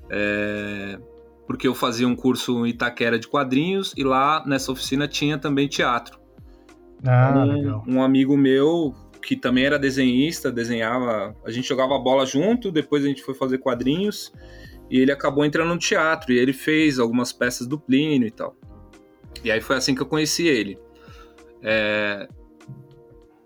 É, 0.09 0.99
porque 1.47 1.69
eu 1.69 1.75
fazia 1.75 2.09
um 2.09 2.17
curso 2.17 2.65
em 2.65 2.71
Itaquera 2.71 3.19
de 3.19 3.29
quadrinhos 3.29 3.93
e 3.95 4.03
lá 4.03 4.43
nessa 4.47 4.73
oficina 4.73 5.07
tinha 5.07 5.37
também 5.37 5.69
teatro. 5.69 6.19
Ah, 7.07 7.45
um, 7.87 7.97
um 7.97 8.03
amigo 8.03 8.35
meu 8.35 8.95
que 9.21 9.37
também 9.37 9.67
era 9.67 9.79
desenhista, 9.79 10.51
desenhava. 10.51 11.37
A 11.45 11.51
gente 11.51 11.69
jogava 11.69 11.99
bola 11.99 12.25
junto, 12.25 12.73
depois 12.73 13.05
a 13.05 13.09
gente 13.09 13.23
foi 13.23 13.35
fazer 13.35 13.59
quadrinhos 13.59 14.33
e 14.91 14.99
ele 15.01 15.13
acabou 15.13 15.45
entrando 15.45 15.69
no 15.69 15.79
teatro 15.79 16.33
e 16.33 16.39
ele 16.39 16.53
fez 16.53 16.99
algumas 16.99 17.33
peças 17.33 17.67
do 17.67 17.79
Plínio 17.79 18.29
e 18.29 18.31
tal. 18.31 18.57
E 19.43 19.51
aí 19.51 19.61
foi 19.61 19.77
assim 19.77 19.95
que 19.95 20.03
eu 20.03 20.07
conheci 20.07 20.47
ele. 20.47 20.79
É... 21.63 22.29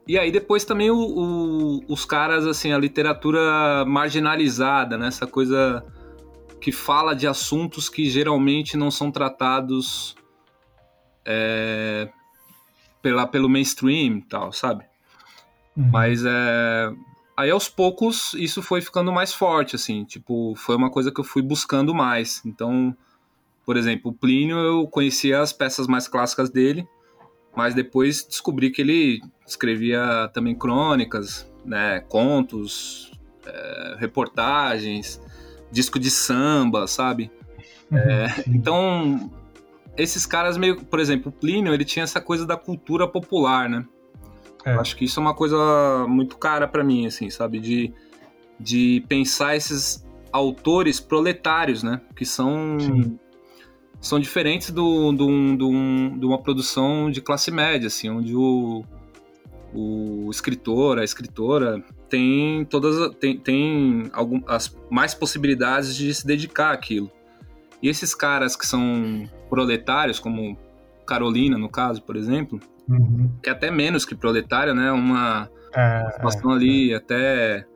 E 0.06 0.18
aí 0.18 0.30
depois 0.30 0.64
também 0.64 0.90
o, 0.90 0.96
o, 0.96 1.84
os 1.88 2.04
caras, 2.04 2.46
assim, 2.46 2.72
a 2.72 2.78
literatura 2.78 3.84
marginalizada, 3.86 4.96
né? 4.96 5.08
Essa 5.08 5.26
coisa 5.26 5.84
que 6.60 6.72
fala 6.72 7.14
de 7.14 7.26
assuntos 7.26 7.88
que 7.88 8.08
geralmente 8.08 8.76
não 8.76 8.90
são 8.90 9.10
tratados 9.10 10.16
é, 11.24 12.08
pela, 13.02 13.26
pelo 13.26 13.48
mainstream 13.48 14.18
e 14.18 14.22
tal, 14.22 14.52
sabe? 14.52 14.84
Uhum. 15.76 15.90
Mas 15.92 16.24
é, 16.24 16.90
aí 17.38 17.52
aos 17.52 17.68
poucos 17.68 18.34
isso 18.34 18.60
foi 18.60 18.80
ficando 18.80 19.12
mais 19.12 19.32
forte, 19.32 19.76
assim, 19.76 20.04
tipo, 20.04 20.54
foi 20.56 20.74
uma 20.74 20.90
coisa 20.90 21.12
que 21.12 21.20
eu 21.20 21.24
fui 21.24 21.40
buscando 21.40 21.94
mais. 21.94 22.42
Então, 22.44 22.94
por 23.64 23.76
exemplo, 23.76 24.10
o 24.10 24.14
Plínio 24.14 24.58
eu 24.58 24.88
conhecia 24.88 25.40
as 25.40 25.52
peças 25.52 25.86
mais 25.86 26.08
clássicas 26.08 26.50
dele, 26.50 26.84
mas 27.56 27.74
depois 27.74 28.24
descobri 28.24 28.70
que 28.70 28.82
ele 28.82 29.20
escrevia 29.46 30.28
também 30.34 30.52
crônicas, 30.52 31.48
né, 31.64 32.00
contos, 32.08 33.12
é, 33.46 33.96
reportagens, 33.98 35.20
disco 35.70 36.00
de 36.00 36.10
samba, 36.10 36.88
sabe? 36.88 37.30
É, 37.92 38.26
então, 38.48 39.30
esses 39.96 40.26
caras 40.26 40.56
meio, 40.58 40.84
por 40.84 40.98
exemplo, 40.98 41.28
o 41.30 41.32
Plínio, 41.32 41.72
ele 41.72 41.84
tinha 41.84 42.02
essa 42.02 42.20
coisa 42.20 42.44
da 42.44 42.56
cultura 42.56 43.06
popular, 43.06 43.68
né? 43.68 43.86
É. 44.68 44.74
Acho 44.74 44.96
que 44.96 45.04
isso 45.04 45.18
é 45.18 45.22
uma 45.22 45.34
coisa 45.34 46.06
muito 46.08 46.36
cara 46.36 46.66
para 46.66 46.84
mim, 46.84 47.06
assim, 47.06 47.30
sabe? 47.30 47.58
De, 47.58 47.92
de 48.58 49.04
pensar 49.08 49.56
esses 49.56 50.04
autores 50.32 51.00
proletários, 51.00 51.82
né? 51.82 52.00
Que 52.14 52.24
são, 52.24 52.76
são 54.00 54.20
diferentes 54.20 54.70
do, 54.70 55.12
do, 55.12 55.56
do, 55.56 55.70
de 56.18 56.26
uma 56.26 56.38
produção 56.38 57.10
de 57.10 57.20
classe 57.20 57.50
média, 57.50 57.86
assim, 57.86 58.10
onde 58.10 58.34
o, 58.34 58.84
o 59.72 60.28
escritor, 60.30 60.98
a 60.98 61.04
escritora 61.04 61.82
tem 62.08 62.64
todas 62.64 63.14
tem, 63.16 63.38
tem 63.38 64.10
algum, 64.12 64.40
as 64.46 64.74
mais 64.90 65.14
possibilidades 65.14 65.94
de 65.94 66.12
se 66.14 66.26
dedicar 66.26 66.72
àquilo. 66.72 67.10
E 67.82 67.88
esses 67.88 68.14
caras 68.14 68.56
que 68.56 68.66
são 68.66 69.28
proletários, 69.48 70.18
como 70.18 70.58
Carolina, 71.06 71.56
no 71.56 71.68
caso, 71.68 72.02
por 72.02 72.16
exemplo, 72.16 72.60
uhum. 72.88 73.30
que 73.42 73.48
é 73.48 73.52
até 73.52 73.70
menos 73.70 74.04
que 74.04 74.14
proletária, 74.14 74.74
né? 74.74 74.90
Uma, 74.92 75.50
é, 75.74 76.10
situação 76.12 76.52
é, 76.52 76.54
ali 76.54 76.92
é. 76.92 76.96
até 76.96 77.66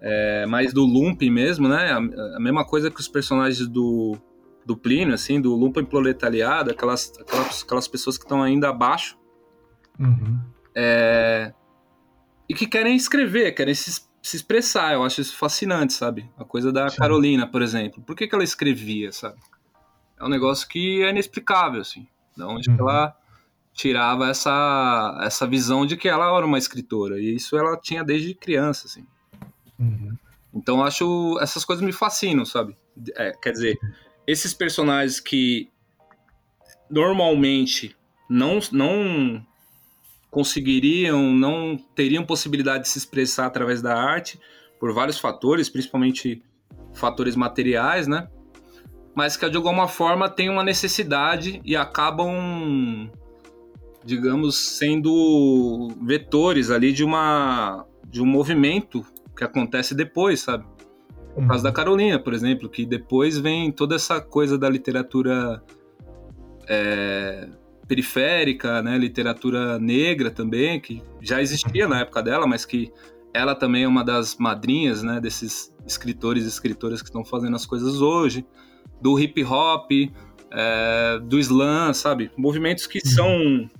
é, 0.00 0.46
mais 0.46 0.72
do 0.72 0.84
Lumpen 0.84 1.30
mesmo, 1.30 1.68
né? 1.68 1.92
A, 1.92 2.36
a, 2.36 2.40
mesma 2.40 2.64
coisa 2.64 2.90
que 2.90 3.00
os 3.00 3.08
personagens 3.08 3.66
do, 3.66 4.16
do 4.64 4.76
Plínio, 4.76 5.14
assim, 5.14 5.40
do 5.40 5.54
Lumpen 5.54 5.84
proletariado, 5.84 6.70
aquelas, 6.70 7.12
aquelas, 7.20 7.62
aquelas 7.62 7.88
pessoas 7.88 8.16
que 8.16 8.24
estão 8.24 8.42
ainda 8.42 8.68
abaixo. 8.68 9.18
Uhum. 9.98 10.40
E 12.50 12.54
que 12.54 12.66
querem 12.66 12.96
escrever, 12.96 13.52
querem 13.52 13.74
se, 13.74 14.02
se, 14.20 14.36
expressar. 14.36 14.94
Eu 14.94 15.04
acho 15.04 15.20
isso 15.20 15.36
fascinante, 15.36 15.92
sabe? 15.92 16.28
A 16.36 16.44
coisa 16.44 16.72
da 16.72 16.88
Sim. 16.88 16.96
Carolina, 16.96 17.46
por 17.46 17.62
exemplo. 17.62 18.02
Por 18.02 18.16
que, 18.16 18.26
que 18.26 18.34
ela 18.34 18.42
escrevia, 18.42 19.12
sabe? 19.12 19.38
É 20.18 20.24
um 20.24 20.28
negócio 20.28 20.66
que 20.66 21.00
é 21.04 21.10
inexplicável, 21.10 21.80
assim. 21.80 22.08
Da 22.36 22.48
onde 22.48 22.68
uhum. 22.68 22.76
ela 22.80 23.14
tirava 23.72 24.28
essa, 24.28 25.18
essa 25.22 25.46
visão 25.46 25.86
de 25.86 25.96
que 25.96 26.08
ela 26.08 26.36
era 26.36 26.46
uma 26.46 26.58
escritora. 26.58 27.20
E 27.20 27.34
isso 27.36 27.56
ela 27.56 27.76
tinha 27.76 28.04
desde 28.04 28.34
criança, 28.34 28.86
assim. 28.86 29.06
Uhum. 29.78 30.16
Então 30.54 30.82
acho 30.82 31.38
essas 31.40 31.64
coisas 31.64 31.84
me 31.84 31.92
fascinam, 31.92 32.44
sabe? 32.44 32.76
É, 33.16 33.32
quer 33.32 33.52
dizer, 33.52 33.78
esses 34.26 34.52
personagens 34.52 35.20
que 35.20 35.70
normalmente 36.90 37.96
não, 38.28 38.58
não 38.72 39.44
conseguiriam, 40.30 41.32
não 41.32 41.76
teriam 41.94 42.24
possibilidade 42.24 42.84
de 42.84 42.88
se 42.88 42.98
expressar 42.98 43.46
através 43.46 43.80
da 43.82 43.96
arte, 43.96 44.38
por 44.78 44.92
vários 44.92 45.18
fatores, 45.18 45.68
principalmente 45.68 46.42
fatores 46.94 47.36
materiais, 47.36 48.06
né? 48.06 48.28
Mas 49.14 49.36
que 49.36 49.48
de 49.48 49.56
alguma 49.56 49.88
forma 49.88 50.28
tem 50.28 50.48
uma 50.48 50.64
necessidade 50.64 51.60
e 51.64 51.76
acabam, 51.76 53.10
digamos, 54.04 54.56
sendo 54.78 55.88
vetores 56.02 56.70
ali 56.70 56.92
de 56.92 57.04
uma 57.04 57.86
de 58.08 58.20
um 58.20 58.26
movimento 58.26 59.04
que 59.36 59.44
acontece 59.44 59.94
depois, 59.94 60.40
sabe? 60.40 60.64
O 61.36 61.46
caso 61.46 61.62
da 61.62 61.68
uhum. 61.68 61.74
Carolina, 61.74 62.18
por 62.18 62.34
exemplo, 62.34 62.68
que 62.68 62.84
depois 62.84 63.38
vem 63.38 63.70
toda 63.70 63.94
essa 63.94 64.20
coisa 64.20 64.58
da 64.58 64.68
literatura 64.68 65.62
é, 66.68 67.48
periférica, 67.86 68.82
né, 68.82 68.98
literatura 68.98 69.78
negra 69.78 70.30
também, 70.30 70.80
que 70.80 71.02
já 71.20 71.40
existia 71.40 71.86
na 71.88 72.00
época 72.00 72.22
dela, 72.22 72.46
mas 72.46 72.64
que 72.64 72.92
ela 73.32 73.54
também 73.54 73.84
é 73.84 73.88
uma 73.88 74.04
das 74.04 74.36
madrinhas, 74.36 75.02
né, 75.02 75.20
desses 75.20 75.72
escritores 75.86 76.44
e 76.44 76.48
escritoras 76.48 77.00
que 77.00 77.08
estão 77.08 77.24
fazendo 77.24 77.54
as 77.54 77.64
coisas 77.64 78.00
hoje, 78.00 78.44
do 79.00 79.18
hip 79.18 79.42
hop, 79.44 79.90
é, 80.52 81.18
do 81.20 81.38
slam, 81.38 81.94
sabe? 81.94 82.30
Movimentos 82.36 82.86
que 82.86 82.98
uhum. 83.04 83.10
são 83.10 83.70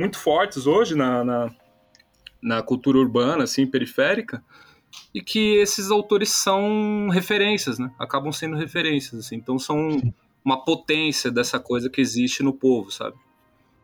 muito 0.00 0.18
fortes 0.18 0.66
hoje 0.66 0.94
na, 0.94 1.22
na, 1.22 1.50
na, 2.42 2.62
cultura 2.62 2.98
urbana, 2.98 3.44
assim, 3.44 3.66
periférica, 3.66 4.42
e 5.14 5.20
que 5.20 5.56
esses 5.56 5.90
autores 5.90 6.30
são 6.30 7.08
referências, 7.08 7.78
né? 7.78 7.92
Acabam 7.98 8.32
sendo 8.32 8.56
referências, 8.56 9.26
assim. 9.26 9.36
Então 9.36 9.58
são 9.58 10.00
uma 10.44 10.64
potência 10.64 11.30
dessa 11.30 11.60
coisa 11.60 11.88
que 11.88 12.00
existe 12.00 12.42
no 12.42 12.52
povo, 12.52 12.90
sabe? 12.90 13.16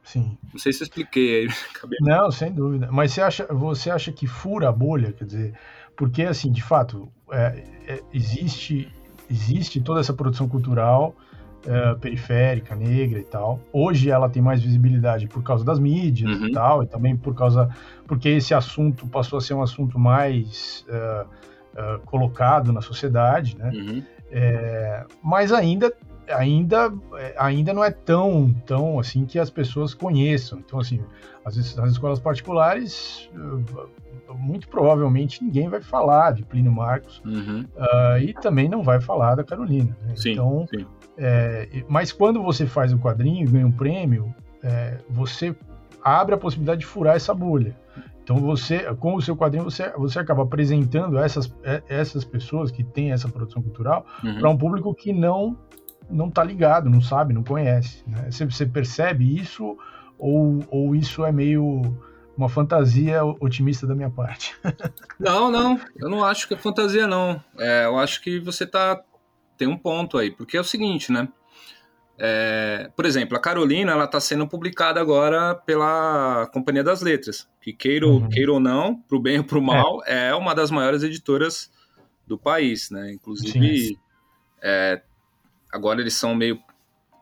Sim. 0.02 0.38
Não 0.52 0.59
sei 0.59 0.72
se 0.72 0.83
eu 0.83 0.87
expliquei 0.87 1.40
aí. 1.40 1.48
Não, 2.00 2.31
sem 2.31 2.52
dúvida. 2.52 2.88
Mas 2.90 3.12
você 3.12 3.20
acha, 3.20 3.46
você 3.46 3.90
acha 3.90 4.12
que 4.12 4.26
fura 4.26 4.68
a 4.68 4.72
bolha? 4.72 5.12
Quer 5.12 5.24
dizer, 5.24 5.59
porque, 5.96 6.22
assim, 6.22 6.50
de 6.50 6.62
fato, 6.62 7.09
é, 7.31 7.64
é, 7.87 8.02
existe, 8.12 8.90
existe 9.29 9.81
toda 9.81 10.00
essa 10.00 10.14
produção 10.14 10.48
cultural 10.48 11.14
é, 11.66 11.94
periférica, 11.94 12.74
negra 12.74 13.18
e 13.18 13.24
tal. 13.24 13.61
Hoje 13.72 14.11
ela 14.11 14.29
tem 14.29 14.40
mais 14.40 14.62
visibilidade 14.62 15.26
por 15.26 15.42
causa 15.42 15.64
das 15.64 15.79
mídias 15.79 16.38
uhum. 16.38 16.46
e 16.46 16.52
tal, 16.52 16.83
e 16.83 16.87
também 16.87 17.16
por 17.16 17.35
causa. 17.35 17.68
Porque 18.07 18.29
esse 18.29 18.55
assunto 18.55 19.07
passou 19.09 19.38
a 19.38 19.40
ser 19.40 19.55
um 19.55 19.62
assunto 19.62 19.98
mais 19.98 20.85
é, 20.88 21.26
é, 21.76 21.98
colocado 22.05 22.72
na 22.72 22.81
sociedade, 22.81 23.57
né? 23.59 23.70
Uhum. 23.74 24.02
É, 24.31 25.05
mas 25.22 25.52
ainda 25.52 25.92
ainda, 26.29 26.92
ainda 27.38 27.72
não 27.72 27.85
é 27.85 27.90
tão, 27.90 28.52
tão 28.66 28.98
assim 28.98 29.24
que 29.24 29.38
as 29.38 29.50
pessoas 29.50 29.94
conheçam. 29.94 30.59
Então, 30.59 30.81
assim, 30.81 31.00
às 31.44 31.57
vezes 31.57 31.76
nas 31.76 31.92
escolas 31.92 32.18
particulares, 32.18 33.31
eh, 33.33 34.35
muito 34.35 34.68
provavelmente 34.68 35.42
ninguém 35.42 35.68
vai 35.68 35.81
falar 35.81 36.33
de 36.33 36.42
Plínio 36.42 36.72
Marcos 36.72 37.22
uhum. 37.24 37.64
uh, 37.76 38.18
e 38.18 38.35
também 38.35 38.68
não 38.68 38.83
vai 38.83 39.00
falar 39.00 39.37
da 39.37 39.44
Carolina. 39.44 39.96
Né? 40.02 40.14
Sim, 40.16 40.33
então, 40.33 40.66
sim. 40.68 40.85
É, 41.18 41.85
mas 41.88 42.12
quando 42.12 42.42
você 42.42 42.66
faz 42.66 42.92
o 42.92 42.98
quadrinho 42.98 43.44
e 43.44 43.50
ganha 43.50 43.66
um 43.66 43.72
prêmio, 43.72 44.35
é, 44.62 44.98
você 45.09 45.57
abre 46.02 46.35
a 46.35 46.38
possibilidade 46.38 46.81
de 46.81 46.87
furar 46.87 47.16
essa 47.16 47.35
bolha. 47.35 47.76
Então 48.22 48.37
você, 48.37 48.81
com 48.96 49.14
o 49.14 49.22
seu 49.22 49.37
quadrinho, 49.37 49.64
você, 49.64 49.88
você 49.90 50.18
acaba 50.18 50.42
apresentando 50.42 51.16
essas, 51.18 51.52
essas 51.88 52.24
pessoas 52.24 52.70
que 52.72 52.83
têm 52.83 53.12
essa 53.12 53.29
produção 53.29 53.62
cultural 53.62 54.05
uhum. 54.22 54.40
para 54.40 54.50
um 54.50 54.59
público 54.59 54.92
que 54.94 55.12
não 55.12 55.57
não 56.09 56.31
tá 56.31 56.42
ligado, 56.44 56.88
não 56.88 57.00
sabe, 57.00 57.35
não 57.35 57.42
conhece. 57.42 58.05
Né? 58.07 58.31
Você, 58.31 58.44
você 58.44 58.64
percebe 58.64 59.37
isso 59.37 59.76
ou, 60.18 60.61
ou 60.70 60.94
isso 60.94 61.24
é 61.24 61.33
meio 61.33 61.83
uma 62.37 62.48
fantasia 62.48 63.24
otimista 63.24 63.87
da 63.87 63.94
minha 63.94 64.11
parte? 64.11 64.55
não, 65.18 65.50
não, 65.50 65.81
eu 65.96 66.09
não 66.09 66.24
acho 66.24 66.46
que 66.46 66.55
é 66.55 66.57
fantasia, 66.57 67.07
não. 67.07 67.42
É, 67.59 67.87
eu 67.87 67.98
acho 67.98 68.22
que 68.22 68.38
você 68.38 68.66
tá 68.66 69.02
tem 69.56 69.68
um 69.68 69.76
ponto 69.76 70.18
aí, 70.18 70.30
porque 70.30 70.56
é 70.56 70.60
o 70.60 70.64
seguinte, 70.64 71.12
né? 71.12 71.28
É, 72.18 72.90
por 72.96 73.04
exemplo, 73.04 73.36
a 73.36 73.40
Carolina 73.40 73.92
ela 73.92 74.04
está 74.04 74.18
sendo 74.18 74.48
publicada 74.48 75.00
agora 75.00 75.54
pela 75.54 76.48
Companhia 76.52 76.82
das 76.82 77.02
Letras, 77.02 77.46
que 77.60 77.72
queira, 77.72 78.06
uhum. 78.06 78.28
queira 78.28 78.52
ou 78.52 78.60
não, 78.60 78.96
para 78.96 79.16
o 79.16 79.20
bem 79.20 79.38
ou 79.38 79.44
para 79.44 79.58
o 79.58 79.62
mal, 79.62 80.02
é. 80.06 80.28
é. 80.28 80.34
uma 80.34 80.54
das 80.54 80.70
maiores 80.70 81.02
editoras 81.02 81.70
do 82.26 82.38
país, 82.38 82.90
né? 82.90 83.12
Inclusive, 83.12 83.98
é, 84.62 85.02
Agora 85.76 86.00
eles 86.00 86.14
são 86.14 86.34
meio 86.34 86.58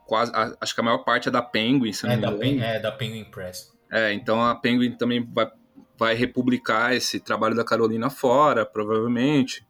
quase. 0.07 0.33
Acho 0.61 0.75
que 0.75 0.81
a 0.81 0.85
maior 0.85 0.99
parte 0.99 1.29
é 1.29 1.33
da 1.33 1.43
Penguin, 1.43 1.93
se 1.93 2.07
é, 2.07 2.17
da 2.17 2.33
Pen, 2.33 2.63
é 2.63 2.79
da 2.79 2.93
Penguin 2.93 3.25
Press. 3.25 3.73
É, 3.91 4.13
então 4.13 4.41
a 4.41 4.55
Penguin 4.55 4.93
também 4.93 5.25
vai, 5.25 5.51
vai 5.99 6.15
republicar 6.15 6.95
esse 6.95 7.19
trabalho 7.19 7.57
da 7.57 7.65
Carolina 7.65 8.09
fora, 8.11 8.65
provavelmente. 8.65 9.67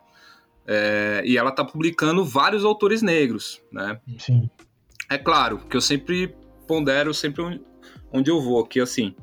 É, 0.67 1.23
e 1.25 1.37
ela 1.37 1.51
está 1.51 1.65
publicando 1.65 2.25
vários 2.25 2.65
autores 2.65 3.03
negros, 3.03 3.63
né? 3.71 4.01
Sim. 4.19 4.49
É 5.11 5.19
claro 5.19 5.59
que 5.59 5.77
eu 5.77 5.81
sempre 5.81 6.35
pondero 6.67 7.13
sempre 7.13 7.61
onde 8.13 8.31
eu 8.31 8.41
vou, 8.41 8.65
que 8.65 8.81
assim, 8.81 9.15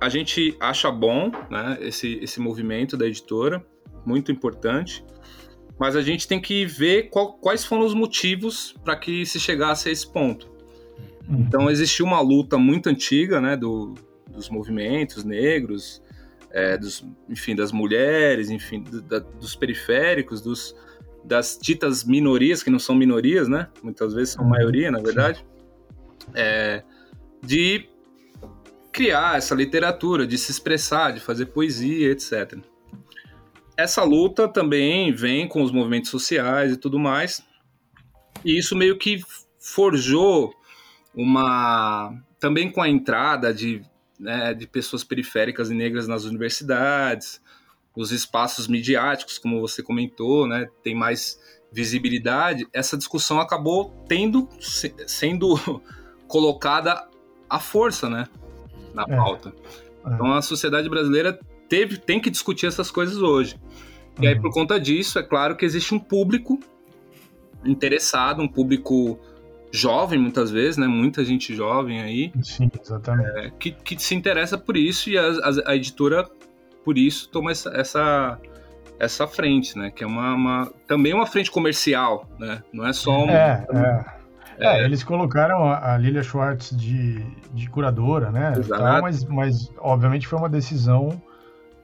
a 0.00 0.08
gente 0.08 0.56
acha 0.58 0.90
bom, 0.90 1.30
né, 1.48 1.78
esse, 1.80 2.18
esse 2.22 2.40
movimento 2.40 2.96
da 2.96 3.06
editora, 3.06 3.64
muito 4.04 4.32
importante, 4.32 5.04
mas 5.78 5.94
a 5.94 6.02
gente 6.02 6.26
tem 6.26 6.40
que 6.40 6.66
ver 6.66 7.08
qual, 7.10 7.34
quais 7.34 7.64
foram 7.64 7.84
os 7.84 7.94
motivos 7.94 8.74
para 8.84 8.96
que 8.96 9.24
se 9.24 9.38
chegasse 9.38 9.88
a 9.88 9.92
esse 9.92 10.10
ponto. 10.10 10.50
Uhum. 11.28 11.40
Então 11.40 11.70
existiu 11.70 12.04
uma 12.04 12.20
luta 12.20 12.58
muito 12.58 12.88
antiga, 12.88 13.40
né, 13.40 13.56
do, 13.56 13.94
dos 14.28 14.48
movimentos 14.48 15.22
negros, 15.22 16.02
é, 16.52 16.76
dos, 16.76 17.04
enfim, 17.28 17.54
das 17.54 17.72
mulheres, 17.72 18.50
enfim, 18.50 18.82
do, 18.82 19.02
da, 19.02 19.18
dos 19.18 19.56
periféricos, 19.56 20.40
dos, 20.40 20.76
das 21.24 21.58
ditas 21.60 22.04
minorias 22.04 22.62
que 22.62 22.70
não 22.70 22.78
são 22.78 22.94
minorias, 22.94 23.48
né? 23.48 23.68
Muitas 23.82 24.14
vezes 24.14 24.34
são 24.34 24.44
maioria, 24.44 24.90
na 24.90 25.00
verdade, 25.00 25.44
é, 26.34 26.82
de 27.42 27.88
criar 28.92 29.38
essa 29.38 29.54
literatura, 29.54 30.26
de 30.26 30.36
se 30.36 30.50
expressar, 30.50 31.12
de 31.12 31.20
fazer 31.20 31.46
poesia, 31.46 32.10
etc 32.10 32.58
essa 33.76 34.04
luta 34.04 34.48
também 34.48 35.12
vem 35.12 35.48
com 35.48 35.62
os 35.62 35.72
movimentos 35.72 36.10
sociais 36.10 36.72
e 36.72 36.76
tudo 36.76 36.98
mais. 36.98 37.44
E 38.44 38.58
isso 38.58 38.76
meio 38.76 38.98
que 38.98 39.20
forjou 39.58 40.54
uma. 41.14 42.14
Também 42.38 42.70
com 42.70 42.82
a 42.82 42.88
entrada 42.88 43.54
de, 43.54 43.82
né, 44.22 44.54
de 44.54 44.68
pessoas 44.68 45.02
periféricas 45.02 45.68
e 45.70 45.74
negras 45.74 46.06
nas 46.06 46.24
universidades, 46.24 47.42
os 47.94 48.12
espaços 48.12 48.68
midiáticos, 48.68 49.36
como 49.36 49.60
você 49.60 49.82
comentou, 49.82 50.46
né, 50.46 50.68
tem 50.82 50.94
mais 50.94 51.40
visibilidade. 51.72 52.66
Essa 52.72 52.96
discussão 52.96 53.40
acabou 53.40 53.90
tendo 54.08 54.48
sendo 55.06 55.82
colocada 56.28 57.08
à 57.50 57.58
força, 57.58 58.08
né, 58.08 58.28
na 58.94 59.02
é. 59.02 59.16
pauta. 59.16 59.52
É. 60.06 60.14
Então 60.14 60.32
a 60.32 60.40
sociedade 60.40 60.88
brasileira 60.88 61.38
teve, 61.68 61.98
tem 61.98 62.20
que 62.20 62.30
discutir 62.30 62.66
essas 62.66 62.90
coisas 62.90 63.18
hoje. 63.18 63.60
E 64.20 64.26
aí, 64.26 64.34
uhum. 64.34 64.42
por 64.42 64.52
conta 64.52 64.78
disso, 64.78 65.18
é 65.18 65.22
claro 65.22 65.56
que 65.56 65.64
existe 65.64 65.94
um 65.94 65.98
público 65.98 66.60
interessado, 67.64 68.40
um 68.40 68.48
público 68.48 69.18
jovem, 69.72 70.18
muitas 70.18 70.50
vezes, 70.50 70.76
né? 70.76 70.86
Muita 70.86 71.24
gente 71.24 71.54
jovem 71.56 72.02
aí. 72.02 72.32
Sim, 72.42 72.70
exatamente. 72.80 73.30
É, 73.38 73.50
que, 73.50 73.72
que 73.72 74.00
se 74.00 74.14
interessa 74.14 74.58
por 74.58 74.76
isso 74.76 75.08
e 75.08 75.18
a, 75.18 75.22
a, 75.22 75.70
a 75.70 75.76
editora, 75.76 76.28
por 76.84 76.98
isso, 76.98 77.28
toma 77.30 77.50
essa, 77.50 77.70
essa, 77.70 78.38
essa 78.98 79.26
frente, 79.26 79.76
né? 79.78 79.90
Que 79.90 80.04
é 80.04 80.06
uma, 80.06 80.34
uma, 80.34 80.72
também 80.86 81.14
uma 81.14 81.26
frente 81.26 81.50
comercial, 81.50 82.28
né? 82.38 82.62
Não 82.72 82.86
é 82.86 82.92
só 82.92 83.24
uma... 83.24 83.32
É, 83.32 83.66
é. 83.72 84.22
É, 84.58 84.84
eles 84.84 85.02
colocaram 85.02 85.64
a, 85.64 85.96
Lilia 85.96 86.22
Schwartz 86.22 86.76
de, 86.76 87.24
de 87.52 87.68
curadora, 87.68 88.30
né? 88.30 88.52
Exato. 88.56 89.02
Mas, 89.02 89.24
mas, 89.24 89.72
obviamente, 89.78 90.28
foi 90.28 90.38
uma 90.38 90.48
decisão 90.48 91.20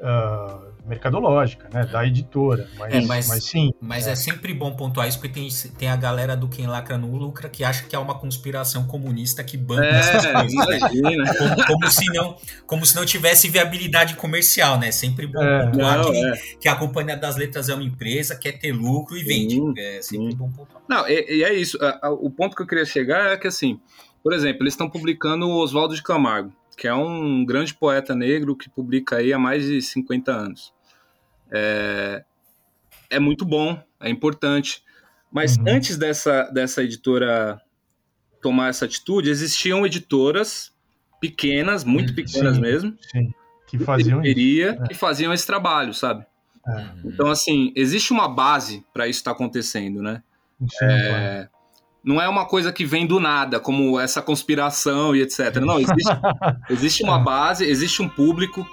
uh, 0.01 0.67
mercadológica, 0.88 1.68
né? 1.72 1.85
Da 1.87 2.07
editora. 2.07 2.68
Mas, 2.79 2.94
é, 2.94 3.01
mas, 3.03 3.29
mas, 3.29 3.44
sim. 3.44 3.72
Mas 3.81 4.07
é. 4.07 4.12
é. 4.12 4.16
sempre 4.16 4.55
bom 4.55 4.74
pontuar 4.74 5.07
isso, 5.07 5.18
porque 5.20 5.40
tem, 5.40 5.48
tem 5.77 5.88
a 5.88 5.96
galera 5.96 6.37
do 6.37 6.48
Quem 6.48 6.66
Lacra 6.66 6.96
no 6.96 7.14
Lucra 7.16 7.48
que 7.48 7.62
acha 7.62 7.85
que 7.85 7.94
é 7.94 7.98
uma 7.98 8.18
conspiração 8.18 8.87
comunista 8.87 9.44
que 9.44 9.57
banca 9.57 9.85
é, 9.85 9.98
essas 9.98 10.27
coisas. 10.27 10.55
Né? 10.55 11.35
Como, 11.38 11.66
como, 11.66 11.90
se 11.90 12.07
não, 12.07 12.37
como 12.66 12.87
se 12.87 12.96
não 12.96 13.05
tivesse 13.05 13.48
viabilidade 13.48 14.16
comercial, 14.16 14.79
né? 14.79 14.90
Sempre 14.90 15.27
bom 15.27 15.42
é, 15.42 15.66
pontuar 15.66 15.98
não, 15.98 16.11
que, 16.11 16.24
é. 16.24 16.33
que, 16.61 16.68
a 16.68 16.74
Companhia 16.74 17.16
das 17.16 17.37
Letras 17.37 17.68
é 17.68 17.74
uma 17.74 17.85
empresa, 17.85 18.35
quer 18.35 18.53
ter 18.53 18.72
lucro 18.72 19.16
e 19.16 19.22
vende. 19.22 19.57
Sim, 19.57 19.74
é 19.77 20.03
sempre 20.03 20.33
sim. 20.33 20.37
bom 20.37 20.51
pontuar. 20.51 20.83
Não, 20.88 21.07
e, 21.07 21.38
e 21.38 21.44
é 21.44 21.53
isso. 21.53 21.79
O 22.20 22.31
ponto 22.31 22.57
que 22.57 22.62
eu 22.62 22.66
queria 22.66 22.87
chegar 22.87 23.33
é 23.33 23.37
que, 23.37 23.46
assim, 23.46 23.79
por 24.22 24.33
exemplo, 24.33 24.62
eles 24.62 24.72
estão 24.72 24.88
publicando 24.88 25.46
o 25.46 25.59
Oswaldo 25.59 25.94
de 25.94 26.03
Camargo 26.03 26.53
que 26.79 26.87
é 26.87 26.94
um 26.94 27.44
grande 27.44 27.74
poeta 27.74 28.14
negro 28.14 28.57
que 28.57 28.70
publica 28.70 29.16
aí 29.16 29.33
há 29.33 29.38
mais 29.38 29.64
de 29.64 29.83
50 29.83 30.31
anos. 30.31 30.72
É, 31.52 32.24
é 33.11 33.18
muito 33.18 33.44
bom, 33.44 33.80
é 34.00 34.08
importante. 34.08 34.82
Mas 35.30 35.56
uhum. 35.56 35.64
antes 35.68 35.96
dessa, 35.96 36.44
dessa 36.44 36.82
editora 36.82 37.61
tomar 38.40 38.68
essa 38.68 38.84
atitude, 38.84 39.30
existiam 39.30 39.84
editoras 39.84 40.72
pequenas, 41.20 41.84
muito 41.84 42.14
pequenas 42.14 42.54
sim, 42.56 42.61
mesmo, 42.61 42.96
sim. 43.11 43.34
que 43.66 43.78
faziam 43.78 44.22
isso. 44.24 44.62
É. 44.62 44.88
que 44.88 44.94
faziam 44.94 45.32
esse 45.32 45.46
trabalho, 45.46 45.92
sabe? 45.92 46.24
É. 46.66 46.87
Então, 47.04 47.28
assim, 47.28 47.72
existe 47.74 48.12
uma 48.12 48.28
base 48.28 48.84
para 48.92 49.08
isso 49.08 49.20
estar 49.20 49.32
tá 49.32 49.34
acontecendo, 49.34 50.02
né? 50.02 50.22
Sim, 50.61 50.84
é, 50.84 51.48
não 52.04 52.20
é 52.20 52.28
uma 52.28 52.46
coisa 52.46 52.72
que 52.72 52.84
vem 52.84 53.06
do 53.06 53.20
nada, 53.20 53.61
como 53.61 53.98
essa 53.98 54.22
conspiração 54.22 55.14
e 55.14 55.22
etc. 55.22 55.56
Não, 55.56 55.78
existe, 55.78 56.12
existe 56.70 57.02
uma 57.02 57.18
base, 57.18 57.64
existe 57.64 58.02
um 58.02 58.08
público. 58.08 58.66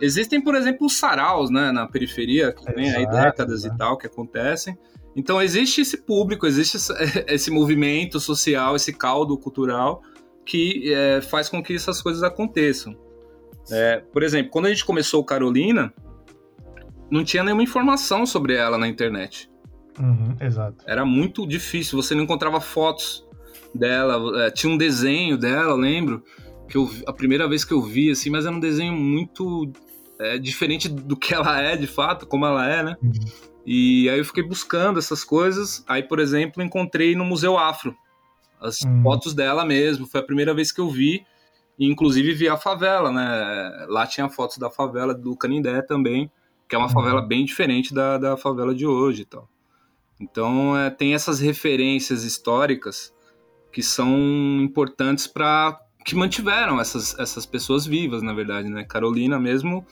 Existem, 0.00 0.40
por 0.40 0.54
exemplo, 0.54 0.86
os 0.86 0.96
saraus, 0.96 1.50
né, 1.50 1.70
na 1.70 1.86
periferia, 1.86 2.52
que 2.52 2.72
vem 2.72 2.92
aí 2.92 3.06
décadas 3.08 3.64
e 3.64 3.76
tal, 3.76 3.96
que 3.96 4.06
acontecem. 4.06 4.76
Então 5.16 5.40
existe 5.40 5.80
esse 5.80 5.98
público, 5.98 6.46
existe 6.46 6.76
esse 7.28 7.50
movimento 7.50 8.18
social, 8.18 8.74
esse 8.74 8.92
caldo 8.92 9.38
cultural 9.38 10.02
que 10.44 10.92
é, 10.92 11.20
faz 11.22 11.48
com 11.48 11.62
que 11.62 11.74
essas 11.74 12.02
coisas 12.02 12.22
aconteçam. 12.22 12.96
É, 13.70 14.02
por 14.12 14.22
exemplo, 14.22 14.50
quando 14.50 14.66
a 14.66 14.68
gente 14.68 14.84
começou 14.84 15.20
o 15.20 15.24
Carolina, 15.24 15.92
não 17.10 17.24
tinha 17.24 17.42
nenhuma 17.42 17.62
informação 17.62 18.26
sobre 18.26 18.54
ela 18.54 18.76
na 18.76 18.86
internet. 18.86 19.50
Uhum, 19.98 20.36
exato. 20.40 20.84
Era 20.86 21.04
muito 21.04 21.46
difícil, 21.46 22.00
você 22.00 22.14
não 22.14 22.24
encontrava 22.24 22.60
fotos 22.60 23.26
dela, 23.74 24.44
é, 24.44 24.50
tinha 24.50 24.72
um 24.72 24.76
desenho 24.76 25.38
dela, 25.38 25.74
lembro, 25.74 26.22
que 26.68 26.76
eu, 26.76 26.90
a 27.06 27.12
primeira 27.12 27.48
vez 27.48 27.64
que 27.64 27.72
eu 27.72 27.82
vi, 27.82 28.10
assim, 28.10 28.30
mas 28.30 28.46
era 28.46 28.54
um 28.54 28.60
desenho 28.60 28.94
muito 28.94 29.70
é, 30.18 30.38
diferente 30.38 30.88
do 30.88 31.16
que 31.16 31.34
ela 31.34 31.60
é, 31.60 31.76
de 31.76 31.86
fato, 31.86 32.26
como 32.26 32.46
ela 32.46 32.68
é, 32.68 32.82
né? 32.82 32.96
Uhum. 33.02 33.12
E 33.66 34.08
aí 34.10 34.18
eu 34.18 34.24
fiquei 34.24 34.42
buscando 34.42 34.98
essas 34.98 35.24
coisas, 35.24 35.84
aí, 35.88 36.02
por 36.02 36.18
exemplo, 36.18 36.62
encontrei 36.62 37.14
no 37.16 37.24
Museu 37.24 37.56
Afro, 37.56 37.96
as 38.60 38.80
uhum. 38.82 39.02
fotos 39.02 39.34
dela 39.34 39.64
mesmo, 39.64 40.06
foi 40.06 40.20
a 40.20 40.24
primeira 40.24 40.54
vez 40.54 40.70
que 40.70 40.80
eu 40.80 40.88
vi, 40.88 41.24
e 41.78 41.86
inclusive 41.86 42.32
vi 42.32 42.48
a 42.48 42.56
favela, 42.56 43.10
né? 43.10 43.86
Lá 43.88 44.06
tinha 44.06 44.28
fotos 44.28 44.58
da 44.58 44.70
favela 44.70 45.14
do 45.14 45.36
Canindé 45.36 45.82
também, 45.82 46.30
que 46.68 46.74
é 46.74 46.78
uma 46.78 46.86
uhum. 46.86 46.92
favela 46.92 47.20
bem 47.20 47.44
diferente 47.44 47.92
da, 47.92 48.16
da 48.16 48.36
favela 48.36 48.74
de 48.74 48.86
hoje 48.86 49.22
e 49.22 49.24
tal. 49.24 49.48
Então 50.20 50.76
é, 50.78 50.90
tem 50.90 51.14
essas 51.14 51.40
referências 51.40 52.22
históricas 52.22 53.12
que 53.72 53.82
são 53.82 54.16
importantes 54.60 55.26
para 55.26 55.80
que 56.04 56.14
mantiveram 56.14 56.78
essas, 56.78 57.18
essas 57.18 57.46
pessoas 57.46 57.86
vivas, 57.86 58.22
na 58.22 58.34
verdade, 58.34 58.68
né? 58.68 58.84
Carolina 58.84 59.40
mesmo 59.40 59.84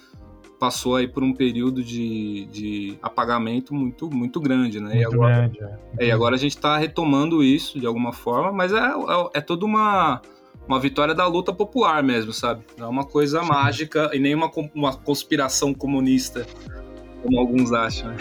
passou 0.61 0.95
aí 0.95 1.09
por 1.09 1.25
um 1.25 1.33
período 1.33 1.83
de, 1.83 2.45
de 2.53 2.99
apagamento 3.03 3.75
muito, 3.75 4.09
muito 4.15 4.39
grande, 4.39 4.79
né? 4.79 4.91
Muito 4.91 5.01
e, 5.01 5.05
agora, 5.05 5.35
grande, 5.35 5.65
é. 5.65 5.79
É, 5.99 6.07
e 6.09 6.13
agora 6.13 6.37
a 6.37 6.39
gente 6.39 6.55
está 6.55 6.77
retomando 6.77 7.43
isso 7.43 7.81
de 7.81 7.87
alguma 7.87 8.13
forma, 8.13 8.53
mas 8.53 8.73
é, 8.73 8.79
é, 8.79 9.39
é 9.39 9.41
toda 9.41 9.65
uma, 9.65 10.21
uma 10.69 10.79
vitória 10.79 11.15
da 11.15 11.27
luta 11.27 11.53
popular 11.53 12.03
mesmo, 12.03 12.33
sabe? 12.33 12.63
Não 12.77 12.87
é 12.87 12.89
uma 12.89 13.05
coisa 13.05 13.41
Sim. 13.41 13.49
mágica 13.49 14.11
e 14.13 14.19
nem 14.21 14.35
uma, 14.35 14.51
uma 14.75 14.95
conspiração 14.95 15.73
comunista, 15.73 16.47
como 17.23 17.41
alguns 17.41 17.73
acham. 17.73 18.11
Né? 18.11 18.17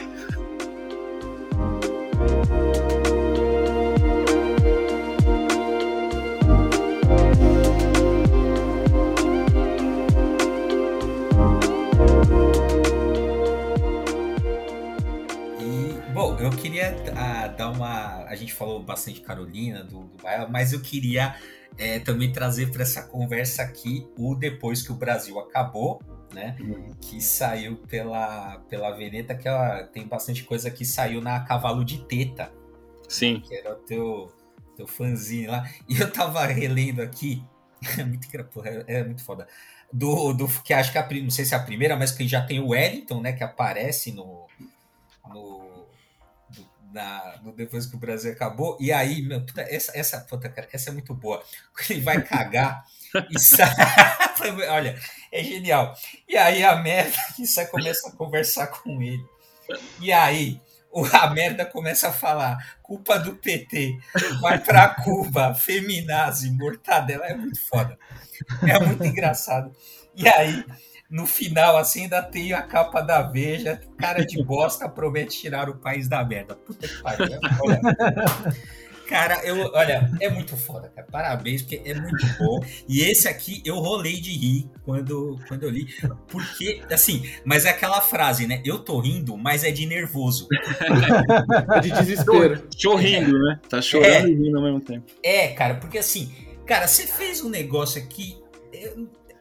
Eu 16.45 16.51
queria 16.51 16.93
uh, 16.93 17.57
dar 17.57 17.71
uma. 17.71 18.23
A 18.25 18.35
gente 18.35 18.53
falou 18.53 18.81
bastante 18.81 19.19
de 19.19 19.25
Carolina, 19.25 19.83
do, 19.83 20.05
do 20.05 20.17
mas 20.49 20.73
eu 20.73 20.81
queria 20.81 21.35
é, 21.77 21.99
também 21.99 22.31
trazer 22.31 22.71
para 22.71 22.83
essa 22.83 23.03
conversa 23.03 23.63
aqui 23.63 24.07
o 24.17 24.35
Depois 24.35 24.81
que 24.81 24.91
o 24.91 24.95
Brasil 24.95 25.39
Acabou, 25.39 26.01
né? 26.33 26.55
Uhum. 26.59 26.91
Que 26.99 27.21
saiu 27.21 27.77
pela, 27.87 28.59
pela 28.69 28.91
Veneta, 28.91 29.35
que 29.35 29.47
ela, 29.47 29.83
tem 29.83 30.07
bastante 30.07 30.43
coisa 30.43 30.69
que 30.69 30.85
saiu 30.85 31.21
na 31.21 31.39
Cavalo 31.41 31.83
de 31.83 31.99
Teta. 32.05 32.51
Sim. 33.07 33.41
Que 33.41 33.55
era 33.55 33.73
o 33.73 33.75
teu, 33.75 34.31
teu 34.75 34.87
fanzine 34.87 35.47
lá. 35.47 35.69
E 35.87 35.99
eu 35.99 36.11
tava 36.11 36.45
relendo 36.45 37.01
aqui. 37.01 37.43
É 37.97 38.03
muito, 38.03 38.27
porra, 38.53 38.69
é, 38.69 38.99
é 38.99 39.03
muito 39.03 39.23
foda. 39.23 39.47
Do, 39.91 40.33
do, 40.33 40.47
que 40.63 40.71
acho 40.71 40.91
que 40.91 40.99
a, 40.99 41.09
não 41.19 41.31
sei 41.31 41.45
se 41.45 41.55
é 41.55 41.57
a 41.57 41.63
primeira, 41.63 41.97
mas 41.97 42.11
que 42.11 42.27
já 42.27 42.39
tem 42.45 42.59
o 42.59 42.69
Wellington, 42.69 43.21
né? 43.21 43.33
Que 43.33 43.43
aparece 43.43 44.11
no, 44.11 44.45
no 45.27 45.60
na, 46.91 47.39
no 47.43 47.51
depois 47.53 47.85
que 47.85 47.95
o 47.95 47.99
Brasil 47.99 48.31
acabou. 48.31 48.77
E 48.79 48.91
aí, 48.91 49.21
meu, 49.21 49.45
puta, 49.45 49.61
essa, 49.61 49.97
essa, 49.97 50.19
puta, 50.21 50.49
cara, 50.49 50.67
essa 50.71 50.89
é 50.89 50.93
muito 50.93 51.13
boa. 51.13 51.43
Ele 51.89 52.01
vai 52.01 52.21
cagar 52.21 52.85
e 53.29 53.39
sai. 53.39 53.69
Olha, 54.69 54.99
é 55.31 55.43
genial. 55.43 55.95
E 56.27 56.37
aí 56.37 56.63
a 56.63 56.75
merda 56.75 57.17
que 57.35 57.45
sai 57.45 57.65
começa 57.67 58.09
a 58.09 58.11
conversar 58.11 58.67
com 58.67 59.01
ele. 59.01 59.25
E 59.99 60.11
aí 60.11 60.59
a 61.13 61.29
merda 61.29 61.65
começa 61.65 62.09
a 62.09 62.13
falar 62.13 62.57
culpa 62.83 63.17
do 63.17 63.35
PT, 63.35 63.97
vai 64.41 64.59
pra 64.59 64.89
Cuba, 64.89 65.55
feminazi, 65.55 66.51
mortadela, 66.51 67.25
é 67.25 67.33
muito 67.33 67.59
foda. 67.61 67.97
É 68.67 68.77
muito 68.79 69.05
engraçado. 69.05 69.73
E 70.15 70.27
aí 70.27 70.65
no 71.11 71.27
final, 71.27 71.77
assim, 71.77 72.03
ainda 72.03 72.21
tem 72.21 72.53
a 72.53 72.61
capa 72.61 73.01
da 73.01 73.21
Veja, 73.21 73.81
cara 73.97 74.25
de 74.25 74.41
bosta 74.41 74.87
promete 74.87 75.37
tirar 75.37 75.69
o 75.69 75.75
país 75.75 76.07
da 76.07 76.23
merda. 76.23 76.55
Puta 76.55 76.87
que 76.87 77.01
pariu. 77.01 77.27
Olha. 77.61 77.81
Cara, 79.11 79.41
eu, 79.43 79.69
olha, 79.73 80.09
é 80.21 80.29
muito 80.29 80.55
foda, 80.55 80.89
cara. 80.95 81.05
Parabéns, 81.11 81.61
porque 81.61 81.81
é 81.83 81.93
muito 81.93 82.25
bom. 82.39 82.63
E 82.87 83.01
esse 83.01 83.27
aqui 83.27 83.61
eu 83.65 83.75
rolei 83.75 84.21
de 84.21 84.31
rir 84.31 84.69
quando, 84.85 85.37
quando 85.49 85.63
eu 85.63 85.69
li. 85.69 85.85
Porque, 86.29 86.81
assim, 86.89 87.29
mas 87.43 87.65
é 87.65 87.71
aquela 87.71 87.99
frase, 87.99 88.47
né? 88.47 88.61
Eu 88.63 88.79
tô 88.79 89.01
rindo, 89.01 89.35
mas 89.35 89.65
é 89.65 89.71
de 89.71 89.85
nervoso. 89.85 90.47
É 91.75 91.79
de 91.81 91.91
desespero. 91.91 92.65
Chorrindo, 92.77 93.37
né? 93.37 93.59
Tá 93.67 93.81
chorando 93.81 94.27
é, 94.27 94.29
e 94.29 94.33
rindo 94.33 94.57
ao 94.57 94.63
mesmo 94.63 94.79
tempo. 94.79 95.11
É, 95.21 95.49
cara, 95.49 95.75
porque 95.75 95.97
assim, 95.97 96.31
cara, 96.65 96.87
você 96.87 97.05
fez 97.05 97.41
um 97.41 97.49
negócio 97.49 98.01
aqui 98.01 98.41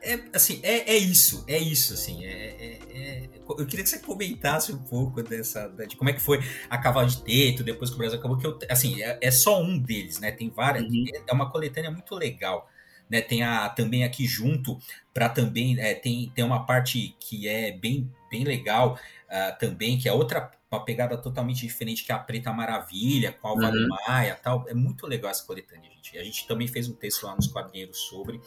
é, 0.01 0.19
assim, 0.33 0.59
é, 0.63 0.93
é 0.93 0.97
isso, 0.97 1.43
é 1.47 1.57
isso, 1.57 1.93
assim. 1.93 2.25
É, 2.25 2.29
é, 2.31 2.79
é, 2.91 3.29
eu 3.47 3.65
queria 3.65 3.83
que 3.83 3.89
você 3.89 3.99
comentasse 3.99 4.71
um 4.71 4.77
pouco 4.79 5.21
dessa, 5.21 5.67
de 5.87 5.95
como 5.95 6.09
é 6.09 6.13
que 6.13 6.21
foi 6.21 6.39
a 6.69 6.77
Cavalo 6.77 7.07
de 7.07 7.21
Teto, 7.21 7.63
depois 7.63 7.89
que 7.89 7.95
o 7.95 7.99
Brasil 7.99 8.17
acabou, 8.17 8.37
que 8.37 8.47
eu, 8.47 8.57
assim, 8.69 9.01
é, 9.01 9.17
é 9.21 9.31
só 9.31 9.61
um 9.61 9.77
deles, 9.77 10.19
né? 10.19 10.31
Tem 10.31 10.49
várias, 10.49 10.83
uhum. 10.83 11.05
é 11.27 11.33
uma 11.33 11.51
coletânea 11.51 11.91
muito 11.91 12.15
legal. 12.15 12.69
Né, 13.09 13.19
tem 13.19 13.43
a, 13.43 13.67
também 13.67 14.05
aqui 14.05 14.25
junto 14.25 14.79
para 15.13 15.27
também 15.27 15.77
é, 15.77 15.93
tem, 15.93 16.31
tem 16.33 16.45
uma 16.45 16.65
parte 16.65 17.13
que 17.19 17.45
é 17.45 17.73
bem, 17.73 18.09
bem 18.31 18.45
legal 18.45 18.97
uh, 19.27 19.59
também 19.59 19.97
que 19.97 20.07
é 20.07 20.13
outra 20.13 20.49
uma 20.71 20.85
pegada 20.85 21.17
totalmente 21.17 21.59
diferente 21.59 22.05
que 22.05 22.11
é 22.13 22.15
a 22.15 22.19
Preta 22.19 22.53
Maravilha 22.53 23.33
com 23.33 23.49
a 23.49 23.51
Alvaro 23.51 23.75
uhum. 23.75 23.87
Maia 24.07 24.39
tal 24.41 24.63
é 24.69 24.73
muito 24.73 25.05
legal 25.05 25.29
essa 25.29 25.45
coletânea 25.45 25.91
gente 26.11 26.17
a 26.17 26.23
gente 26.23 26.47
também 26.47 26.67
fez 26.67 26.87
um 26.87 26.93
texto 26.93 27.25
lá 27.25 27.35
nos 27.35 27.47
quadrinhos 27.47 27.97
sobre 27.97 28.41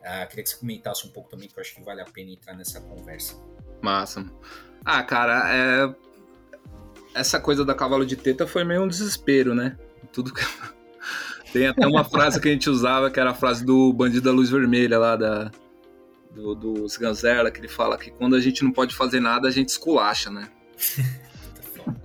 Uh, 0.00 0.28
queria 0.28 0.44
que 0.44 0.50
você 0.50 0.56
comentasse 0.56 1.06
um 1.06 1.10
pouco 1.10 1.28
também, 1.28 1.48
que 1.48 1.58
eu 1.58 1.60
acho 1.60 1.74
que 1.74 1.82
vale 1.82 2.00
a 2.00 2.04
pena 2.06 2.30
entrar 2.30 2.54
nessa 2.54 2.80
conversa. 2.80 3.36
Massa. 3.82 4.24
Ah, 4.84 5.02
cara, 5.02 5.44
é... 5.54 5.94
essa 7.14 7.38
coisa 7.38 7.64
da 7.64 7.74
cavalo 7.74 8.06
de 8.06 8.16
teta 8.16 8.46
foi 8.46 8.64
meio 8.64 8.82
um 8.82 8.88
desespero, 8.88 9.54
né? 9.54 9.78
Tudo 10.12 10.32
que... 10.32 10.42
Tem 11.52 11.66
até 11.66 11.86
uma 11.86 12.04
frase 12.04 12.40
que 12.40 12.48
a 12.48 12.52
gente 12.52 12.70
usava, 12.70 13.10
que 13.10 13.18
era 13.18 13.30
a 13.30 13.34
frase 13.34 13.64
do 13.64 13.92
Bandido 13.92 14.24
da 14.24 14.32
Luz 14.32 14.48
Vermelha 14.48 14.98
lá 14.98 15.16
da... 15.16 15.50
do, 16.30 16.54
do 16.54 16.86
Sganzerla, 16.86 17.50
que 17.50 17.60
ele 17.60 17.68
fala 17.68 17.98
que 17.98 18.10
quando 18.10 18.36
a 18.36 18.40
gente 18.40 18.62
não 18.64 18.72
pode 18.72 18.94
fazer 18.94 19.20
nada, 19.20 19.48
a 19.48 19.50
gente 19.50 19.68
esculacha, 19.68 20.30
né? 20.30 20.48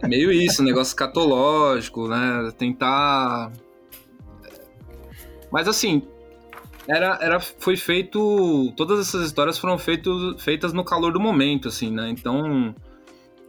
É 0.02 0.08
meio 0.08 0.32
isso, 0.32 0.62
um 0.62 0.66
negócio 0.66 0.96
catológico, 0.96 2.08
né? 2.08 2.52
Tentar. 2.58 3.52
Mas 5.52 5.68
assim, 5.68 6.08
era, 6.88 7.18
era, 7.22 7.40
foi 7.40 7.76
feito. 7.76 8.72
Todas 8.76 9.00
essas 9.00 9.26
histórias 9.26 9.58
foram 9.58 9.78
feito, 9.78 10.36
feitas 10.38 10.74
no 10.74 10.84
calor 10.84 11.12
do 11.12 11.20
momento, 11.20 11.68
assim, 11.68 11.92
né? 11.92 12.10
Então, 12.10 12.76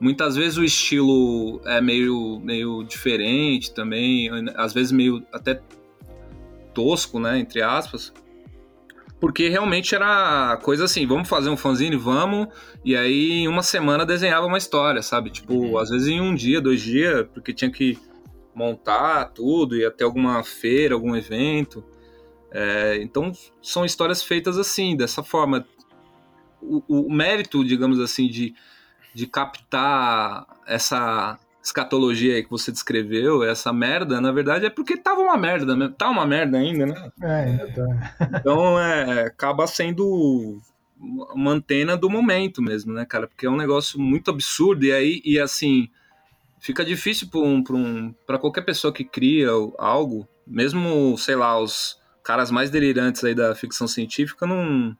muitas 0.00 0.36
vezes 0.36 0.56
o 0.56 0.64
estilo 0.64 1.60
é 1.64 1.80
meio, 1.80 2.40
meio 2.40 2.82
diferente 2.84 3.72
também, 3.72 4.30
às 4.56 4.72
vezes 4.72 4.92
meio 4.92 5.24
até 5.32 5.60
tosco, 6.72 7.18
né? 7.20 7.38
Entre 7.38 7.62
aspas. 7.62 8.12
Porque 9.18 9.48
realmente 9.48 9.94
era 9.94 10.58
coisa 10.62 10.84
assim, 10.84 11.06
vamos 11.06 11.28
fazer 11.28 11.48
um 11.48 11.56
fanzine, 11.56 11.96
vamos, 11.96 12.48
e 12.84 12.94
aí 12.94 13.32
em 13.32 13.48
uma 13.48 13.62
semana 13.62 14.04
desenhava 14.04 14.46
uma 14.46 14.58
história, 14.58 15.00
sabe? 15.02 15.30
Tipo, 15.30 15.54
uhum. 15.54 15.78
às 15.78 15.88
vezes 15.88 16.08
em 16.08 16.20
um 16.20 16.34
dia, 16.34 16.60
dois 16.60 16.82
dias, 16.82 17.26
porque 17.32 17.54
tinha 17.54 17.70
que 17.70 17.98
montar 18.54 19.26
tudo, 19.26 19.74
ia 19.74 19.90
ter 19.90 20.04
alguma 20.04 20.42
feira, 20.42 20.94
algum 20.94 21.16
evento. 21.16 21.82
É, 22.50 22.98
então 23.02 23.32
são 23.62 23.84
histórias 23.84 24.22
feitas 24.22 24.58
assim, 24.58 24.96
dessa 24.96 25.22
forma. 25.22 25.66
O, 26.60 27.06
o, 27.06 27.12
mérito, 27.12 27.64
digamos 27.64 28.00
assim, 28.00 28.28
de, 28.28 28.54
de 29.14 29.26
captar 29.26 30.46
essa 30.66 31.38
escatologia 31.62 32.42
que 32.42 32.50
você 32.50 32.70
descreveu, 32.70 33.42
essa 33.42 33.72
merda, 33.72 34.20
na 34.20 34.30
verdade 34.30 34.66
é 34.66 34.70
porque 34.70 34.96
tava 34.96 35.20
uma 35.20 35.36
merda, 35.36 35.74
né? 35.76 35.92
tá 35.96 36.08
uma 36.08 36.24
merda 36.24 36.58
ainda, 36.58 36.86
né? 36.86 37.10
É, 37.20 37.66
tá. 37.66 38.38
Então 38.38 38.78
é, 38.80 39.22
acaba 39.24 39.66
sendo 39.66 40.60
uma 40.98 41.50
antena 41.50 41.96
do 41.96 42.08
momento 42.08 42.62
mesmo, 42.62 42.92
né, 42.92 43.04
cara? 43.04 43.26
Porque 43.26 43.46
é 43.46 43.50
um 43.50 43.56
negócio 43.56 44.00
muito 44.00 44.30
absurdo 44.30 44.84
e 44.84 44.92
aí, 44.92 45.20
e 45.24 45.38
assim, 45.38 45.88
fica 46.60 46.84
difícil 46.84 47.28
para 47.28 47.40
um, 47.40 47.62
um, 47.70 48.14
qualquer 48.40 48.62
pessoa 48.62 48.92
que 48.92 49.04
cria 49.04 49.50
algo, 49.78 50.26
mesmo, 50.46 51.16
sei 51.18 51.36
lá, 51.36 51.60
os 51.60 51.98
caras 52.26 52.50
mais 52.50 52.70
delirantes 52.70 53.22
aí 53.22 53.36
da 53.36 53.54
ficção 53.54 53.86
científica 53.86 54.44
não, 54.44 54.96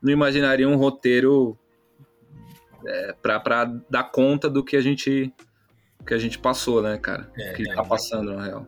não 0.00 0.12
imaginariam 0.12 0.72
um 0.72 0.76
roteiro 0.76 1.58
é, 2.86 3.12
para 3.12 3.64
dar 3.90 4.04
conta 4.04 4.48
do 4.48 4.62
que 4.62 4.76
a 4.76 4.80
gente 4.80 5.34
que 6.06 6.14
a 6.14 6.18
gente 6.18 6.38
passou, 6.38 6.80
né, 6.80 6.96
cara? 6.96 7.28
É, 7.36 7.54
que 7.54 7.68
é, 7.68 7.74
tá 7.74 7.82
passando, 7.82 8.34
na 8.34 8.44
real. 8.44 8.66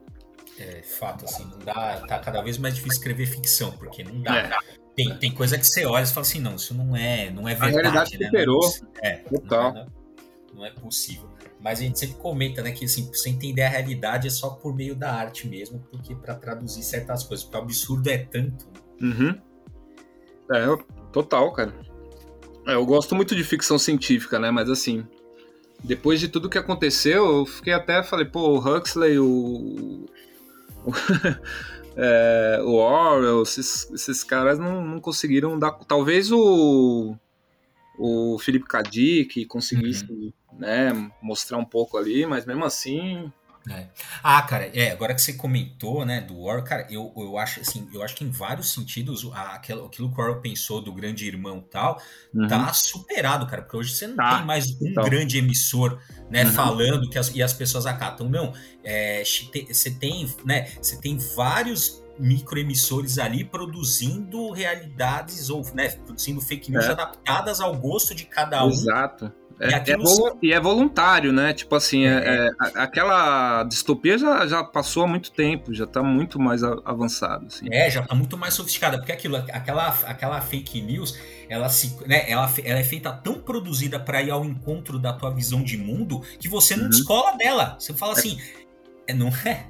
É, 0.58 0.82
fato, 0.82 1.26
assim, 1.26 1.44
não 1.44 1.58
dá. 1.58 2.00
Tá 2.08 2.18
cada 2.18 2.42
vez 2.42 2.58
mais 2.58 2.74
difícil 2.74 2.96
escrever 2.96 3.26
ficção, 3.26 3.70
porque 3.72 4.02
não 4.02 4.20
dá. 4.22 4.36
É. 4.36 4.50
Tem, 4.96 5.16
tem 5.18 5.30
coisa 5.30 5.58
que 5.58 5.64
você 5.64 5.84
olha 5.84 6.02
e 6.02 6.06
fala 6.06 6.26
assim, 6.26 6.40
não, 6.40 6.56
isso 6.56 6.74
não 6.74 6.96
é, 6.96 7.30
não 7.30 7.46
é 7.46 7.54
verdade. 7.54 7.76
A 7.76 7.80
realidade 7.82 8.18
né? 8.18 8.26
superou. 8.26 8.60
É, 9.02 9.16
Total. 9.18 9.74
Não 9.74 9.80
é, 9.80 9.86
não 10.54 10.66
é 10.66 10.70
possível. 10.70 11.35
Mas 11.66 11.80
a 11.80 11.82
gente 11.82 11.98
sempre 11.98 12.14
comenta, 12.18 12.62
né, 12.62 12.70
que 12.70 12.84
assim, 12.84 13.10
você 13.12 13.28
entender 13.28 13.62
a 13.62 13.68
realidade 13.68 14.28
é 14.28 14.30
só 14.30 14.50
por 14.50 14.72
meio 14.72 14.94
da 14.94 15.12
arte 15.12 15.48
mesmo, 15.48 15.84
porque 15.90 16.14
para 16.14 16.36
traduzir 16.36 16.84
certas 16.84 17.24
coisas, 17.24 17.44
porque 17.44 17.58
o 17.58 17.60
absurdo 17.60 18.08
é 18.08 18.18
tanto. 18.18 18.68
Uhum. 19.02 19.36
É, 20.52 20.64
total, 21.12 21.52
cara. 21.52 21.74
É, 22.68 22.74
eu 22.74 22.86
gosto 22.86 23.16
muito 23.16 23.34
de 23.34 23.42
ficção 23.42 23.80
científica, 23.80 24.38
né, 24.38 24.48
mas 24.48 24.70
assim, 24.70 25.04
depois 25.82 26.20
de 26.20 26.28
tudo 26.28 26.48
que 26.48 26.56
aconteceu, 26.56 27.38
eu 27.38 27.46
fiquei 27.46 27.72
até, 27.72 28.00
falei, 28.00 28.26
pô, 28.26 28.48
o 28.48 28.58
Huxley, 28.58 29.18
o... 29.18 30.06
é, 31.96 32.60
o 32.62 32.74
Orwell, 32.74 33.42
esses, 33.42 33.90
esses 33.90 34.22
caras 34.22 34.56
não, 34.56 34.86
não 34.86 35.00
conseguiram 35.00 35.58
dar... 35.58 35.72
Talvez 35.72 36.30
o 36.30 37.16
o 37.98 38.38
Felipe 38.38 38.66
Kadik 38.66 39.44
conseguisse 39.46 40.04
uhum 40.10 40.32
né, 40.58 41.10
mostrar 41.22 41.58
um 41.58 41.64
pouco 41.64 41.96
ali, 41.96 42.26
mas 42.26 42.44
mesmo 42.44 42.64
assim. 42.64 43.30
É. 43.68 43.88
Ah, 44.22 44.40
cara, 44.42 44.70
é, 44.72 44.92
agora 44.92 45.12
que 45.12 45.20
você 45.20 45.32
comentou, 45.32 46.04
né, 46.04 46.20
do 46.20 46.38
War, 46.42 46.62
cara, 46.62 46.86
eu, 46.88 47.12
eu 47.16 47.36
acho 47.36 47.60
assim, 47.60 47.88
eu 47.92 48.00
acho 48.00 48.14
que 48.14 48.22
em 48.22 48.30
vários 48.30 48.72
sentidos 48.72 49.28
aquilo, 49.34 49.86
aquilo 49.86 50.08
que 50.08 50.20
o 50.20 50.24
Orwell 50.24 50.40
pensou 50.40 50.80
do 50.80 50.92
grande 50.92 51.26
irmão 51.26 51.60
tal, 51.60 52.00
uhum. 52.32 52.46
tá 52.46 52.72
superado, 52.72 53.44
cara, 53.48 53.62
porque 53.62 53.76
hoje 53.76 53.92
você 53.92 54.06
não 54.06 54.14
tá. 54.14 54.36
tem 54.36 54.46
mais 54.46 54.70
um 54.80 54.86
então. 54.86 55.02
grande 55.04 55.38
emissor, 55.38 56.00
né, 56.30 56.44
uhum. 56.44 56.52
falando 56.52 57.10
que 57.10 57.18
as, 57.18 57.34
e 57.34 57.42
as 57.42 57.52
pessoas 57.52 57.86
acatam. 57.86 58.28
Não, 58.28 58.52
é, 58.84 59.24
você 59.24 59.90
tem, 59.90 60.32
né, 60.44 60.70
você 60.80 61.00
tem 61.00 61.18
vários 61.34 62.05
microemissores 62.18 63.18
ali 63.18 63.44
produzindo 63.44 64.50
realidades 64.50 65.50
ou, 65.50 65.64
né, 65.74 65.88
produzindo 65.88 66.40
fake 66.40 66.70
news 66.70 66.86
é. 66.86 66.90
adaptadas 66.90 67.60
ao 67.60 67.74
gosto 67.76 68.14
de 68.14 68.24
cada 68.24 68.64
um. 68.64 68.68
Exato. 68.68 69.32
É, 69.58 69.70
e, 69.70 69.72
é 69.72 69.96
e, 70.42 70.52
é 70.52 70.60
voluntário, 70.60 71.32
né? 71.32 71.54
Tipo 71.54 71.74
assim, 71.76 72.04
é. 72.04 72.12
é. 72.12 72.46
É, 72.46 72.50
aquela 72.74 73.64
distopia 73.64 74.18
já, 74.18 74.46
já 74.46 74.62
passou 74.62 75.04
há 75.04 75.06
muito 75.06 75.32
tempo, 75.32 75.72
já 75.72 75.86
tá 75.86 76.02
muito 76.02 76.38
mais 76.38 76.62
avançado. 76.62 77.46
Assim. 77.46 77.66
É, 77.70 77.90
já 77.90 78.02
tá 78.02 78.14
muito 78.14 78.36
mais 78.36 78.54
sofisticada, 78.54 78.98
porque 78.98 79.12
aquilo, 79.12 79.36
aquela, 79.36 79.88
aquela 80.04 80.40
fake 80.40 80.80
news, 80.82 81.18
ela, 81.48 81.68
se, 81.68 81.96
né, 82.06 82.30
ela, 82.30 82.52
ela 82.64 82.78
é 82.78 82.84
feita 82.84 83.10
tão 83.12 83.34
produzida 83.34 83.98
para 83.98 84.22
ir 84.22 84.30
ao 84.30 84.44
encontro 84.44 84.98
da 84.98 85.12
tua 85.12 85.30
visão 85.30 85.62
de 85.62 85.78
mundo 85.78 86.20
que 86.38 86.48
você 86.48 86.76
não 86.76 86.84
uhum. 86.84 86.90
descola 86.90 87.36
dela. 87.38 87.76
Você 87.78 87.94
fala 87.94 88.12
é. 88.12 88.18
assim, 88.18 88.38
é, 89.06 89.14
não 89.14 89.28
é? 89.28 89.66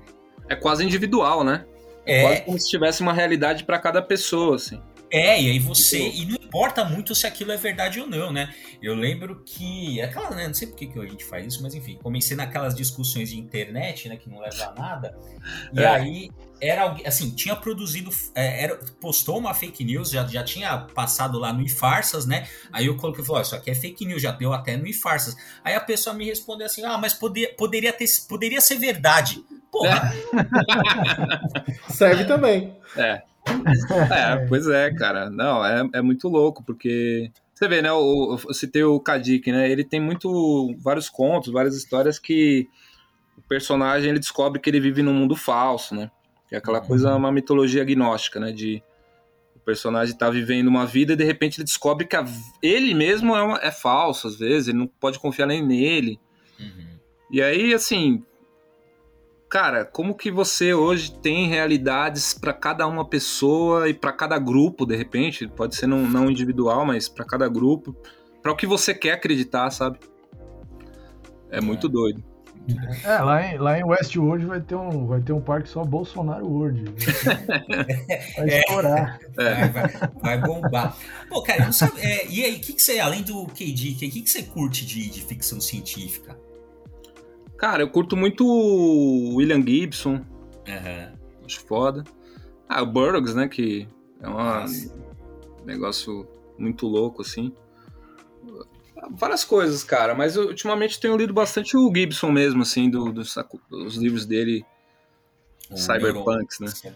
É 0.48 0.56
quase 0.56 0.84
individual, 0.84 1.44
né? 1.44 1.64
É, 2.06 2.22
quase 2.22 2.40
como 2.42 2.58
se 2.58 2.68
tivesse 2.70 3.02
uma 3.02 3.12
realidade 3.12 3.64
para 3.64 3.78
cada 3.78 4.00
pessoa, 4.00 4.56
assim. 4.56 4.80
É, 5.16 5.40
e 5.40 5.50
aí 5.50 5.58
você. 5.58 6.10
E 6.10 6.26
não 6.26 6.34
importa 6.34 6.84
muito 6.84 7.14
se 7.14 7.26
aquilo 7.26 7.50
é 7.50 7.56
verdade 7.56 7.98
ou 7.98 8.06
não, 8.06 8.30
né? 8.30 8.54
Eu 8.82 8.94
lembro 8.94 9.42
que. 9.46 9.98
Aquela, 10.02 10.28
né? 10.32 10.46
Não 10.46 10.52
sei 10.52 10.68
por 10.68 10.76
que, 10.76 10.86
que 10.88 10.98
a 10.98 11.06
gente 11.06 11.24
faz 11.24 11.46
isso, 11.46 11.62
mas 11.62 11.74
enfim, 11.74 11.98
comecei 12.02 12.36
naquelas 12.36 12.74
discussões 12.74 13.30
de 13.30 13.38
internet, 13.40 14.10
né? 14.10 14.16
Que 14.16 14.28
não 14.28 14.40
leva 14.40 14.64
a 14.66 14.74
nada. 14.74 15.18
E 15.72 15.80
é. 15.80 15.86
aí 15.86 16.30
era 16.60 16.82
alguém. 16.82 17.06
Assim, 17.06 17.30
tinha 17.30 17.56
produzido. 17.56 18.10
É, 18.34 18.64
era, 18.64 18.76
postou 19.00 19.38
uma 19.38 19.54
fake 19.54 19.82
news, 19.84 20.10
já, 20.10 20.26
já 20.26 20.44
tinha 20.44 20.76
passado 20.76 21.38
lá 21.38 21.50
no 21.50 21.62
iFarsas, 21.62 22.26
né? 22.26 22.46
Aí 22.70 22.84
eu 22.84 22.96
coloquei 22.98 23.24
e 23.24 23.26
falei: 23.26 23.40
isso 23.40 23.56
aqui 23.56 23.70
é 23.70 23.74
fake 23.74 24.04
news, 24.04 24.20
já 24.20 24.32
deu 24.32 24.52
até 24.52 24.76
no 24.76 24.86
iFarsas. 24.86 25.34
Aí 25.64 25.74
a 25.74 25.80
pessoa 25.80 26.14
me 26.14 26.26
respondeu 26.26 26.66
assim: 26.66 26.84
ah, 26.84 26.98
mas 26.98 27.14
poder, 27.14 27.56
poderia, 27.56 27.92
ter, 27.92 28.06
poderia 28.28 28.60
ser 28.60 28.76
verdade. 28.76 29.42
Porra! 29.72 30.12
Serve 31.88 32.26
também. 32.26 32.76
É. 32.98 33.22
É, 34.12 34.46
pois 34.46 34.66
é, 34.66 34.92
cara. 34.92 35.30
Não, 35.30 35.64
é, 35.64 35.88
é 35.94 36.02
muito 36.02 36.28
louco, 36.28 36.62
porque. 36.64 37.30
Você 37.54 37.68
vê, 37.68 37.80
né? 37.80 37.88
Eu, 37.88 38.38
eu 38.46 38.54
citei 38.54 38.84
o 38.84 39.00
Kadik, 39.00 39.50
né? 39.50 39.70
Ele 39.70 39.84
tem 39.84 40.00
muito. 40.00 40.74
vários 40.78 41.08
contos, 41.08 41.52
várias 41.52 41.76
histórias 41.76 42.18
que 42.18 42.68
o 43.36 43.42
personagem 43.42 44.10
ele 44.10 44.18
descobre 44.18 44.60
que 44.60 44.68
ele 44.68 44.80
vive 44.80 45.02
num 45.02 45.14
mundo 45.14 45.36
falso, 45.36 45.94
né? 45.94 46.10
Que 46.48 46.54
é 46.54 46.58
aquela 46.58 46.80
coisa, 46.80 47.10
uhum. 47.10 47.18
uma 47.18 47.32
mitologia 47.32 47.82
agnóstica, 47.82 48.38
né? 48.38 48.52
De 48.52 48.82
o 49.54 49.60
personagem 49.60 50.16
tá 50.16 50.30
vivendo 50.30 50.68
uma 50.68 50.86
vida 50.86 51.14
e 51.14 51.16
de 51.16 51.24
repente 51.24 51.58
ele 51.58 51.64
descobre 51.64 52.06
que 52.06 52.14
a, 52.14 52.24
ele 52.62 52.94
mesmo 52.94 53.34
é, 53.34 53.42
uma, 53.42 53.58
é 53.58 53.70
falso, 53.70 54.28
às 54.28 54.38
vezes, 54.38 54.68
ele 54.68 54.78
não 54.78 54.86
pode 54.86 55.18
confiar 55.18 55.46
nem 55.46 55.64
nele. 55.64 56.20
Uhum. 56.60 56.86
E 57.30 57.42
aí, 57.42 57.74
assim, 57.74 58.22
cara, 59.56 59.86
como 59.86 60.14
que 60.14 60.30
você 60.30 60.74
hoje 60.74 61.10
tem 61.10 61.48
realidades 61.48 62.34
para 62.34 62.52
cada 62.52 62.86
uma 62.86 63.08
pessoa 63.08 63.88
e 63.88 63.94
para 63.94 64.12
cada 64.12 64.38
grupo, 64.38 64.84
de 64.84 64.94
repente, 64.94 65.48
pode 65.48 65.76
ser 65.76 65.86
não, 65.86 66.00
não 66.00 66.30
individual, 66.30 66.84
mas 66.84 67.08
para 67.08 67.24
cada 67.24 67.48
grupo, 67.48 67.96
para 68.42 68.52
o 68.52 68.54
que 68.54 68.66
você 68.66 68.92
quer 68.92 69.12
acreditar, 69.12 69.70
sabe? 69.70 69.98
É 71.50 71.58
muito 71.58 71.88
doido. 71.88 72.22
É, 73.02 73.16
lá 73.22 73.46
em, 73.46 73.56
lá 73.56 73.78
em 73.78 73.84
Westworld 73.84 74.44
vai 74.44 74.60
ter 74.60 74.74
um, 74.74 75.06
vai 75.06 75.22
ter 75.22 75.32
um 75.32 75.40
parque 75.40 75.70
só 75.70 75.82
Bolsonaro 75.82 76.46
World. 76.46 76.84
Vai 78.36 78.48
estourar. 78.48 79.18
É. 79.38 79.68
Vai, 79.68 79.88
vai, 80.20 80.38
bombar. 80.38 80.98
Pô, 81.30 81.42
cara, 81.42 81.64
não 81.64 81.72
sabe, 81.72 81.98
é, 82.02 82.26
e 82.28 82.44
aí, 82.44 82.56
o 82.56 82.60
que, 82.60 82.74
que 82.74 82.82
você, 82.82 82.98
além 82.98 83.22
do 83.22 83.46
KD, 83.46 83.92
o 83.94 83.98
que, 83.98 84.20
que 84.20 84.28
você 84.28 84.42
curte 84.42 84.84
de, 84.84 85.08
de 85.08 85.22
ficção 85.22 85.62
científica? 85.62 86.36
Cara, 87.56 87.82
eu 87.82 87.90
curto 87.90 88.16
muito 88.16 88.46
o 88.46 89.36
William 89.36 89.62
Gibson. 89.62 90.24
Uhum. 90.68 91.16
Acho 91.44 91.60
foda. 91.66 92.04
Ah, 92.68 92.82
o 92.82 92.86
Burroughs, 92.86 93.34
né? 93.34 93.48
Que 93.48 93.88
é 94.20 94.28
um 94.28 95.64
negócio 95.64 96.28
muito 96.58 96.86
louco, 96.86 97.22
assim. 97.22 97.52
Várias 99.10 99.44
coisas, 99.44 99.84
cara, 99.84 100.14
mas 100.14 100.36
eu, 100.36 100.48
ultimamente 100.48 100.98
tenho 100.98 101.16
lido 101.16 101.32
bastante 101.32 101.76
o 101.76 101.92
Gibson 101.94 102.32
mesmo, 102.32 102.62
assim, 102.62 102.90
do, 102.90 103.12
dos, 103.12 103.34
dos 103.68 103.96
livros 103.96 104.26
dele, 104.26 104.64
o 105.70 105.76
Cyberpunks, 105.76 106.58
né? 106.60 106.94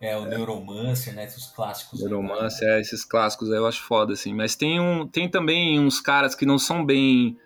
É, 0.00 0.16
o 0.16 0.26
é. 0.26 0.28
Neuromancer, 0.28 1.14
né? 1.14 1.26
Os 1.26 1.46
clássicos. 1.46 2.00
Neuromancer, 2.00 2.68
né? 2.68 2.76
é, 2.76 2.80
esses 2.80 3.04
clássicos 3.04 3.50
aí 3.50 3.58
eu 3.58 3.66
acho 3.66 3.82
foda, 3.82 4.12
assim. 4.12 4.32
Mas 4.32 4.54
tem, 4.54 4.78
um, 4.78 5.06
tem 5.06 5.28
também 5.28 5.80
uns 5.80 6.00
caras 6.00 6.34
que 6.34 6.46
não 6.46 6.58
são 6.58 6.84
bem 6.84 7.36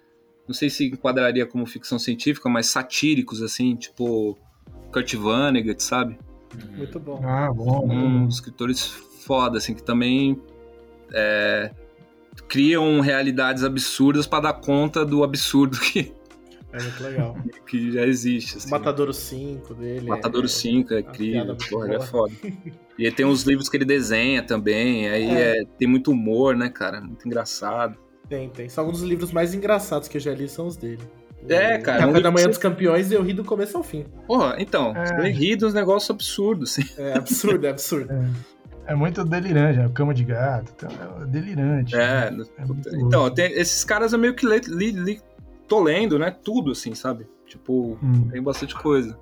não 0.46 0.54
sei 0.54 0.68
se 0.68 0.86
enquadraria 0.88 1.46
como 1.46 1.64
ficção 1.66 1.98
científica, 1.98 2.48
mas 2.48 2.66
satíricos, 2.66 3.42
assim, 3.42 3.76
tipo 3.76 4.38
Kurt 4.92 5.14
Vonnegut, 5.14 5.82
sabe? 5.82 6.18
Muito 6.76 6.98
bom. 7.00 7.20
Ah, 7.24 7.50
bom. 7.52 7.88
Um, 7.88 8.28
escritores 8.28 8.86
foda, 9.24 9.58
assim, 9.58 9.74
que 9.74 9.82
também 9.82 10.40
é, 11.12 11.70
criam 12.48 13.00
realidades 13.00 13.64
absurdas 13.64 14.26
para 14.26 14.44
dar 14.44 14.54
conta 14.54 15.04
do 15.04 15.22
absurdo 15.24 15.78
que. 15.78 16.12
É 16.72 16.82
muito 16.82 17.02
legal. 17.02 17.36
que 17.66 17.92
já 17.92 18.06
existe. 18.06 18.58
Assim. 18.58 18.70
Matadouro 18.70 19.12
5 19.12 19.74
dele. 19.74 20.06
Matadouro 20.08 20.46
é, 20.46 20.50
5 20.50 20.92
é, 20.92 20.96
é 20.96 21.00
incrível. 21.00 21.56
Porra, 21.70 21.86
ele 21.86 21.96
é 21.96 22.00
foda. 22.00 22.32
E 22.98 23.10
tem 23.10 23.24
uns 23.24 23.42
livros 23.42 23.70
que 23.70 23.76
ele 23.78 23.86
desenha 23.86 24.42
também. 24.42 25.08
Aí 25.08 25.24
é. 25.24 25.60
É, 25.60 25.64
tem 25.78 25.88
muito 25.88 26.10
humor, 26.10 26.54
né, 26.54 26.68
cara? 26.68 27.00
Muito 27.00 27.26
engraçado. 27.26 27.96
Tem, 28.32 28.48
tem. 28.48 28.66
São 28.66 28.84
alguns 28.84 29.00
dos 29.00 29.08
livros 29.10 29.30
mais 29.30 29.52
engraçados 29.52 30.08
que 30.08 30.16
eu 30.16 30.20
já 30.22 30.32
li 30.32 30.48
são 30.48 30.66
os 30.66 30.74
dele. 30.74 31.02
É, 31.46 31.76
cara. 31.76 32.06
Café 32.06 32.20
da 32.22 32.30
Manhã 32.30 32.46
dos 32.46 32.56
Campeões 32.56 33.12
eu 33.12 33.22
ri 33.22 33.34
do 33.34 33.44
começo 33.44 33.76
ao 33.76 33.82
fim. 33.82 34.06
Porra, 34.26 34.56
então, 34.58 34.96
é. 34.96 35.04
você 35.04 35.28
ri 35.28 35.54
dos 35.54 35.74
negócios 35.74 36.10
absurdos, 36.10 36.70
assim. 36.70 36.88
É 36.96 37.12
absurdo, 37.18 37.66
é 37.66 37.68
absurdo. 37.68 38.10
É. 38.10 38.92
é 38.92 38.94
muito 38.94 39.22
delirante, 39.22 39.80
é 39.80 39.88
cama 39.90 40.14
de 40.14 40.24
gato, 40.24 40.72
então 40.74 40.90
é 41.20 41.26
delirante. 41.26 41.94
É, 41.94 42.30
né? 42.30 42.44
é 42.56 42.96
então, 42.96 43.28
tem, 43.28 43.52
esses 43.52 43.84
caras 43.84 44.14
eu 44.14 44.18
meio 44.18 44.34
que 44.34 44.46
li, 44.46 44.60
li, 44.66 44.90
li, 44.92 45.20
tô 45.68 45.82
lendo, 45.82 46.18
né? 46.18 46.34
Tudo, 46.42 46.70
assim, 46.70 46.94
sabe? 46.94 47.26
Tipo, 47.46 47.98
hum. 48.02 48.30
tem 48.30 48.42
bastante 48.42 48.74
coisa. 48.74 49.14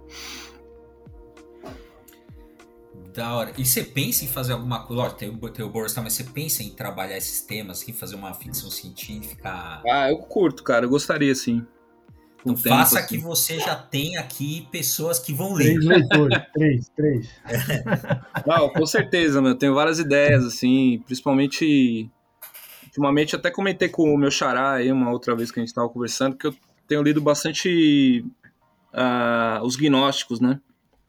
Da 3.15 3.35
hora. 3.35 3.53
E 3.59 3.65
você 3.65 3.83
pensa 3.83 4.25
em 4.25 4.29
fazer 4.29 4.53
alguma 4.53 4.85
coisa? 4.85 5.03
Lógico, 5.03 5.19
tem 5.19 5.29
o, 5.29 5.49
tem 5.49 5.65
o 5.65 5.69
Boris, 5.69 5.95
mas 5.97 6.13
você 6.13 6.25
pensa 6.25 6.63
em 6.63 6.71
trabalhar 6.71 7.17
esses 7.17 7.41
temas 7.41 7.83
aqui, 7.83 7.93
fazer 7.93 8.15
uma 8.15 8.33
ficção 8.35 8.71
científica? 8.71 9.83
Ah, 9.87 10.11
eu 10.11 10.19
curto, 10.19 10.63
cara. 10.63 10.85
Eu 10.85 10.91
gostaria 10.91 11.35
sim. 11.35 11.67
Então 12.41 12.55
tempo, 12.55 12.69
faça 12.77 13.01
assim. 13.01 13.09
que 13.09 13.19
você 13.19 13.59
já 13.59 13.75
tem 13.77 14.17
aqui 14.17 14.67
pessoas 14.71 15.19
que 15.19 15.33
vão 15.33 15.53
ler. 15.53 15.75
Três 15.75 15.85
leitores, 15.85 16.43
três, 16.55 16.89
três. 16.97 17.29
Não, 18.47 18.69
com 18.71 18.87
certeza, 18.87 19.43
meu. 19.43 19.53
Eu 19.53 19.59
tenho 19.59 19.75
várias 19.75 19.99
ideias, 19.99 20.45
assim, 20.45 21.03
principalmente 21.05 22.11
ultimamente 22.87 23.37
até 23.37 23.51
comentei 23.51 23.89
com 23.89 24.13
o 24.13 24.19
meu 24.19 24.31
xará 24.31 24.73
aí 24.73 24.91
uma 24.91 25.11
outra 25.11 25.37
vez 25.37 25.53
que 25.53 25.61
a 25.61 25.63
gente 25.63 25.69
estava 25.69 25.89
conversando 25.89 26.37
que 26.37 26.47
eu 26.47 26.55
tenho 26.89 27.03
lido 27.03 27.21
bastante 27.21 28.25
uh, 28.93 29.65
os 29.65 29.77
gnósticos, 29.77 30.41
né? 30.41 30.61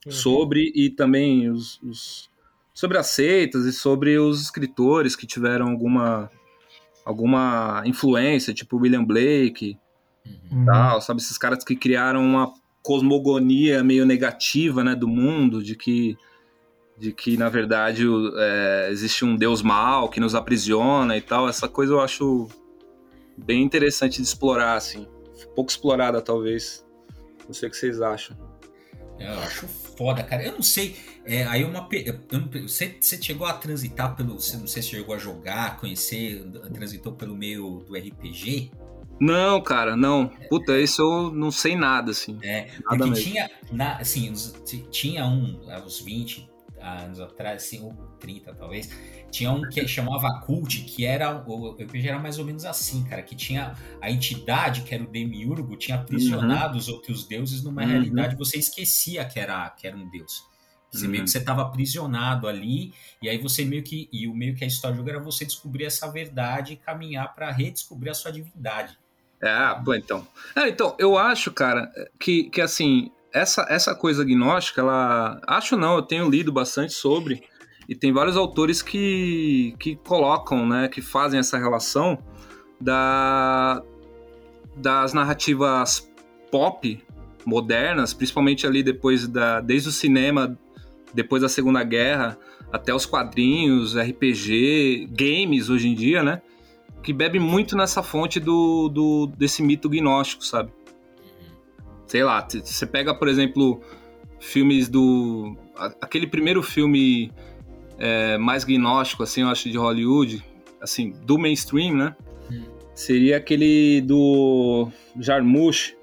Uhum. 0.05 0.11
Sobre 0.11 0.71
e 0.75 0.89
também 0.89 1.49
os, 1.49 1.79
os, 1.81 2.29
sobre 2.73 2.97
as 2.97 3.07
seitas 3.07 3.65
e 3.65 3.73
sobre 3.73 4.17
os 4.17 4.41
escritores 4.41 5.15
que 5.15 5.27
tiveram 5.27 5.69
alguma 5.69 6.29
alguma 7.05 7.81
influência, 7.85 8.53
tipo 8.53 8.77
William 8.77 9.03
Blake, 9.03 9.77
uhum. 10.51 10.65
tal, 10.65 11.01
sabe 11.01 11.19
esses 11.19 11.37
caras 11.37 11.63
que 11.63 11.75
criaram 11.75 12.23
uma 12.23 12.53
cosmogonia 12.83 13.83
meio 13.83 14.05
negativa, 14.05 14.83
né, 14.83 14.95
do 14.95 15.07
mundo, 15.07 15.63
de 15.63 15.75
que 15.75 16.17
de 16.97 17.11
que 17.11 17.35
na 17.35 17.49
verdade 17.49 18.05
é, 18.37 18.89
existe 18.91 19.25
um 19.25 19.35
Deus 19.35 19.63
mal 19.63 20.07
que 20.07 20.19
nos 20.19 20.35
aprisiona 20.35 21.17
e 21.17 21.21
tal. 21.21 21.49
Essa 21.49 21.67
coisa 21.67 21.93
eu 21.93 21.99
acho 21.99 22.47
bem 23.35 23.63
interessante 23.63 24.17
de 24.17 24.23
explorar, 24.23 24.75
assim, 24.75 25.07
pouco 25.55 25.71
explorada 25.71 26.21
talvez. 26.21 26.85
Não 27.47 27.53
sei 27.53 27.69
o 27.69 27.71
que 27.71 27.77
vocês 27.77 28.01
acham. 28.01 28.37
Eu 29.19 29.39
acho 29.39 29.67
foda, 29.67 30.23
cara. 30.23 30.43
Eu 30.43 30.53
não 30.53 30.63
sei. 30.63 30.95
É, 31.25 31.43
aí 31.43 31.63
uma. 31.63 31.87
Eu, 31.91 32.19
você, 32.63 32.97
você 32.99 33.21
chegou 33.21 33.45
a 33.45 33.53
transitar 33.53 34.15
pelo. 34.15 34.39
Você 34.39 34.57
não 34.57 34.67
sei 34.67 34.81
se 34.81 34.89
chegou 34.89 35.13
a 35.13 35.17
jogar, 35.17 35.77
conhecer, 35.79 36.43
transitou 36.73 37.13
pelo 37.13 37.35
meio 37.35 37.83
do 37.87 37.95
RPG? 37.95 38.71
Não, 39.19 39.61
cara, 39.61 39.95
não. 39.95 40.31
Puta, 40.49 40.79
isso 40.79 41.01
eu 41.01 41.31
não 41.31 41.51
sei 41.51 41.75
nada, 41.75 42.09
assim. 42.09 42.39
É, 42.41 42.61
nada 42.65 42.79
porque 42.87 43.09
mesmo. 43.11 43.23
tinha. 43.23 43.51
Na, 43.71 43.97
assim, 43.97 44.33
tinha 44.89 45.25
um, 45.25 45.59
uns 45.85 45.99
20 45.99 46.49
anos 46.81 47.19
atrás, 47.19 47.63
assim, 47.63 47.83
ou 47.83 47.93
30 48.19 48.53
talvez, 48.55 48.89
tinha 49.31 49.51
um 49.51 49.61
que 49.69 49.87
chamava 49.87 50.41
Cult, 50.41 50.81
que 50.83 51.05
era. 51.05 51.43
O 51.47 51.71
RPG 51.71 52.09
era 52.09 52.19
mais 52.19 52.39
ou 52.39 52.45
menos 52.45 52.65
assim, 52.65 53.03
cara, 53.03 53.21
que 53.21 53.35
tinha 53.35 53.75
a 54.01 54.11
entidade, 54.11 54.81
que 54.81 54.93
era 54.93 55.03
o 55.03 55.07
Demiurgo, 55.07 55.75
tinha 55.77 55.97
aprisionado 55.97 56.73
uhum. 56.73 56.79
os 56.79 56.87
outros 56.87 57.27
deuses 57.27 57.63
numa 57.63 57.81
uhum. 57.81 57.87
realidade, 57.87 58.35
você 58.35 58.57
esquecia 58.57 59.23
que 59.25 59.39
era, 59.39 59.69
que 59.69 59.87
era 59.87 59.95
um 59.95 60.09
deus. 60.09 60.49
Você 60.91 61.05
uhum. 61.05 61.11
meio 61.11 61.23
que 61.23 61.29
você 61.29 61.37
estava 61.37 61.61
aprisionado 61.61 62.47
ali, 62.47 62.93
e 63.21 63.29
aí 63.29 63.37
você 63.37 63.63
meio 63.63 63.81
que. 63.81 64.09
E 64.11 64.27
o 64.27 64.33
meio 64.33 64.55
que 64.55 64.63
a 64.63 64.67
história 64.67 64.95
do 64.95 64.97
jogo 64.97 65.09
era 65.09 65.19
você 65.19 65.45
descobrir 65.45 65.85
essa 65.85 66.11
verdade 66.11 66.73
e 66.73 66.75
caminhar 66.75 67.33
para 67.33 67.49
redescobrir 67.49 68.11
a 68.11 68.13
sua 68.13 68.31
divindade. 68.31 68.97
Ah, 69.41 69.81
pô, 69.83 69.95
então. 69.95 70.27
Ah, 70.55 70.67
então, 70.67 70.95
eu 70.99 71.17
acho, 71.17 71.51
cara, 71.51 71.91
que, 72.19 72.43
que 72.49 72.61
assim, 72.61 73.11
essa, 73.33 73.65
essa 73.69 73.95
coisa 73.95 74.23
gnóstica, 74.23 74.81
ela. 74.81 75.39
Acho 75.47 75.77
não, 75.77 75.95
eu 75.95 76.01
tenho 76.01 76.29
lido 76.29 76.51
bastante 76.51 76.93
sobre. 76.93 77.43
E 77.87 77.95
tem 77.95 78.13
vários 78.13 78.37
autores 78.37 78.81
que, 78.81 79.75
que 79.79 79.95
colocam, 79.95 80.67
né, 80.67 80.87
que 80.87 81.01
fazem 81.01 81.39
essa 81.39 81.57
relação 81.57 82.17
da, 82.79 83.81
das 84.75 85.13
narrativas 85.13 86.09
pop 86.49 87.03
modernas, 87.45 88.13
principalmente 88.13 88.65
ali 88.67 88.83
depois 88.83 89.27
da 89.27 89.59
desde 89.61 89.89
o 89.89 89.91
cinema, 89.91 90.57
depois 91.13 91.41
da 91.41 91.49
Segunda 91.49 91.83
Guerra, 91.83 92.37
até 92.71 92.93
os 92.93 93.05
quadrinhos, 93.05 93.97
RPG, 93.97 95.09
games 95.11 95.69
hoje 95.69 95.89
em 95.89 95.95
dia, 95.95 96.23
né? 96.23 96.41
Que 97.03 97.11
bebe 97.11 97.39
muito 97.39 97.75
nessa 97.75 98.03
fonte 98.03 98.39
do, 98.39 98.87
do 98.89 99.27
desse 99.27 99.63
mito 99.63 99.89
gnóstico, 99.89 100.45
sabe? 100.45 100.71
Sei 102.11 102.25
lá, 102.25 102.45
você 102.45 102.85
pega, 102.85 103.15
por 103.15 103.29
exemplo, 103.29 103.81
filmes 104.37 104.89
do. 104.89 105.55
aquele 106.01 106.27
primeiro 106.27 106.61
filme 106.61 107.31
é, 107.97 108.37
mais 108.37 108.65
gnóstico, 108.65 109.23
assim, 109.23 109.43
eu 109.43 109.47
acho, 109.47 109.69
de 109.69 109.77
Hollywood, 109.77 110.43
assim, 110.81 111.11
do 111.25 111.39
mainstream, 111.39 111.95
né? 111.95 112.15
Hum. 112.51 112.65
Seria 112.93 113.37
aquele 113.37 114.01
do 114.01 114.89
Jarmusch, 115.21 115.95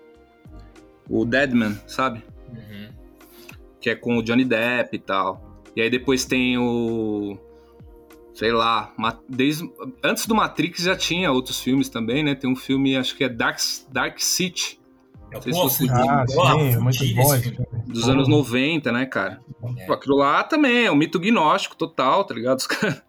o 1.10 1.26
Deadman, 1.26 1.78
sabe? 1.86 2.24
Uhum. 2.48 2.88
Que 3.78 3.90
é 3.90 3.94
com 3.94 4.16
o 4.16 4.22
Johnny 4.22 4.46
Depp 4.46 4.96
e 4.96 4.98
tal. 4.98 5.62
E 5.76 5.82
aí 5.82 5.90
depois 5.90 6.24
tem 6.24 6.56
o. 6.56 7.36
Sei 8.32 8.50
lá, 8.50 8.94
desde, 9.28 9.70
antes 10.02 10.24
do 10.24 10.34
Matrix 10.34 10.84
já 10.84 10.96
tinha 10.96 11.30
outros 11.30 11.60
filmes 11.60 11.90
também, 11.90 12.24
né? 12.24 12.34
Tem 12.34 12.48
um 12.48 12.56
filme, 12.56 12.96
acho 12.96 13.14
que 13.14 13.24
é 13.24 13.28
Dark, 13.28 13.58
Dark 13.92 14.18
City. 14.20 14.77
Não 15.32 15.42
sei 15.42 15.52
se 15.52 15.58
você 15.58 15.86
ah, 15.90 16.24
sim, 16.26 16.78
muito 16.78 17.14
bom 17.14 17.82
dos 17.86 18.08
anos 18.08 18.28
90, 18.28 18.90
né, 18.92 19.06
cara? 19.06 19.40
É. 19.78 19.86
Pô, 19.86 19.92
aquilo 19.92 20.16
lá 20.16 20.42
também 20.44 20.86
é 20.86 20.90
um 20.90 20.96
mito 20.96 21.18
gnóstico 21.18 21.76
total, 21.76 22.24
tá 22.24 22.34
ligado? 22.34 22.62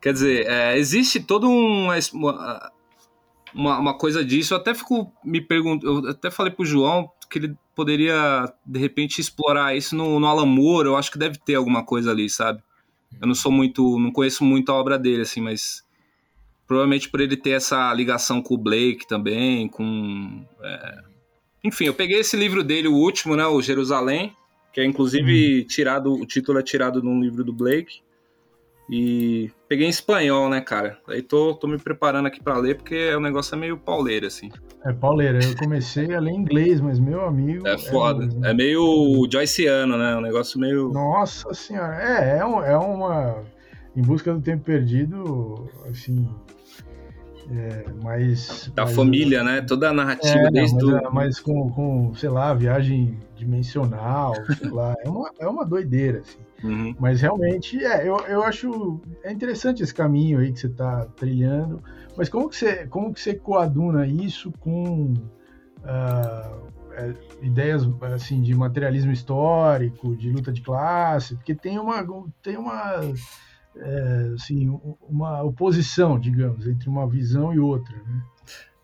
Quer 0.00 0.12
dizer, 0.12 0.46
é, 0.46 0.76
existe 0.76 1.20
toda 1.20 1.46
uma, 1.46 1.94
uma, 3.54 3.78
uma, 3.78 3.98
coisa 3.98 4.24
disso. 4.24 4.52
Eu 4.52 4.58
até 4.58 4.74
fico 4.74 5.10
me 5.24 5.40
perguntando, 5.40 6.06
eu 6.06 6.10
até 6.10 6.30
falei 6.30 6.52
pro 6.52 6.64
João 6.64 7.10
que 7.30 7.38
ele 7.38 7.56
poderia, 7.74 8.52
de 8.64 8.78
repente, 8.78 9.20
explorar 9.20 9.74
isso 9.74 9.96
no, 9.96 10.20
no 10.20 10.26
Alan 10.26 10.46
Moore. 10.46 10.88
Eu 10.88 10.96
acho 10.96 11.10
que 11.10 11.18
deve 11.18 11.38
ter 11.38 11.54
alguma 11.54 11.84
coisa 11.84 12.10
ali, 12.10 12.28
sabe? 12.28 12.62
Eu 13.20 13.26
não 13.26 13.34
sou 13.34 13.50
muito, 13.50 13.98
não 13.98 14.12
conheço 14.12 14.44
muito 14.44 14.70
a 14.70 14.74
obra 14.74 14.98
dele, 14.98 15.22
assim, 15.22 15.40
mas 15.40 15.84
provavelmente 16.66 17.08
por 17.08 17.20
ele 17.20 17.36
ter 17.36 17.50
essa 17.50 17.92
ligação 17.94 18.42
com 18.42 18.54
o 18.54 18.58
Blake 18.58 19.06
também, 19.06 19.68
com. 19.68 20.44
É... 20.62 21.13
Enfim, 21.64 21.86
eu 21.86 21.94
peguei 21.94 22.20
esse 22.20 22.36
livro 22.36 22.62
dele, 22.62 22.88
o 22.88 22.94
último, 22.94 23.34
né, 23.34 23.46
o 23.46 23.62
Jerusalém, 23.62 24.36
que 24.72 24.80
é 24.80 24.84
inclusive 24.84 25.62
hum. 25.62 25.66
tirado, 25.66 26.12
o 26.12 26.26
título 26.26 26.58
é 26.58 26.62
tirado 26.62 27.00
de 27.00 27.08
um 27.08 27.20
livro 27.20 27.42
do 27.42 27.52
Blake. 27.52 28.04
E 28.90 29.50
peguei 29.66 29.86
em 29.86 29.90
espanhol, 29.90 30.50
né, 30.50 30.60
cara? 30.60 30.98
Aí 31.08 31.22
tô, 31.22 31.54
tô 31.54 31.66
me 31.66 31.78
preparando 31.78 32.26
aqui 32.26 32.42
para 32.42 32.58
ler, 32.58 32.76
porque 32.76 33.14
o 33.14 33.20
negócio 33.20 33.54
é 33.54 33.58
meio 33.58 33.78
pauleiro, 33.78 34.26
assim. 34.26 34.50
É 34.84 34.92
pauleiro. 34.92 35.42
Eu 35.42 35.56
comecei 35.56 36.14
a 36.14 36.20
ler 36.20 36.32
inglês, 36.32 36.82
mas 36.82 36.98
meu 36.98 37.24
amigo. 37.24 37.66
É 37.66 37.78
foda. 37.78 38.28
É, 38.46 38.50
é 38.50 38.54
meio 38.54 39.26
Joyceano, 39.32 39.96
né? 39.96 40.16
Um 40.16 40.20
negócio 40.20 40.60
meio. 40.60 40.92
Nossa 40.92 41.54
senhora. 41.54 41.96
É, 41.96 42.38
é, 42.40 42.44
um, 42.44 42.62
é 42.62 42.76
uma. 42.76 43.42
Em 43.96 44.02
busca 44.02 44.34
do 44.34 44.42
tempo 44.42 44.64
perdido, 44.64 45.66
assim. 45.88 46.28
É, 47.50 47.84
mais. 48.02 48.70
Da 48.74 48.84
mais, 48.84 48.96
família, 48.96 49.42
né? 49.42 49.60
Toda 49.60 49.90
a 49.90 49.92
narrativa 49.92 50.48
é, 50.48 50.50
desde 50.50 50.74
mas, 50.74 50.84
do... 50.84 50.96
É, 50.96 51.10
mas 51.10 51.40
com, 51.40 51.70
com, 51.70 52.14
sei 52.14 52.30
lá, 52.30 52.54
viagem 52.54 53.18
dimensional, 53.36 54.34
sei 54.58 54.70
lá. 54.70 54.94
É 55.04 55.08
uma, 55.08 55.30
é 55.38 55.46
uma 55.46 55.64
doideira, 55.64 56.20
assim. 56.20 56.38
Uhum. 56.62 56.94
Mas 56.98 57.20
realmente, 57.20 57.84
é, 57.84 58.08
eu, 58.08 58.16
eu 58.20 58.42
acho 58.42 59.00
é 59.22 59.30
interessante 59.30 59.82
esse 59.82 59.92
caminho 59.92 60.38
aí 60.38 60.50
que 60.50 60.58
você 60.58 60.66
está 60.66 61.04
trilhando. 61.16 61.82
Mas 62.16 62.28
como 62.28 62.48
que 62.48 62.56
você, 62.56 62.86
como 62.86 63.12
que 63.12 63.20
você 63.20 63.34
coaduna 63.34 64.06
isso 64.06 64.50
com 64.60 65.12
uh, 65.82 66.64
ideias 67.42 67.86
assim 68.14 68.40
de 68.40 68.54
materialismo 68.54 69.12
histórico, 69.12 70.16
de 70.16 70.30
luta 70.30 70.50
de 70.50 70.62
classe? 70.62 71.34
Porque 71.34 71.54
tem 71.54 71.78
uma, 71.78 72.02
tem 72.42 72.56
uma 72.56 73.00
é, 73.76 74.32
assim, 74.34 74.68
uma 75.02 75.42
oposição, 75.42 76.18
digamos, 76.18 76.66
entre 76.66 76.88
uma 76.88 77.08
visão 77.08 77.52
e 77.52 77.58
outra, 77.58 77.96
né? 77.96 78.22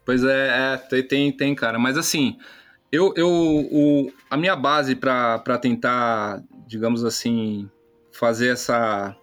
Pois 0.05 0.25
é, 0.25 0.75
é 0.75 1.03
tem, 1.03 1.31
tem, 1.31 1.55
cara. 1.55 1.79
Mas 1.79 1.97
assim, 1.97 2.37
eu, 2.91 3.13
eu 3.17 3.29
o, 3.29 4.13
a 4.29 4.37
minha 4.37 4.57
base 4.57 4.97
para 4.97 5.59
tentar, 5.61 6.43
digamos 6.67 7.05
assim, 7.05 7.69
fazer 8.11 8.49
essa. 8.49 9.17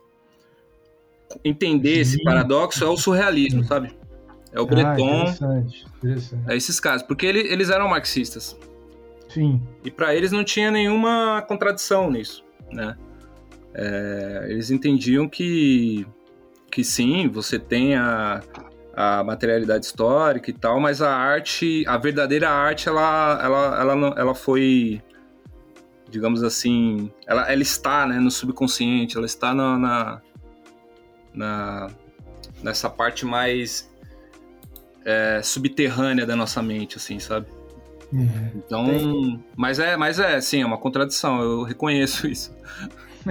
entender 1.44 1.96
Sim. 1.96 2.02
esse 2.02 2.24
paradoxo 2.24 2.84
é 2.84 2.88
o 2.88 2.96
surrealismo, 2.96 3.64
sabe? 3.64 3.96
É 4.54 4.62
o 4.62 4.64
ah, 4.64 4.68
Breton. 4.68 5.22
Interessante, 5.22 5.86
interessante. 5.98 6.52
É 6.52 6.56
esses 6.56 6.80
casos. 6.80 7.06
Porque 7.06 7.26
ele, 7.26 7.40
eles 7.40 7.70
eram 7.70 7.90
marxistas. 7.90 8.58
Sim. 9.28 9.62
E 9.84 9.92
para 9.92 10.16
eles 10.16 10.32
não 10.32 10.44
tinha 10.44 10.72
nenhuma 10.72 11.42
contradição 11.42 12.10
nisso, 12.10 12.46
né? 12.72 12.96
É, 13.78 14.48
eles 14.50 14.72
entendiam 14.72 15.30
que, 15.30 16.06
que 16.72 16.84
sim, 16.84 17.28
você 17.28 17.60
tem 17.60 17.96
a, 17.96 18.42
a 18.96 19.24
materialidade 19.24 19.86
histórica 19.86 20.50
e 20.50 20.54
tal, 20.54 20.80
mas 20.80 21.00
a 21.00 21.16
arte, 21.16 21.86
a 21.88 21.96
verdadeira 21.96 22.50
arte, 22.50 22.90
ela, 22.90 23.40
ela, 23.44 23.80
ela, 23.80 24.16
ela 24.18 24.36
foi, 24.36 25.00
digamos 26.10 26.42
assim, 26.42 27.12
ela, 27.28 27.52
ela 27.52 27.62
está 27.62 28.08
né, 28.08 28.20
no 28.20 28.32
subconsciente, 28.32 29.16
ela 29.16 29.28
está 29.28 29.54
na, 29.54 29.78
na, 29.78 30.22
na 31.36 31.88
nessa 32.64 32.90
parte 32.90 33.24
mais 33.24 33.88
é, 35.06 35.42
subterrânea 35.44 36.26
da 36.26 36.36
nossa 36.36 36.64
mente, 36.64 36.98
assim, 36.98 37.20
sabe? 37.20 37.46
Uhum. 38.12 38.52
Então, 38.56 39.44
mas 39.56 39.80
é, 39.80 39.96
mas 39.96 40.18
é, 40.20 40.40
sim, 40.42 40.62
é 40.62 40.66
uma 40.66 40.78
contradição. 40.78 41.42
Eu 41.42 41.64
reconheço 41.64 42.28
isso. 42.28 42.56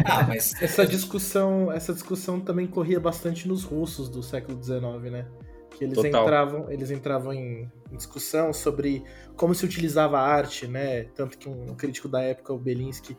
Ah, 0.05 0.25
mas 0.27 0.61
essa 0.61 0.87
discussão, 0.87 1.71
essa 1.73 1.93
discussão 1.93 2.41
também 2.41 2.67
corria 2.67 3.01
bastante 3.01 3.47
nos 3.49 3.65
russos 3.65 4.09
do 4.09 4.23
século 4.23 4.63
XIX, 4.63 5.11
né? 5.11 5.27
Que 5.71 5.85
eles 5.85 5.97
Total. 5.97 6.23
entravam, 6.23 6.71
eles 6.71 6.91
entravam 6.91 7.33
em, 7.33 7.71
discussão 7.93 8.53
sobre 8.53 9.05
como 9.37 9.55
se 9.55 9.65
utilizava 9.65 10.19
a 10.19 10.23
arte, 10.23 10.67
né? 10.67 11.05
Tanto 11.15 11.39
que 11.39 11.49
um, 11.49 11.75
crítico 11.75 12.09
da 12.09 12.23
época, 12.23 12.53
o 12.53 12.59
Belinsky, 12.59 13.17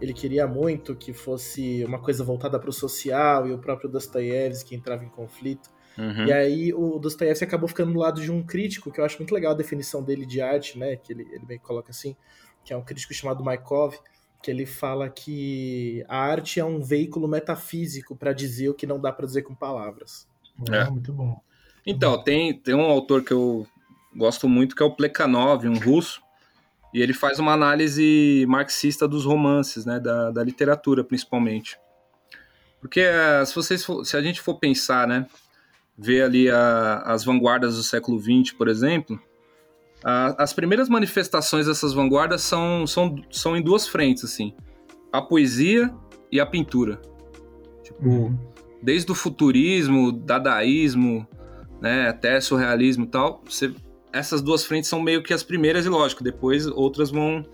ele 0.00 0.12
queria 0.12 0.46
muito 0.46 0.94
que 0.94 1.12
fosse 1.12 1.84
uma 1.84 1.98
coisa 1.98 2.24
voltada 2.24 2.58
para 2.58 2.70
o 2.70 2.72
social 2.72 3.46
e 3.46 3.52
o 3.52 3.58
próprio 3.58 3.88
Dostoiévski 3.88 4.74
entrava 4.74 5.04
em 5.04 5.08
conflito. 5.08 5.70
Uhum. 5.98 6.26
E 6.26 6.32
aí 6.32 6.72
o 6.72 6.98
Dostoiévski 6.98 7.44
acabou 7.44 7.68
ficando 7.68 7.92
do 7.92 7.98
lado 7.98 8.20
de 8.20 8.30
um 8.30 8.42
crítico, 8.42 8.90
que 8.90 9.00
eu 9.00 9.04
acho 9.04 9.18
muito 9.18 9.34
legal 9.34 9.52
a 9.52 9.56
definição 9.56 10.02
dele 10.02 10.24
de 10.24 10.40
arte, 10.40 10.78
né? 10.78 10.96
Que 10.96 11.12
ele, 11.12 11.28
ele 11.32 11.44
bem 11.44 11.58
coloca 11.58 11.90
assim, 11.90 12.16
que 12.64 12.72
é 12.72 12.76
um 12.76 12.82
crítico 12.82 13.12
chamado 13.12 13.44
Maikov, 13.44 13.96
que 14.42 14.50
ele 14.50 14.64
fala 14.64 15.08
que 15.08 16.04
a 16.08 16.18
arte 16.18 16.60
é 16.60 16.64
um 16.64 16.80
veículo 16.80 17.28
metafísico 17.28 18.16
para 18.16 18.32
dizer 18.32 18.68
o 18.70 18.74
que 18.74 18.86
não 18.86 19.00
dá 19.00 19.12
para 19.12 19.26
dizer 19.26 19.42
com 19.42 19.54
palavras. 19.54 20.26
É. 20.70 20.88
muito 20.90 21.12
bom. 21.12 21.40
Então, 21.86 22.22
tem, 22.22 22.54
tem 22.54 22.74
um 22.74 22.82
autor 22.82 23.22
que 23.22 23.32
eu 23.32 23.66
gosto 24.14 24.48
muito 24.48 24.74
que 24.74 24.82
é 24.82 24.86
o 24.86 24.94
Plekhanov, 24.94 25.66
um 25.66 25.78
russo, 25.78 26.20
e 26.92 27.00
ele 27.00 27.12
faz 27.12 27.38
uma 27.38 27.52
análise 27.52 28.44
marxista 28.48 29.06
dos 29.06 29.24
romances, 29.24 29.84
né, 29.84 30.00
da, 30.00 30.30
da 30.30 30.42
literatura 30.42 31.04
principalmente. 31.04 31.78
Porque 32.80 33.00
eh, 33.00 33.44
se, 33.44 33.54
vocês 33.54 33.84
for, 33.84 34.04
se 34.04 34.16
a 34.16 34.22
gente 34.22 34.40
for 34.40 34.58
pensar, 34.58 35.06
né, 35.06 35.26
ver 35.96 36.22
ali 36.22 36.50
a, 36.50 37.02
as 37.04 37.24
vanguardas 37.24 37.76
do 37.76 37.82
século 37.82 38.18
XX, 38.18 38.52
por 38.56 38.68
exemplo, 38.68 39.20
a, 40.04 40.42
as 40.42 40.52
primeiras 40.52 40.88
manifestações 40.88 41.66
dessas 41.66 41.92
vanguardas 41.92 42.42
são, 42.42 42.86
são, 42.86 43.16
são 43.30 43.56
em 43.56 43.62
duas 43.62 43.86
frentes, 43.86 44.24
assim, 44.24 44.54
a 45.12 45.20
poesia 45.20 45.92
e 46.30 46.40
a 46.40 46.46
pintura. 46.46 47.00
Tipo, 47.82 48.08
uhum. 48.08 48.38
desde 48.82 49.10
o 49.10 49.14
futurismo, 49.14 50.12
dadaísmo, 50.12 51.26
né, 51.80 52.08
até 52.08 52.40
surrealismo 52.40 53.04
e 53.04 53.08
tal, 53.08 53.42
você 53.46 53.72
essas 54.12 54.42
duas 54.42 54.64
frentes 54.64 54.90
são 54.90 55.00
meio 55.00 55.22
que 55.22 55.32
as 55.32 55.42
primeiras 55.42 55.86
e 55.86 55.88
lógico, 55.88 56.24
depois 56.24 56.66
outras 56.66 57.10
vão 57.10 57.44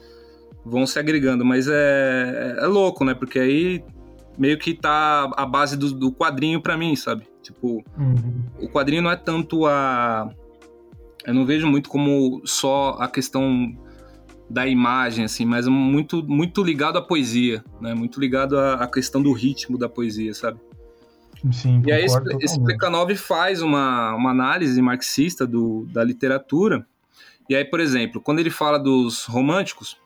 vão 0.65 0.85
se 0.85 0.99
agregando, 0.99 1.45
mas 1.45 1.69
é, 1.69 2.57
é 2.59 2.67
louco, 2.67 3.05
né? 3.05 3.15
Porque 3.15 3.39
aí 3.39 3.85
meio 4.37 4.59
que 4.59 4.75
tá 4.75 5.31
a 5.37 5.47
base 5.47 5.77
do, 5.77 5.93
do 5.93 6.11
quadrinho 6.11 6.61
para 6.61 6.77
mim, 6.77 6.97
sabe? 6.97 7.27
Tipo, 7.41 7.85
uhum. 7.97 8.43
o 8.61 8.69
quadrinho 8.69 9.03
não 9.03 9.11
é 9.11 9.17
tanto 9.17 9.65
a 9.67 10.29
eu 11.27 11.35
não 11.35 11.45
vejo 11.45 11.67
muito 11.67 11.91
como 11.91 12.41
só 12.45 12.97
a 13.01 13.09
questão 13.09 13.77
da 14.49 14.67
imagem, 14.67 15.25
assim, 15.25 15.45
mas 15.45 15.67
muito, 15.67 16.23
muito 16.23 16.63
ligado 16.63 16.99
à 16.99 17.03
poesia, 17.03 17.65
né? 17.81 17.95
Muito 17.95 18.21
ligado 18.21 18.57
à, 18.57 18.75
à 18.75 18.87
questão 18.87 19.21
do 19.21 19.33
ritmo 19.33 19.77
da 19.77 19.89
poesia, 19.89 20.33
sabe? 20.33 20.61
Sim, 21.53 21.83
e 21.85 21.93
aí 21.93 22.07
esse, 22.41 22.61
Plekhanov 22.61 23.15
faz 23.17 23.61
uma, 23.61 24.15
uma 24.15 24.31
análise 24.31 24.81
marxista 24.81 25.47
do, 25.47 25.85
da 25.91 26.03
literatura. 26.03 26.87
E 27.49 27.55
aí, 27.55 27.65
por 27.65 27.81
exemplo, 27.81 28.21
quando 28.21 28.39
ele 28.39 28.51
fala 28.51 28.79
dos 28.79 29.25
românticos, 29.25 29.97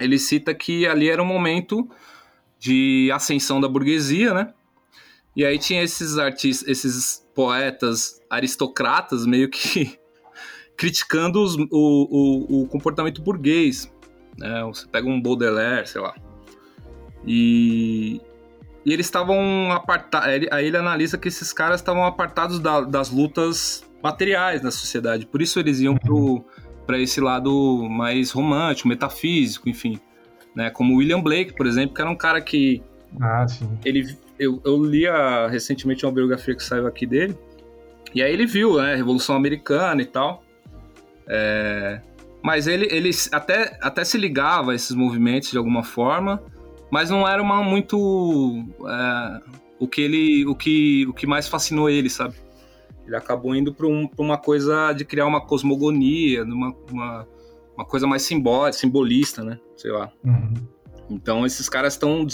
ele 0.00 0.18
cita 0.18 0.54
que 0.54 0.86
ali 0.86 1.08
era 1.08 1.22
um 1.22 1.26
momento 1.26 1.88
de 2.58 3.10
ascensão 3.12 3.60
da 3.60 3.68
burguesia, 3.68 4.32
né? 4.32 4.54
E 5.36 5.44
aí 5.44 5.58
tinha 5.58 5.82
esses 5.82 6.16
artistas, 6.18 6.68
esses 6.68 7.26
poetas 7.34 8.20
aristocratas 8.30 9.26
meio 9.26 9.48
que 9.48 9.98
criticando 10.78 11.42
os, 11.42 11.56
o, 11.56 11.66
o, 11.72 12.62
o, 12.62 12.66
comportamento 12.68 13.20
burguês. 13.20 13.92
Né? 14.38 14.62
Você 14.62 14.86
pega 14.86 15.08
um 15.08 15.20
Baudelaire, 15.20 15.88
sei 15.88 16.00
lá. 16.00 16.14
E, 17.26 18.20
e 18.86 18.92
eles 18.92 19.06
estavam 19.06 19.72
apartados. 19.72 20.28
Aí 20.52 20.66
ele 20.66 20.76
analisa 20.76 21.18
que 21.18 21.26
esses 21.26 21.52
caras 21.52 21.80
estavam 21.80 22.04
apartados 22.04 22.60
da, 22.60 22.80
das 22.80 23.10
lutas 23.10 23.84
materiais 24.00 24.62
na 24.62 24.70
sociedade. 24.70 25.26
Por 25.26 25.42
isso 25.42 25.58
eles 25.58 25.80
iam 25.80 25.98
para 26.86 26.98
esse 26.98 27.20
lado 27.20 27.88
mais 27.90 28.30
romântico, 28.30 28.88
metafísico, 28.88 29.68
enfim. 29.68 29.98
Né? 30.54 30.70
Como 30.70 30.96
William 30.96 31.20
Blake, 31.20 31.54
por 31.54 31.66
exemplo, 31.66 31.92
que 31.92 32.00
era 32.00 32.08
um 32.08 32.16
cara 32.16 32.40
que. 32.40 32.80
Ah, 33.20 33.48
sim. 33.48 33.68
Ele, 33.84 34.16
eu, 34.38 34.62
eu 34.64 34.80
li 34.84 35.06
recentemente 35.50 36.06
uma 36.06 36.12
biografia 36.12 36.54
que 36.54 36.62
saiu 36.62 36.86
aqui 36.86 37.04
dele. 37.04 37.36
E 38.14 38.22
aí 38.22 38.32
ele 38.32 38.46
viu 38.46 38.76
né, 38.76 38.92
a 38.92 38.96
Revolução 38.96 39.34
Americana 39.34 40.00
e 40.00 40.06
tal. 40.06 40.44
É, 41.28 42.00
mas 42.42 42.66
ele, 42.66 42.88
ele 42.90 43.10
até, 43.32 43.78
até 43.82 44.04
se 44.04 44.16
ligava 44.16 44.72
a 44.72 44.74
esses 44.74 44.94
movimentos 44.94 45.50
de 45.50 45.58
alguma 45.58 45.84
forma 45.84 46.42
mas 46.90 47.10
não 47.10 47.26
era 47.28 47.42
uma 47.42 47.62
muito 47.62 48.64
é, 48.86 49.40
o 49.78 49.86
que 49.86 50.00
ele 50.00 50.46
o 50.46 50.54
que 50.54 51.06
o 51.06 51.12
que 51.12 51.26
mais 51.26 51.48
fascinou 51.48 51.90
ele 51.90 52.08
sabe? 52.08 52.34
Ele 53.06 53.16
acabou 53.16 53.54
indo 53.54 53.72
para 53.72 53.86
um, 53.86 54.08
uma 54.18 54.36
coisa 54.36 54.92
de 54.92 55.04
criar 55.04 55.26
uma 55.26 55.40
cosmogonia 55.40 56.44
uma, 56.44 56.74
uma, 56.90 57.28
uma 57.76 57.84
coisa 57.84 58.06
mais 58.06 58.22
simbólica 58.22 58.78
simbolista 58.78 59.42
né? 59.44 59.58
Sei 59.76 59.90
lá. 59.90 60.10
Uhum. 60.24 60.54
então 61.10 61.44
esses 61.44 61.68
caras 61.68 61.94
estão 61.94 62.26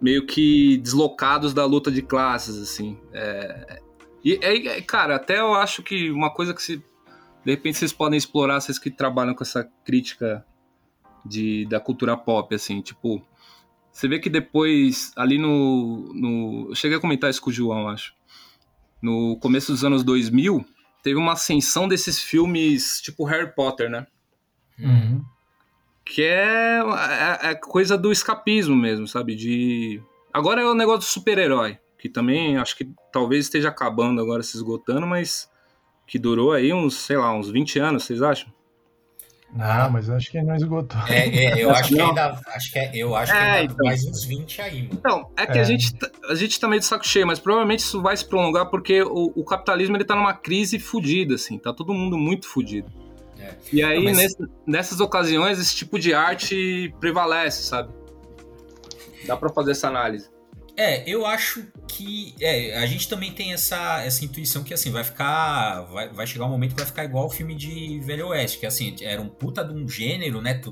meio 0.00 0.26
que 0.26 0.78
deslocados 0.78 1.52
da 1.52 1.64
luta 1.64 1.90
de 1.90 2.02
classes 2.02 2.60
assim. 2.60 2.98
É, 3.12 3.80
e 4.24 4.38
é, 4.42 4.80
cara 4.82 5.16
até 5.16 5.40
eu 5.40 5.54
acho 5.54 5.82
que 5.82 6.10
uma 6.10 6.30
coisa 6.30 6.52
que 6.54 6.62
se 6.62 6.82
de 7.48 7.54
repente 7.54 7.78
vocês 7.78 7.94
podem 7.94 8.18
explorar 8.18 8.60
vocês 8.60 8.78
que 8.78 8.90
trabalham 8.90 9.34
com 9.34 9.42
essa 9.42 9.66
crítica 9.82 10.44
de, 11.24 11.64
da 11.64 11.80
cultura 11.80 12.14
pop, 12.14 12.54
assim, 12.54 12.82
tipo, 12.82 13.26
você 13.90 14.06
vê 14.06 14.18
que 14.18 14.28
depois, 14.28 15.12
ali 15.16 15.38
no, 15.38 16.12
no. 16.12 16.66
Eu 16.68 16.74
cheguei 16.74 16.98
a 16.98 17.00
comentar 17.00 17.30
isso 17.30 17.40
com 17.40 17.48
o 17.48 17.52
João, 17.52 17.88
acho. 17.88 18.14
No 19.00 19.38
começo 19.38 19.72
dos 19.72 19.82
anos 19.82 20.04
2000, 20.04 20.62
teve 21.02 21.18
uma 21.18 21.32
ascensão 21.32 21.88
desses 21.88 22.22
filmes 22.22 23.00
tipo 23.00 23.24
Harry 23.24 23.50
Potter, 23.54 23.88
né? 23.88 24.06
Uhum. 24.78 25.24
Que 26.04 26.24
é, 26.24 26.80
é, 26.80 27.50
é, 27.50 27.54
coisa 27.54 27.96
do 27.96 28.12
escapismo 28.12 28.76
mesmo, 28.76 29.08
sabe? 29.08 29.34
De. 29.34 30.02
Agora 30.34 30.60
é 30.60 30.66
o 30.66 30.74
negócio 30.74 31.00
do 31.00 31.04
super-herói, 31.04 31.78
que 31.98 32.10
também 32.10 32.58
acho 32.58 32.76
que 32.76 32.92
talvez 33.10 33.46
esteja 33.46 33.70
acabando 33.70 34.20
agora, 34.20 34.42
se 34.42 34.54
esgotando, 34.54 35.06
mas 35.06 35.48
que 36.08 36.18
durou 36.18 36.52
aí 36.52 36.72
uns, 36.72 36.96
sei 36.96 37.18
lá, 37.18 37.32
uns 37.32 37.50
20 37.50 37.78
anos, 37.78 38.04
vocês 38.04 38.22
acham? 38.22 38.50
Não, 39.54 39.90
mas 39.90 40.10
acho 40.10 40.30
que 40.30 40.40
não 40.42 40.54
esgotou. 40.54 41.00
É, 41.06 41.28
é 41.28 41.62
eu 41.62 41.70
acho 41.72 41.94
que 41.94 42.00
ainda. 42.00 42.40
Acho 42.48 42.72
que 42.72 42.78
é, 42.78 42.90
eu 42.94 43.14
acho 43.14 43.32
que 43.32 43.38
é, 43.38 43.42
ainda 43.42 43.72
então, 43.72 43.86
mais 43.86 44.04
uns 44.04 44.24
20 44.24 44.62
aí, 44.62 44.82
mano. 44.82 44.94
Então, 44.94 45.30
é 45.36 45.46
que 45.46 45.58
é. 45.58 45.60
A, 45.60 45.64
gente, 45.64 45.94
tá, 45.94 46.10
a 46.30 46.34
gente 46.34 46.58
tá 46.58 46.66
meio 46.66 46.80
de 46.80 46.86
saco 46.86 47.06
cheio, 47.06 47.26
mas 47.26 47.38
provavelmente 47.38 47.80
isso 47.80 48.00
vai 48.02 48.16
se 48.16 48.24
prolongar 48.26 48.70
porque 48.70 49.02
o, 49.02 49.32
o 49.36 49.44
capitalismo 49.44 49.96
ele 49.96 50.04
tá 50.04 50.16
numa 50.16 50.34
crise 50.34 50.78
fodida, 50.78 51.34
assim. 51.34 51.58
Tá 51.58 51.72
todo 51.72 51.94
mundo 51.94 52.16
muito 52.16 52.48
fodido. 52.48 52.90
É. 53.38 53.54
E 53.72 53.82
aí, 53.82 53.98
não, 53.98 54.04
mas... 54.04 54.16
nesse, 54.16 54.36
nessas 54.66 55.00
ocasiões, 55.00 55.58
esse 55.58 55.76
tipo 55.76 55.98
de 55.98 56.12
arte 56.14 56.94
prevalece, 56.98 57.62
sabe? 57.62 57.90
Dá 59.26 59.36
pra 59.36 59.50
fazer 59.50 59.72
essa 59.72 59.88
análise. 59.88 60.30
É, 60.78 61.02
eu 61.10 61.26
acho 61.26 61.66
que 61.88 62.36
é, 62.40 62.78
a 62.78 62.86
gente 62.86 63.08
também 63.08 63.32
tem 63.32 63.52
essa, 63.52 64.00
essa 64.04 64.24
intuição 64.24 64.62
que 64.62 64.72
assim 64.72 64.92
vai 64.92 65.02
ficar 65.02 65.80
vai, 65.82 66.08
vai 66.08 66.24
chegar 66.24 66.44
um 66.44 66.50
momento 66.50 66.70
que 66.70 66.76
vai 66.76 66.86
ficar 66.86 67.04
igual 67.04 67.26
o 67.26 67.30
filme 67.30 67.56
de 67.56 67.98
Velho 67.98 68.28
Oeste, 68.28 68.60
que 68.60 68.66
assim 68.66 68.94
era 69.02 69.20
um 69.20 69.28
puta 69.28 69.64
de 69.64 69.74
um 69.74 69.88
gênero, 69.88 70.40
né, 70.40 70.62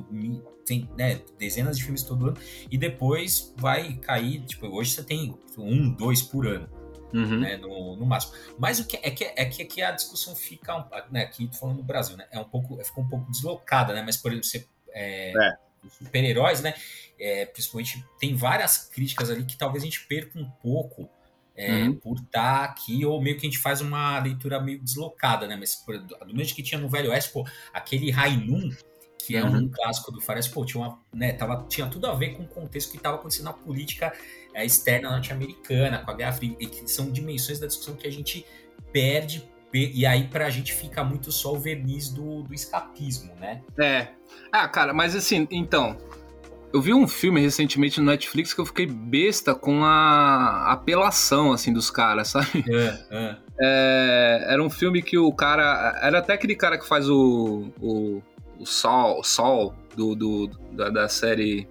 tem 0.65 0.89
né, 0.97 1.21
dezenas 1.37 1.77
de 1.77 1.83
filmes 1.83 2.05
todo 2.05 2.29
ano 2.29 2.37
e 2.71 2.79
depois 2.79 3.53
vai 3.57 3.95
cair, 3.95 4.45
tipo, 4.45 4.69
hoje 4.69 4.93
você 4.93 5.03
tem 5.03 5.37
um, 5.59 5.93
dois 5.93 6.23
por 6.23 6.47
ano. 6.47 6.69
Uhum. 7.13 7.41
Né, 7.41 7.57
no, 7.57 7.97
no, 7.97 8.05
máximo. 8.05 8.35
Mas 8.59 8.79
o 8.79 8.87
que 8.87 8.99
é 9.03 9.11
que 9.11 9.25
é 9.25 9.45
que 9.45 9.63
aqui 9.63 9.81
a 9.83 9.91
discussão 9.91 10.37
fica, 10.37 10.87
né, 11.11 11.23
aqui 11.23 11.49
tô 11.49 11.57
falando 11.57 11.79
do 11.79 11.83
Brasil, 11.83 12.17
né, 12.17 12.27
é 12.31 12.39
um 12.39 12.45
pouco, 12.45 12.77
ficou 12.85 13.03
um 13.03 13.09
pouco 13.09 13.29
deslocada, 13.33 13.93
né, 13.93 14.03
mas 14.03 14.17
por 14.17 14.31
exemplo, 14.31 14.47
você 14.47 14.69
é, 14.91 15.33
é. 15.37 15.66
Super-heróis, 15.91 16.61
né, 16.61 16.75
é, 17.19 17.47
principalmente, 17.47 18.05
tem 18.19 18.35
várias 18.35 18.79
críticas 18.89 19.31
ali 19.31 19.45
que 19.45 19.57
talvez 19.57 19.83
a 19.83 19.87
gente 19.87 20.07
perca 20.07 20.39
um 20.39 20.49
pouco 20.63 21.09
é, 21.57 21.85
uhum. 21.85 21.95
por 21.95 22.19
estar 22.19 22.65
aqui, 22.65 23.05
ou 23.05 23.21
meio 23.21 23.37
que 23.39 23.47
a 23.47 23.51
gente 23.51 23.59
faz 23.59 23.81
uma 23.81 24.19
leitura 24.19 24.61
meio 24.61 24.79
deslocada, 24.83 25.47
né? 25.47 25.57
Mas 25.57 25.75
por, 25.75 25.99
do 25.99 26.35
mesmo 26.35 26.55
que 26.55 26.63
tinha 26.63 26.79
no 26.79 26.89
Velho 26.89 27.11
Oeste, 27.11 27.33
pô, 27.33 27.47
aquele 27.73 28.11
Rainum, 28.11 28.71
que 29.19 29.37
é 29.37 29.43
uhum. 29.43 29.57
um 29.57 29.69
clássico 29.69 30.13
do 30.13 30.21
Fares, 30.21 30.47
pô, 30.47 30.65
tinha, 30.65 30.85
uma, 30.85 31.01
né, 31.13 31.33
tava, 31.33 31.67
tinha 31.69 31.87
tudo 31.87 32.07
a 32.07 32.15
ver 32.15 32.37
com 32.37 32.43
o 32.43 32.47
contexto 32.47 32.91
que 32.91 32.99
estava 32.99 33.17
acontecendo 33.17 33.47
na 33.47 33.55
política 33.55 34.13
é, 34.53 34.65
externa 34.65 35.11
norte-americana, 35.11 35.99
com 35.99 36.11
a 36.11 36.15
Guerra 36.15 36.33
Fria, 36.33 36.57
e 36.61 36.67
que 36.67 36.87
são 36.89 37.11
dimensões 37.11 37.59
da 37.59 37.67
discussão 37.67 37.97
que 37.97 38.07
a 38.07 38.13
gente 38.13 38.45
perde 38.93 39.43
e 39.73 40.07
aí 40.07 40.25
pra 40.29 40.49
gente 40.49 40.73
fica 40.73 41.05
muito 41.05 41.31
só 41.31 41.53
o 41.53 41.59
verniz 41.59 42.09
do, 42.09 42.43
do 42.43 42.55
escapismo, 42.55 43.35
né? 43.41 43.63
É. 43.79 44.09
Ah, 44.51 44.69
cara, 44.69 44.95
mas 44.95 45.15
assim, 45.15 45.47
então, 45.51 45.97
eu 46.73 46.81
vi 46.81 46.93
um 46.93 47.07
filme 47.07 47.41
recentemente 47.41 48.01
no 48.01 48.07
Netflix 48.07 48.53
que 48.53 48.61
eu 48.61 48.67
fiquei 48.67 48.87
besta 48.87 49.55
com 49.55 49.85
a 49.85 50.73
apelação, 50.73 51.53
assim, 51.53 51.73
dos 51.73 51.91
caras, 51.91 52.29
sabe? 52.31 52.65
É, 52.69 52.99
é. 53.11 53.37
É, 53.59 54.47
era 54.49 54.63
um 54.63 54.71
filme 54.71 55.03
que 55.03 55.17
o 55.17 55.33
cara... 55.33 55.99
Era 56.03 56.19
até 56.19 56.35
aquele 56.35 56.55
cara 56.55 56.79
que 56.79 56.87
faz 56.87 57.09
o... 57.09 57.71
o, 57.81 58.23
o 58.59 58.67
Sol, 58.67 59.23
Sol 59.25 59.75
do, 59.97 60.15
do 60.15 60.49
da, 60.73 60.91
da, 60.91 61.09
série... 61.09 61.69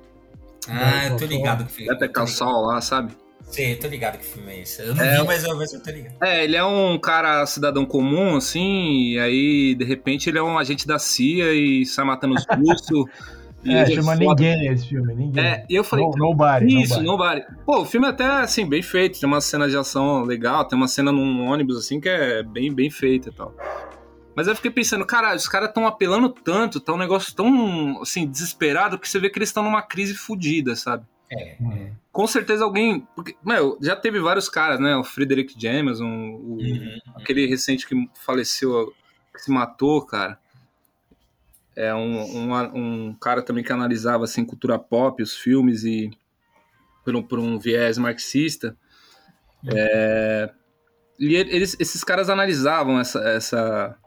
Ah, 0.68 1.08
eu 1.08 1.18
tô 1.18 1.26
ligado. 1.26 1.66
Que 1.66 1.89
Até 1.89 2.08
que 2.08 2.28
Sol 2.28 2.66
lá, 2.66 2.82
sabe? 2.82 3.16
Sim, 3.48 3.72
eu 3.72 3.80
tô 3.80 3.88
ligado 3.88 4.18
que 4.18 4.26
filme 4.26 4.52
é 4.52 4.62
esse. 4.62 4.82
Eu 4.82 4.96
não 4.96 5.04
é, 5.04 5.18
vi, 5.18 5.24
mas 5.28 5.43
eu, 5.43 5.56
mas 5.56 5.74
eu 5.74 5.82
tô 5.82 5.91
ligado. 5.91 6.16
É, 6.22 6.43
ele 6.43 6.56
é 6.56 6.64
um 6.64 6.98
cara 6.98 7.46
cidadão 7.46 7.86
comum, 7.86 8.36
assim, 8.36 9.14
e 9.14 9.20
aí, 9.20 9.76
de 9.76 9.86
repente, 9.86 10.30
ele 10.30 10.38
é 10.38 10.43
um 10.43 10.58
agente 10.58 10.88
da 10.88 11.00
CIA 11.00 11.54
e 11.54 11.86
sai 11.86 12.06
matando 12.06 12.36
os 12.36 12.46
russos... 12.46 13.06
é, 13.66 13.86
chama 13.88 14.14
é 14.14 14.18
Ninguém 14.18 14.68
esse 14.68 14.88
filme, 14.89 15.14
Ninguém. 15.14 15.43
É, 15.43 15.66
e 15.70 15.76
eu 15.76 15.84
falei, 15.84 16.06
no, 16.06 16.12
Nobody. 16.18 16.82
Isso, 16.82 17.02
Nobody. 17.02 17.41
nobody. 17.41 17.64
Pô, 17.66 17.82
o 17.82 17.86
filme 17.86 18.08
é 18.08 18.10
até, 18.10 18.26
assim, 18.26 18.68
bem 18.68 18.82
feito, 18.82 19.20
tem 19.20 19.28
uma 19.28 19.41
cena 19.41 19.70
de 19.70 19.78
ação 19.78 20.24
legal, 20.24 20.66
tem 20.66 20.78
uma 20.78 20.88
cena 20.88 21.12
num 21.12 21.48
ônibus, 21.48 21.78
assim, 21.78 22.00
que 22.00 22.10
é 22.10 22.43
bem, 22.43 22.74
bem 22.74 22.89
feita 22.89 23.30
e 23.30 23.32
tal. 23.32 23.56
Mas 24.36 24.48
eu 24.48 24.56
fiquei 24.56 24.70
pensando, 24.70 25.06
cara, 25.06 25.34
os 25.34 25.48
caras 25.48 25.70
estão 25.70 25.88
apelando 25.88 26.30
tanto, 26.30 26.82
tá 26.82 26.91
um 26.93 26.98
negócio 26.98 27.34
tão, 27.34 28.02
assim, 28.02 28.28
desesperado, 28.28 29.00
que 29.00 29.08
você 29.08 29.18
vê 29.18 29.30
que 29.30 29.38
eles 29.39 29.48
estão 29.48 29.64
numa 29.64 29.82
crise 29.82 30.14
fodida, 30.14 30.76
sabe? 30.76 31.06
É, 31.36 31.58
é. 31.60 31.92
Com 32.12 32.26
certeza 32.26 32.64
alguém. 32.64 33.06
Porque, 33.14 33.36
meu, 33.44 33.78
já 33.82 33.96
teve 33.96 34.20
vários 34.20 34.48
caras, 34.48 34.80
né? 34.80 34.96
O 34.96 35.04
Frederick 35.04 35.54
Jameson, 35.60 36.06
o, 36.06 36.58
uhum. 36.62 37.00
aquele 37.16 37.46
recente 37.46 37.86
que 37.86 38.10
faleceu, 38.16 38.94
que 39.34 39.42
se 39.42 39.52
matou, 39.52 40.06
cara. 40.06 40.40
É 41.76 41.94
um, 41.94 42.22
um, 42.22 42.54
um, 42.74 43.14
cara 43.16 43.42
também 43.42 43.62
que 43.62 43.74
analisava 43.74 44.24
assim, 44.24 44.46
cultura 44.46 44.80
pop, 44.80 45.22
os 45.22 45.36
filmes, 45.36 45.84
e 45.84 46.10
por 47.04 47.18
um, 47.18 47.22
por 47.22 47.38
um 47.38 47.60
viés 47.60 47.98
marxista. 47.98 48.78
Uhum. 49.62 49.72
É, 49.76 50.54
e 51.20 51.36
eles, 51.36 51.76
esses 51.78 52.02
caras 52.02 52.30
analisavam 52.30 52.98
essa, 52.98 53.20
essa, 53.28 53.98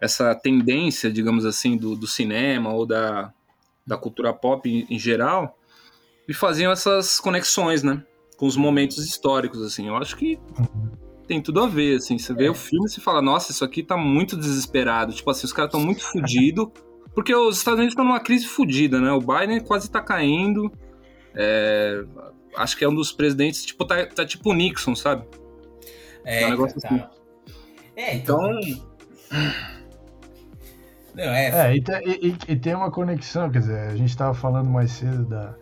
essa 0.00 0.34
tendência, 0.36 1.10
digamos 1.10 1.44
assim, 1.44 1.76
do, 1.76 1.96
do 1.96 2.06
cinema 2.06 2.72
ou 2.72 2.86
da, 2.86 3.32
da 3.84 3.96
cultura 3.96 4.32
pop 4.32 4.70
em, 4.70 4.86
em 4.88 4.98
geral 4.98 5.58
e 6.32 6.34
faziam 6.34 6.72
essas 6.72 7.20
conexões, 7.20 7.82
né? 7.82 8.02
Com 8.38 8.46
os 8.46 8.56
momentos 8.56 8.96
históricos, 8.96 9.60
assim. 9.62 9.88
Eu 9.88 9.96
acho 9.96 10.16
que 10.16 10.40
tem 11.28 11.42
tudo 11.42 11.62
a 11.62 11.66
ver, 11.66 11.96
assim. 11.96 12.18
Você 12.18 12.32
vê 12.32 12.46
é. 12.46 12.50
o 12.50 12.54
filme 12.54 12.86
e 12.86 13.00
fala, 13.02 13.20
nossa, 13.20 13.52
isso 13.52 13.62
aqui 13.62 13.82
tá 13.82 13.98
muito 13.98 14.34
desesperado. 14.34 15.12
Tipo 15.12 15.30
assim, 15.30 15.44
os 15.44 15.52
caras 15.52 15.68
estão 15.68 15.84
muito 15.84 16.00
fodidos. 16.10 16.68
Porque 17.14 17.34
os 17.34 17.58
Estados 17.58 17.78
Unidos 17.78 17.92
estão 17.92 18.06
numa 18.06 18.20
crise 18.20 18.46
fodida, 18.46 18.98
né? 18.98 19.12
O 19.12 19.20
Biden 19.20 19.60
quase 19.60 19.90
tá 19.90 20.00
caindo. 20.00 20.72
É... 21.34 22.02
Acho 22.56 22.78
que 22.78 22.84
é 22.84 22.88
um 22.88 22.94
dos 22.94 23.12
presidentes, 23.12 23.66
tipo, 23.66 23.84
tá, 23.84 24.06
tá 24.06 24.24
tipo 24.24 24.50
o 24.50 24.54
Nixon, 24.54 24.94
sabe? 24.94 25.26
É, 26.24 26.44
é 26.44 26.46
um 26.46 26.50
negócio 26.50 26.80
tá. 26.80 26.88
assim. 26.88 27.04
É, 27.94 28.16
então... 28.16 28.58
então... 28.58 28.72
Não, 31.14 31.24
é... 31.24 31.74
é 31.74 31.76
e, 31.76 32.28
e, 32.28 32.36
e, 32.48 32.56
tem 32.56 32.74
uma 32.74 32.90
conexão, 32.90 33.50
quer 33.50 33.58
dizer, 33.58 33.78
a 33.80 33.96
gente 33.96 34.08
estava 34.08 34.32
falando 34.32 34.70
mais 34.70 34.92
cedo 34.92 35.26
da, 35.26 35.54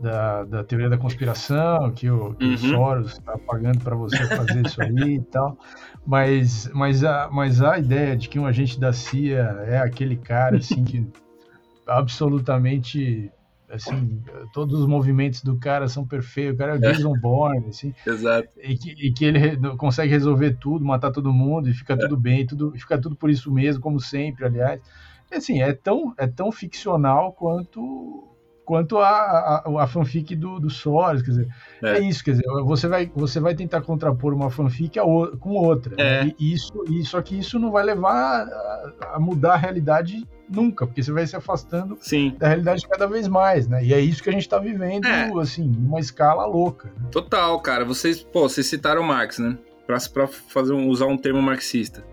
da, 0.00 0.44
da 0.44 0.64
teoria 0.64 0.88
da 0.88 0.96
conspiração, 0.96 1.90
que 1.90 2.10
o, 2.10 2.34
que 2.34 2.44
uhum. 2.46 2.54
o 2.54 2.58
Soros 2.58 3.12
está 3.12 3.36
pagando 3.36 3.80
para 3.80 3.94
você 3.94 4.16
fazer 4.28 4.66
isso 4.66 4.80
aí 4.80 5.16
e 5.16 5.20
tal. 5.20 5.58
Mas, 6.06 6.70
mas, 6.72 7.04
a, 7.04 7.28
mas 7.30 7.60
a 7.60 7.78
ideia 7.78 8.16
de 8.16 8.28
que 8.28 8.38
um 8.38 8.46
agente 8.46 8.80
da 8.80 8.92
CIA 8.92 9.64
é 9.66 9.78
aquele 9.78 10.16
cara 10.16 10.56
assim 10.56 10.82
que 10.82 11.06
absolutamente 11.86 13.30
assim, 13.68 14.20
todos 14.52 14.80
os 14.80 14.86
movimentos 14.86 15.42
do 15.42 15.56
cara 15.56 15.86
são 15.86 16.04
perfeitos, 16.04 16.54
o 16.54 16.58
cara 16.58 16.72
é 16.72 16.78
o 16.78 16.84
é. 16.84 16.92
Jason 16.92 17.12
Bourne, 17.12 17.68
assim. 17.68 17.94
Exato. 18.04 18.48
E 18.58 18.76
que, 18.76 18.90
e 18.90 19.12
que 19.12 19.24
ele 19.24 19.56
consegue 19.76 20.10
resolver 20.10 20.56
tudo, 20.58 20.84
matar 20.84 21.12
todo 21.12 21.32
mundo 21.32 21.68
e 21.68 21.74
fica 21.74 21.92
é. 21.92 21.96
tudo 21.96 22.16
bem, 22.16 22.44
tudo, 22.46 22.72
fica 22.72 22.98
tudo 22.98 23.14
por 23.14 23.30
isso 23.30 23.52
mesmo, 23.52 23.80
como 23.80 24.00
sempre, 24.00 24.44
aliás. 24.44 24.80
Assim, 25.30 25.62
é 25.62 25.72
tão, 25.72 26.12
é 26.18 26.26
tão 26.26 26.50
ficcional 26.50 27.32
quanto 27.32 28.29
quanto 28.70 28.98
a, 28.98 29.64
a, 29.66 29.82
a 29.82 29.86
fanfic 29.88 30.36
do, 30.36 30.60
do 30.60 30.70
Soros, 30.70 31.22
quer 31.22 31.30
dizer, 31.32 31.48
é. 31.82 31.96
é. 31.96 31.98
isso, 31.98 32.22
quer 32.22 32.30
dizer, 32.30 32.44
você 32.64 32.86
vai, 32.86 33.10
você 33.12 33.40
vai 33.40 33.52
tentar 33.52 33.80
contrapor 33.80 34.32
uma 34.32 34.48
fanfic 34.48 34.96
a 34.96 35.02
com 35.02 35.54
outra, 35.54 35.96
né? 35.96 36.02
é. 36.20 36.24
né? 36.26 36.32
e 36.38 36.52
isso, 36.52 36.72
e, 36.88 37.04
só 37.04 37.20
que 37.20 37.36
isso 37.36 37.58
não 37.58 37.72
vai 37.72 37.82
levar 37.82 38.46
a, 38.46 39.14
a, 39.14 39.18
mudar 39.18 39.54
a 39.54 39.56
realidade 39.56 40.24
nunca, 40.48 40.86
porque 40.86 41.02
você 41.02 41.10
vai 41.10 41.26
se 41.26 41.34
afastando 41.34 41.98
Sim. 42.00 42.36
da 42.38 42.46
realidade 42.46 42.86
cada 42.86 43.08
vez 43.08 43.26
mais, 43.26 43.66
né, 43.66 43.84
e 43.84 43.92
é 43.92 43.98
isso 43.98 44.22
que 44.22 44.28
a 44.28 44.32
gente 44.32 44.42
está 44.42 44.60
vivendo, 44.60 45.04
é. 45.04 45.32
assim, 45.40 45.66
numa 45.66 45.98
escala 45.98 46.46
louca. 46.46 46.92
Né? 46.96 47.08
Total, 47.10 47.58
cara, 47.60 47.84
vocês, 47.84 48.22
pô, 48.22 48.48
vocês 48.48 48.68
citaram 48.68 49.02
Marx, 49.02 49.40
né, 49.40 49.58
para 49.84 50.28
fazer 50.28 50.74
usar 50.74 51.06
um 51.06 51.16
termo 51.16 51.42
marxista. 51.42 52.04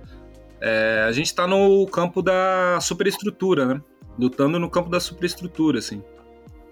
É, 0.60 1.06
a 1.08 1.12
gente 1.12 1.28
está 1.28 1.46
no 1.46 1.86
campo 1.86 2.24
da 2.24 2.80
superestrutura, 2.82 3.64
né, 3.64 3.82
lutando 4.18 4.58
no 4.58 4.72
campo 4.72 4.90
da 4.90 5.00
superestrutura, 5.00 5.78
assim. 5.78 6.02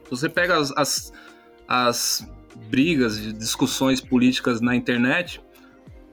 Você 0.09 0.29
pega 0.29 0.57
as, 0.57 0.71
as, 0.77 1.13
as 1.67 2.31
brigas, 2.69 3.17
discussões 3.37 3.99
políticas 4.01 4.61
na 4.61 4.75
internet, 4.75 5.41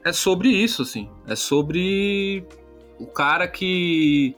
é 0.03 0.11
sobre 0.11 0.49
isso, 0.49 0.81
assim. 0.81 1.09
É 1.27 1.35
sobre 1.35 2.45
o 2.99 3.07
cara 3.07 3.47
que. 3.47 4.35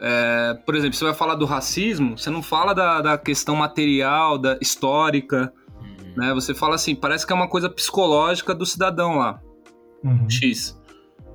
É, 0.00 0.54
por 0.66 0.74
exemplo, 0.74 0.96
você 0.96 1.04
vai 1.04 1.14
falar 1.14 1.34
do 1.34 1.44
racismo, 1.44 2.18
você 2.18 2.28
não 2.28 2.42
fala 2.42 2.74
da, 2.74 3.00
da 3.00 3.18
questão 3.18 3.56
material, 3.56 4.36
da 4.36 4.58
histórica, 4.60 5.52
uhum. 5.80 6.14
né? 6.16 6.34
Você 6.34 6.54
fala 6.54 6.74
assim, 6.74 6.94
parece 6.94 7.26
que 7.26 7.32
é 7.32 7.36
uma 7.36 7.48
coisa 7.48 7.70
psicológica 7.70 8.54
do 8.54 8.66
cidadão 8.66 9.16
lá, 9.16 9.40
uhum. 10.02 10.28
X. 10.28 10.78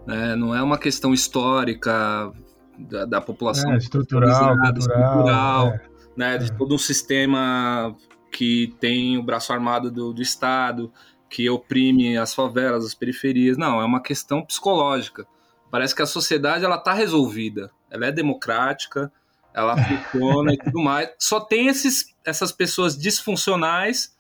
Né? 0.06 0.36
Não 0.36 0.56
é 0.56 0.62
uma 0.62 0.78
questão 0.78 1.14
histórica 1.14 2.32
da, 2.78 3.06
da 3.06 3.22
população. 3.22 3.74
É, 3.74 3.78
estrutural, 3.78 4.56
cultural, 4.56 5.68
é 5.68 5.90
né, 6.20 6.38
de 6.38 6.52
todo 6.52 6.76
um 6.76 6.78
sistema 6.78 7.96
que 8.30 8.76
tem 8.78 9.18
o 9.18 9.24
braço 9.24 9.54
armado 9.54 9.90
do, 9.90 10.12
do 10.12 10.22
Estado, 10.22 10.92
que 11.30 11.50
oprime 11.50 12.18
as 12.18 12.36
favelas, 12.36 12.84
as 12.84 12.94
periferias. 12.94 13.58
Não, 13.58 13.80
é 13.80 13.86
uma 13.86 14.02
questão 14.02 14.46
psicológica. 14.46 15.26
Parece 15.72 15.96
que 15.96 16.02
a 16.02 16.06
sociedade 16.06 16.66
ela 16.66 16.76
está 16.76 16.92
resolvida, 16.92 17.72
ela 17.90 18.08
é 18.08 18.12
democrática, 18.12 19.10
ela 19.54 19.78
funciona 19.78 20.54
e 20.54 20.58
tudo 20.58 20.82
mais. 20.82 21.10
Só 21.18 21.40
tem 21.40 21.68
esses, 21.68 22.14
essas 22.26 22.52
pessoas 22.52 22.98
disfuncionais 22.98 24.14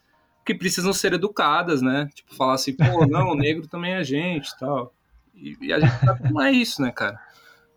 que 0.45 0.55
precisam 0.55 0.93
ser 0.93 1.11
educadas, 1.11 1.81
né? 1.81 2.07
Tipo, 2.15 2.33
falar 2.33 2.53
assim, 2.53 2.77
pô, 2.77 3.05
não, 3.05 3.31
o 3.31 3.35
negro 3.35 3.67
também 3.67 3.95
é 3.95 4.03
gente 4.05 4.57
tal. 4.57 4.93
e 5.35 5.57
E, 5.59 5.73
a 5.73 5.81
gente 5.81 5.99
sabe 5.99 6.21
como 6.21 6.41
é 6.41 6.49
isso, 6.49 6.81
né, 6.81 6.93
cara? 6.93 7.19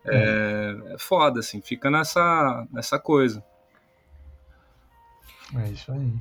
É, 0.06 0.76
é 0.94 0.96
foda, 0.96 1.40
assim, 1.40 1.60
fica 1.60 1.90
nessa, 1.90 2.68
nessa 2.70 3.00
coisa. 3.00 3.42
É 5.56 5.68
isso 5.70 5.92
aí. 5.92 6.12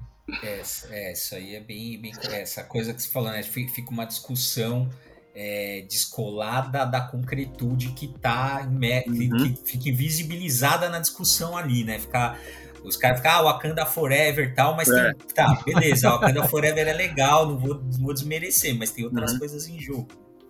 É, 0.43 0.61
é 0.91 1.13
isso 1.13 1.35
aí 1.35 1.55
é 1.55 1.59
bem, 1.59 1.99
bem 1.99 2.13
essa 2.31 2.63
coisa 2.63 2.93
que 2.93 3.01
você 3.01 3.09
falou, 3.09 3.31
né? 3.31 3.43
Fica 3.43 3.91
uma 3.91 4.05
discussão 4.05 4.89
é, 5.35 5.85
descolada 5.89 6.85
da 6.85 7.01
concretude 7.01 7.89
que 7.89 8.07
tá 8.07 8.67
uhum. 8.67 8.79
que, 8.79 9.29
que, 9.29 9.71
fica 9.71 9.89
invisibilizada 9.89 10.89
na 10.89 10.99
discussão 10.99 11.57
ali, 11.57 11.83
né? 11.83 11.99
Ficar 11.99 12.39
os 12.83 12.97
caras 12.97 13.19
ficam, 13.19 13.31
ah, 13.31 13.41
Wakanda 13.43 13.85
Forever 13.85 14.49
e 14.49 14.55
tal, 14.55 14.75
mas 14.75 14.89
é. 14.89 15.13
tem, 15.13 15.27
tá, 15.35 15.61
beleza, 15.63 16.09
Wakanda 16.09 16.43
Forever 16.47 16.87
é 16.87 16.93
legal, 16.93 17.47
não 17.47 17.57
vou, 17.57 17.75
não 17.75 17.91
vou 17.91 18.13
desmerecer, 18.13 18.75
mas 18.75 18.91
tem 18.91 19.05
outras 19.05 19.33
uhum. 19.33 19.39
coisas 19.39 19.67
em 19.67 19.79
jogo. 19.79 20.07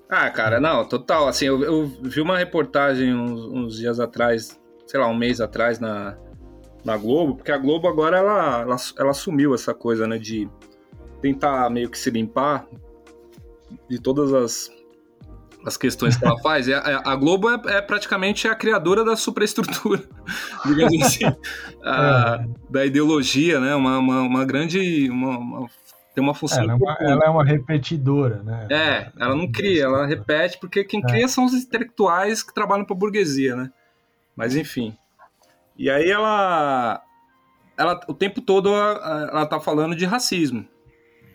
Ah, 0.09 0.29
cara, 0.29 0.59
não, 0.59 0.87
total. 0.87 1.27
Assim, 1.27 1.45
eu, 1.45 1.63
eu 1.63 1.87
vi 1.87 2.21
uma 2.21 2.37
reportagem 2.37 3.13
uns, 3.13 3.45
uns, 3.45 3.77
dias 3.77 3.99
atrás, 3.99 4.59
sei 4.85 4.99
lá, 4.99 5.07
um 5.07 5.15
mês 5.15 5.39
atrás, 5.39 5.79
na, 5.79 6.17
na 6.83 6.97
Globo, 6.97 7.35
porque 7.35 7.51
a 7.51 7.57
Globo 7.57 7.87
agora 7.87 8.17
ela, 8.17 8.61
ela, 8.61 8.75
ela 8.97 9.11
assumiu 9.11 9.53
essa 9.53 9.73
coisa, 9.73 10.07
né, 10.07 10.17
de 10.17 10.49
tentar 11.21 11.69
meio 11.69 11.89
que 11.89 11.97
se 11.97 12.09
limpar 12.09 12.65
de 13.87 13.99
todas 13.99 14.33
as, 14.33 14.71
as 15.65 15.77
questões 15.77 16.17
que 16.17 16.25
ela 16.25 16.37
faz. 16.41 16.67
A, 16.69 17.01
a 17.05 17.15
Globo 17.15 17.49
é, 17.49 17.77
é, 17.77 17.81
praticamente 17.81 18.47
a 18.47 18.55
criadora 18.55 19.03
da 19.03 19.15
superestrutura, 19.15 20.03
digamos 20.65 21.01
assim, 21.03 21.25
a, 21.83 22.41
é. 22.41 22.49
da 22.69 22.85
ideologia, 22.85 23.59
né, 23.59 23.75
uma, 23.75 23.97
uma, 23.97 24.21
uma 24.21 24.45
grande... 24.45 25.09
Uma, 25.09 25.37
uma, 25.37 25.69
tem 26.13 26.21
uma 26.21 26.33
função. 26.33 26.63
Ela 26.63 26.73
é 26.73 26.75
uma, 26.75 26.97
ela 26.99 27.25
é 27.25 27.29
uma, 27.29 27.45
repetidora, 27.45 28.43
né? 28.43 28.67
É, 28.69 29.11
ela 29.17 29.33
não 29.33 29.49
cria, 29.49 29.85
ela 29.85 30.05
repete, 30.05 30.57
porque 30.59 30.83
quem 30.83 31.01
cria 31.01 31.23
é. 31.23 31.27
são 31.29 31.45
os 31.45 31.53
intelectuais 31.53 32.43
que 32.43 32.53
trabalham 32.53 32.83
para 32.83 32.93
a 32.93 32.99
burguesia, 32.99 33.55
né? 33.55 33.71
Mas 34.35 34.53
enfim. 34.53 34.93
E 35.77 35.89
aí 35.89 36.09
ela, 36.09 37.01
ela 37.77 37.99
o 38.07 38.13
tempo 38.13 38.41
todo 38.41 38.69
ela, 38.69 39.29
ela 39.29 39.45
tá 39.45 39.59
falando 39.59 39.95
de 39.95 40.05
racismo. 40.05 40.67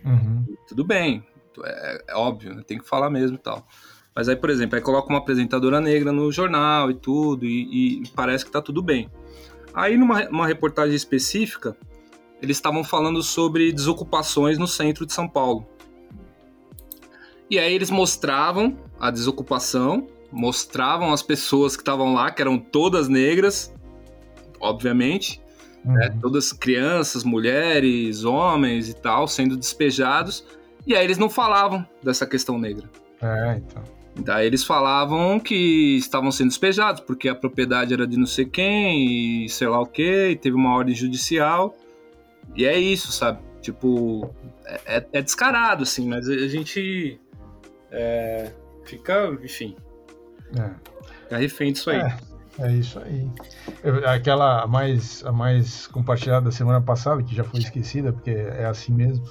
Uhum. 0.05 0.45
Tudo 0.69 0.85
bem, 0.85 1.25
é, 1.65 2.05
é 2.09 2.15
óbvio, 2.15 2.55
né? 2.55 2.63
tem 2.67 2.79
que 2.79 2.89
falar 2.89 3.11
mesmo 3.11 3.37
e 3.37 3.41
tal. 3.41 3.67
Mas 4.15 4.29
aí, 4.29 4.37
por 4.37 4.49
exemplo, 4.49 4.77
aí 4.77 4.83
coloca 4.83 5.09
uma 5.09 5.19
apresentadora 5.19 5.81
negra 5.81 6.11
no 6.11 6.33
jornal 6.33 6.91
e 6.91 6.95
tudo, 6.95 7.45
e, 7.45 8.03
e 8.03 8.09
parece 8.15 8.45
que 8.45 8.51
tá 8.51 8.63
tudo 8.63 8.83
bem. 8.83 9.11
Aí, 9.75 9.99
numa 9.99 10.47
reportagem 10.47 10.97
específica, 10.97 11.77
eles 12.41 12.57
estavam 12.57 12.83
falando 12.83 13.23
sobre 13.23 13.71
desocupações 13.73 14.57
no 14.57 14.67
centro 14.67 15.05
de 15.05 15.13
São 15.13 15.29
Paulo. 15.29 15.67
E 17.51 17.59
aí 17.59 17.75
eles 17.75 17.91
mostravam 17.91 18.77
a 18.99 19.11
desocupação, 19.11 20.09
mostravam 20.33 21.13
as 21.13 21.23
pessoas 21.23 21.77
que 21.77 21.83
estavam 21.83 22.15
lá, 22.15 22.31
que 22.31 22.43
eram 22.43 22.59
todas 22.59 23.09
negras, 23.09 23.73
obviamente, 24.69 25.41
né? 25.85 25.93
uhum. 25.93 25.95
né? 25.95 26.19
todas 26.21 26.53
crianças, 26.53 27.25
mulheres, 27.25 28.25
homens 28.25 28.89
e 28.89 28.95
tal, 28.95 29.27
sendo 29.27 29.57
despejados, 29.57 30.45
e 30.87 30.95
aí 30.95 31.05
eles 31.05 31.19
não 31.19 31.29
falavam 31.29 31.87
dessa 32.03 32.27
questão 32.27 32.59
negra. 32.59 32.89
É, 33.21 33.57
então. 33.57 33.83
Daí 34.19 34.47
eles 34.47 34.65
falavam 34.65 35.39
que 35.39 35.97
estavam 35.97 36.33
sendo 36.33 36.49
despejados, 36.49 37.03
porque 37.03 37.29
a 37.29 37.35
propriedade 37.35 37.93
era 37.93 38.07
de 38.07 38.17
não 38.17 38.27
sei 38.27 38.47
quem, 38.47 39.45
e 39.45 39.49
sei 39.49 39.69
lá 39.69 39.81
o 39.81 39.87
que, 39.87 40.31
e 40.31 40.37
teve 40.37 40.57
uma 40.57 40.75
ordem 40.75 40.95
judicial. 40.95 41.77
E 42.55 42.65
é 42.65 42.79
isso, 42.79 43.13
sabe? 43.13 43.41
Tipo, 43.61 44.35
é, 44.65 44.81
é, 44.87 45.07
é 45.13 45.23
descarado, 45.23 45.83
assim, 45.83 46.09
mas 46.09 46.29
a 46.29 46.49
gente 46.49 47.21
é, 47.91 48.53
fica, 48.85 49.37
enfim. 49.43 49.77
É. 50.57 50.71
Fica 51.25 51.37
refém 51.37 51.73
disso 51.73 51.91
aí. 51.91 51.99
É, 51.99 52.17
é 52.59 52.73
isso 52.73 52.99
aí. 52.99 53.29
Aquela 54.07 54.67
mais, 54.67 55.25
a 55.25 55.33
mais 55.33 55.87
compartilhada 55.87 56.47
da 56.47 56.53
semana 56.53 56.81
passada, 56.81 57.23
que 57.23 57.35
já 57.35 57.45
foi 57.45 57.61
esquecida, 57.61 58.13
porque 58.13 58.31
é 58.31 58.67
assim 58.67 58.93
mesmo 58.93 59.25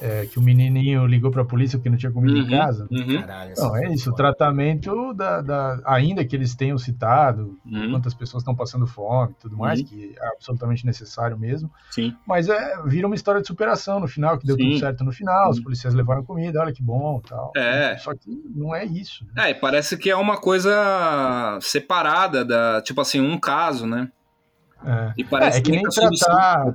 é, 0.00 0.26
que 0.26 0.38
o 0.38 0.42
menininho 0.42 1.06
ligou 1.06 1.30
para 1.30 1.42
a 1.42 1.44
polícia 1.44 1.78
porque 1.78 1.90
não 1.90 1.96
tinha 1.96 2.12
comida 2.12 2.38
uhum, 2.38 2.44
em 2.44 2.48
casa. 2.48 2.86
Uhum. 2.90 3.20
Caralho, 3.20 3.54
não, 3.56 3.76
é 3.76 3.92
isso. 3.92 4.10
O 4.10 4.14
tratamento 4.14 5.12
da, 5.14 5.40
da, 5.40 5.80
ainda 5.84 6.24
que 6.24 6.34
eles 6.34 6.54
tenham 6.54 6.78
citado 6.78 7.58
uhum. 7.66 7.90
quantas 7.92 8.14
pessoas 8.14 8.42
estão 8.42 8.54
passando 8.54 8.86
fome, 8.86 9.34
tudo 9.40 9.56
mais, 9.56 9.80
uhum. 9.80 9.86
que 9.86 10.14
é 10.18 10.28
absolutamente 10.28 10.86
necessário 10.86 11.38
mesmo. 11.38 11.70
Sim. 11.90 12.14
Mas 12.26 12.48
é 12.48 12.82
vira 12.84 13.06
uma 13.06 13.16
história 13.16 13.40
de 13.40 13.46
superação 13.46 14.00
no 14.00 14.08
final, 14.08 14.38
que 14.38 14.46
deu 14.46 14.56
Sim. 14.56 14.70
tudo 14.70 14.78
certo 14.78 15.04
no 15.04 15.12
final. 15.12 15.50
Os 15.50 15.60
policiais 15.60 15.94
levaram 15.94 16.24
comida, 16.24 16.60
olha 16.60 16.72
que 16.72 16.82
bom, 16.82 17.20
tal. 17.20 17.52
É. 17.56 17.96
Só 17.98 18.14
que 18.14 18.30
não 18.54 18.74
é 18.74 18.84
isso. 18.84 19.24
Né? 19.34 19.50
É, 19.50 19.54
parece 19.54 19.96
que 19.96 20.10
é 20.10 20.16
uma 20.16 20.38
coisa 20.38 21.58
separada 21.60 22.44
da, 22.44 22.80
tipo 22.82 23.00
assim, 23.00 23.20
um 23.20 23.38
caso, 23.38 23.86
né? 23.86 24.10
É. 24.84 25.12
E 25.16 25.24
parece 25.24 25.58
é, 25.58 25.60
é 25.60 25.62
que 25.62 25.70
nem 25.72 25.82
tratar, 25.82 26.74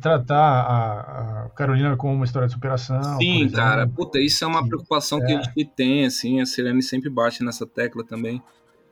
tratar 0.00 0.36
a, 0.36 1.44
a, 1.44 1.48
Carolina 1.50 1.96
como 1.96 2.14
uma 2.14 2.24
história 2.24 2.48
de 2.48 2.54
superação. 2.54 3.18
Sim, 3.18 3.48
cara. 3.48 3.86
Puta, 3.86 4.18
isso 4.18 4.44
é 4.44 4.46
uma 4.46 4.66
preocupação 4.66 5.18
é. 5.22 5.26
que 5.26 5.32
a 5.32 5.42
gente 5.42 5.64
tem, 5.64 6.04
assim. 6.04 6.40
A 6.40 6.46
Selene 6.46 6.82
sempre 6.82 7.08
bate 7.08 7.44
nessa 7.44 7.66
tecla 7.66 8.04
também. 8.04 8.42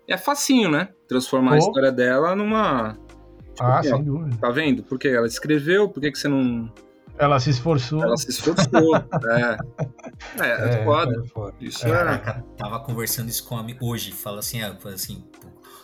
E 0.07 0.13
é 0.13 0.17
facinho, 0.17 0.71
né? 0.71 0.89
Transformar 1.09 1.55
a 1.55 1.59
história 1.59 1.91
dela 1.91 2.37
numa. 2.37 2.97
Tipo, 3.53 3.65
ah, 3.65 3.83
sem 3.83 4.03
dúvida. 4.03 4.37
Tá 4.41 4.51
vendo? 4.51 4.83
Porque 4.83 5.09
ela 5.09 5.27
escreveu, 5.27 5.89
por 5.89 6.01
que, 6.01 6.13
que 6.13 6.19
você 6.19 6.29
não. 6.29 6.73
Ela 7.19 7.39
se 7.39 7.51
esforçou. 7.51 8.03
Ela 8.03 8.17
se 8.17 8.31
esforçou. 8.31 8.97
é. 8.97 9.57
É, 10.41 10.47
é, 10.47 10.81
é 10.81 10.85
foda. 10.85 11.13
É. 11.61 11.65
Isso 11.65 11.87
é. 11.87 11.91
Caraca, 11.91 12.45
tava 12.57 12.79
conversando 12.81 13.29
isso 13.29 13.45
com 13.47 13.57
a 13.57 13.61
amigo 13.61 13.85
hoje. 13.85 14.13
Fala 14.13 14.39
assim, 14.39 14.63
ah, 14.63 14.77
assim, 14.87 15.25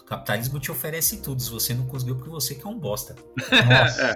capitalismo 0.09 0.59
te 0.59 0.71
oferece 0.71 1.21
tudo. 1.23 1.43
Se 1.43 1.51
você 1.51 1.75
não 1.75 1.87
conseguiu, 1.87 2.17
porque 2.17 2.31
você 2.31 2.55
que 2.55 2.67
é 2.67 2.71
um 2.71 2.79
bosta. 2.79 3.15
é, 3.53 4.15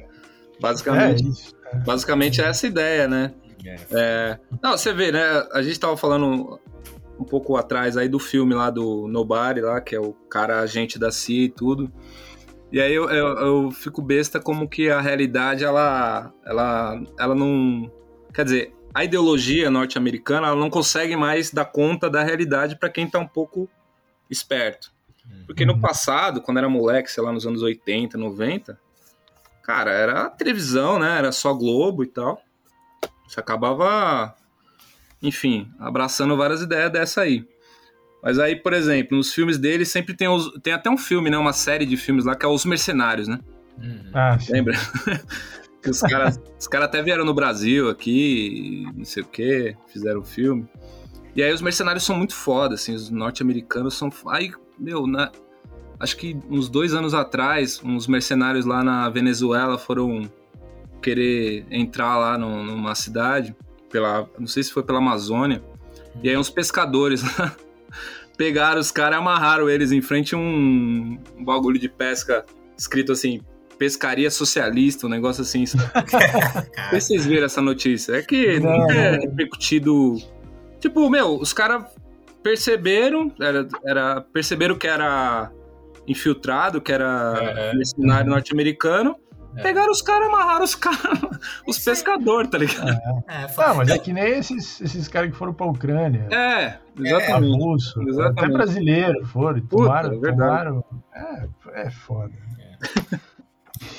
basicamente, 0.61 1.24
é 1.24 1.28
isso, 1.28 1.55
é. 1.66 1.76
basicamente 1.78 2.40
é 2.40 2.45
essa 2.47 2.66
ideia, 2.66 3.07
né? 3.07 3.34
É. 3.64 3.76
é. 3.93 4.38
não, 4.62 4.72
você 4.72 4.93
vê, 4.93 5.12
né? 5.12 5.22
A 5.53 5.62
gente 5.62 5.78
tava 5.78 5.97
falando 5.97 6.59
um 7.18 7.24
pouco 7.24 7.57
atrás 7.57 7.97
aí 7.97 8.09
do 8.09 8.18
filme 8.18 8.55
lá 8.55 8.70
do 8.70 9.07
Nobody, 9.07 9.61
lá, 9.61 9.80
que 9.80 9.95
é 9.95 10.01
o 10.01 10.12
cara 10.12 10.61
agente 10.61 10.99
da 10.99 11.12
CIA 11.12 11.45
e 11.45 11.49
tudo. 11.51 11.93
E 12.72 12.80
aí 12.80 12.93
eu, 12.95 13.09
eu, 13.11 13.26
eu, 13.38 13.70
fico 13.70 14.01
besta 14.01 14.40
como 14.40 14.66
que 14.66 14.90
a 14.90 14.99
realidade, 14.99 15.62
ela, 15.62 16.32
ela, 16.45 17.03
ela 17.18 17.34
não... 17.34 17.93
Quer 18.32 18.45
dizer, 18.45 18.74
a 18.95 19.05
ideologia 19.05 19.70
norte-americana, 19.70 20.47
ela 20.47 20.57
não 20.57 20.70
consegue 20.70 21.14
mais 21.14 21.51
dar 21.51 21.66
conta 21.66 22.09
da 22.09 22.22
realidade 22.22 22.76
para 22.76 22.88
quem 22.88 23.07
tá 23.07 23.18
um 23.18 23.28
pouco 23.28 23.68
esperto. 24.30 24.90
Porque 25.46 25.64
no 25.64 25.74
uhum. 25.74 25.80
passado, 25.80 26.40
quando 26.40 26.58
era 26.58 26.68
moleque, 26.68 27.10
sei 27.10 27.22
lá, 27.22 27.32
nos 27.32 27.46
anos 27.46 27.62
80, 27.62 28.16
90, 28.16 28.78
cara, 29.62 29.90
era 29.90 30.30
televisão, 30.30 30.98
né? 30.98 31.18
Era 31.18 31.32
só 31.32 31.52
Globo 31.52 32.02
e 32.02 32.06
tal. 32.06 32.40
Você 33.26 33.40
acabava, 33.40 34.34
enfim, 35.22 35.70
abraçando 35.78 36.36
várias 36.36 36.62
ideias 36.62 36.90
dessa 36.90 37.22
aí. 37.22 37.46
Mas 38.22 38.38
aí, 38.38 38.54
por 38.54 38.72
exemplo, 38.72 39.16
nos 39.16 39.32
filmes 39.34 39.58
dele 39.58 39.84
sempre 39.84 40.14
tem 40.14 40.28
os, 40.28 40.52
tem 40.62 40.72
até 40.72 40.88
um 40.88 40.98
filme, 40.98 41.28
né? 41.28 41.36
Uma 41.36 41.52
série 41.52 41.84
de 41.84 41.96
filmes 41.96 42.24
lá 42.24 42.36
que 42.36 42.46
é 42.46 42.48
Os 42.48 42.64
Mercenários, 42.64 43.26
né? 43.26 43.40
Uhum. 43.78 44.10
Ah, 44.14 44.38
Lembra? 44.48 44.74
que 45.82 45.90
os 45.90 46.00
caras 46.00 46.40
os 46.58 46.68
cara 46.68 46.84
até 46.84 47.02
vieram 47.02 47.24
no 47.24 47.34
Brasil 47.34 47.90
aqui, 47.90 48.84
não 48.94 49.04
sei 49.04 49.22
o 49.24 49.26
que, 49.26 49.76
fizeram 49.88 50.20
o 50.20 50.22
um 50.22 50.24
filme. 50.24 50.68
E 51.34 51.42
aí 51.42 51.52
os 51.52 51.62
mercenários 51.62 52.04
são 52.04 52.16
muito 52.16 52.34
foda, 52.34 52.74
assim, 52.74 52.94
os 52.94 53.10
norte-americanos 53.10 53.94
são. 53.94 54.10
Aí 54.28 54.52
meu, 54.82 55.06
na, 55.06 55.30
acho 56.00 56.16
que 56.16 56.36
uns 56.50 56.68
dois 56.68 56.92
anos 56.92 57.14
atrás, 57.14 57.80
uns 57.84 58.06
mercenários 58.08 58.66
lá 58.66 58.82
na 58.82 59.08
Venezuela 59.08 59.78
foram 59.78 60.28
querer 61.00 61.64
entrar 61.70 62.18
lá 62.18 62.36
no, 62.36 62.62
numa 62.64 62.94
cidade, 62.94 63.54
pela, 63.90 64.28
não 64.38 64.46
sei 64.46 64.62
se 64.62 64.72
foi 64.72 64.82
pela 64.82 64.98
Amazônia, 64.98 65.62
e 66.22 66.28
aí 66.28 66.36
uns 66.36 66.50
pescadores 66.50 67.22
lá 67.38 67.54
pegaram 68.36 68.80
os 68.80 68.90
caras 68.90 69.16
e 69.16 69.18
amarraram 69.18 69.70
eles 69.70 69.92
em 69.92 70.00
frente 70.00 70.34
a 70.34 70.38
um, 70.38 71.18
um 71.38 71.44
bagulho 71.44 71.78
de 71.78 71.88
pesca 71.88 72.44
escrito 72.76 73.12
assim, 73.12 73.40
pescaria 73.78 74.30
socialista, 74.30 75.06
um 75.06 75.10
negócio 75.10 75.42
assim. 75.42 75.64
vocês 76.92 77.26
viram 77.26 77.46
essa 77.46 77.60
notícia. 77.60 78.14
É 78.14 78.22
que 78.22 78.58
não 78.58 78.90
é 78.90 79.18
repercutido. 79.18 80.16
Tipo, 80.80 81.08
meu, 81.10 81.36
os 81.36 81.52
caras 81.52 81.84
perceberam, 82.43 83.32
era, 83.40 83.68
era, 83.84 84.20
perceberam 84.20 84.76
que 84.76 84.86
era 84.86 85.51
infiltrado, 86.07 86.80
que 86.80 86.93
era 86.93 87.34
é, 87.40 87.70
é. 87.70 87.74
mercenário 87.74 88.26
uhum. 88.26 88.34
norte-americano. 88.34 89.16
É. 89.57 89.62
Pegaram 89.62 89.93
os 89.93 90.01
caras, 90.01 90.28
amarraram 90.28 90.64
os 90.64 90.74
caras, 90.74 91.20
os 91.68 91.78
pescadores, 91.78 92.51
tá 92.51 92.57
ligado? 92.57 92.88
É, 93.28 93.43
é 93.43 93.47
ah, 93.59 93.74
mas 93.74 93.90
é 93.90 93.99
que 93.99 94.12
nem 94.12 94.38
esses, 94.38 94.80
esses 94.80 95.09
caras 95.09 95.30
que 95.30 95.36
foram 95.36 95.53
pra 95.53 95.66
Ucrânia. 95.66 96.26
É, 96.30 96.78
exatamente. 96.99 97.53
É, 97.53 97.57
russo, 97.57 98.03
exatamente. 98.03 98.38
Até 98.38 98.49
brasileiro 98.49 99.26
foram, 99.26 99.61
Puta, 99.61 99.84
tomaram, 99.84 100.14
é 100.14 100.30
tomaram. 100.30 100.84
É, 101.14 101.49
é 101.86 101.90
foda. 101.90 102.32
É. 102.59 103.18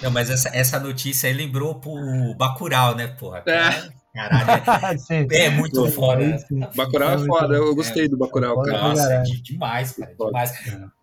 Não, 0.01 0.11
mas 0.11 0.29
essa, 0.29 0.49
essa 0.55 0.79
notícia 0.79 1.29
aí 1.29 1.35
lembrou 1.35 1.75
pro 1.75 1.93
Bacurau, 2.35 2.95
né, 2.95 3.07
porra? 3.07 3.43
É. 3.45 4.02
Caralho, 4.13 5.01
é, 5.31 5.45
é 5.45 5.49
muito 5.49 5.89
foda. 5.91 6.23
Né? 6.51 6.69
Bacurau 6.75 7.13
é 7.13 7.25
foda, 7.25 7.55
eu 7.55 7.73
gostei 7.73 8.07
do 8.07 8.15
Bacurau, 8.15 8.61
cara. 8.61 8.89
Nossa, 8.89 9.11
é 9.11 9.23
demais, 9.23 9.93
cara, 9.93 10.13
demais. 10.13 10.53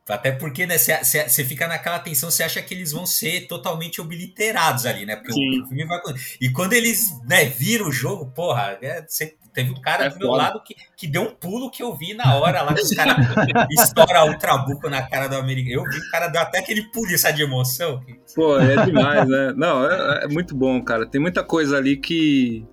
Até 0.08 0.32
porque, 0.32 0.64
né, 0.66 0.76
você 0.78 1.44
fica 1.44 1.66
naquela 1.66 1.98
tensão, 1.98 2.30
você 2.30 2.44
acha 2.44 2.62
que 2.62 2.72
eles 2.72 2.92
vão 2.92 3.06
ser 3.06 3.48
totalmente 3.48 4.00
obliterados 4.00 4.86
ali, 4.86 5.04
né? 5.04 5.16
Porque 5.16 5.32
Sim. 5.32 5.62
o 5.62 5.66
filme 5.66 5.84
vai. 5.86 6.00
E 6.40 6.50
quando 6.50 6.72
eles, 6.72 7.12
né, 7.28 7.44
viram 7.46 7.88
o 7.88 7.92
jogo, 7.92 8.26
porra, 8.26 8.78
né, 8.80 9.04
teve 9.52 9.70
um 9.70 9.80
cara 9.80 10.06
é 10.06 10.10
do 10.10 10.18
meu 10.18 10.28
foda. 10.28 10.42
lado 10.42 10.62
que, 10.62 10.76
que 10.96 11.08
deu 11.08 11.22
um 11.22 11.34
pulo 11.34 11.70
que 11.70 11.82
eu 11.82 11.94
vi 11.96 12.14
na 12.14 12.36
hora 12.36 12.62
lá 12.62 12.74
que 12.74 12.82
os 12.82 12.90
caras 12.90 13.16
estouram 13.70 14.30
o 14.30 14.38
trabuco 14.38 14.88
na 14.88 15.02
cara 15.02 15.28
do 15.28 15.36
americano. 15.36 15.84
Eu 15.84 15.84
vi 15.84 15.98
o 15.98 16.10
cara 16.10 16.28
deu 16.28 16.40
até 16.40 16.58
aquele 16.58 16.82
pulo, 16.90 17.12
essa 17.12 17.32
de 17.32 17.42
emoção. 17.42 18.00
Pô, 18.34 18.58
é 18.58 18.84
demais, 18.84 19.28
né? 19.28 19.52
Não, 19.56 19.84
é, 19.84 20.24
é 20.24 20.28
muito 20.28 20.54
bom, 20.54 20.80
cara. 20.82 21.06
Tem 21.06 21.20
muita 21.20 21.42
coisa 21.42 21.76
ali 21.76 21.96
que 21.96 22.64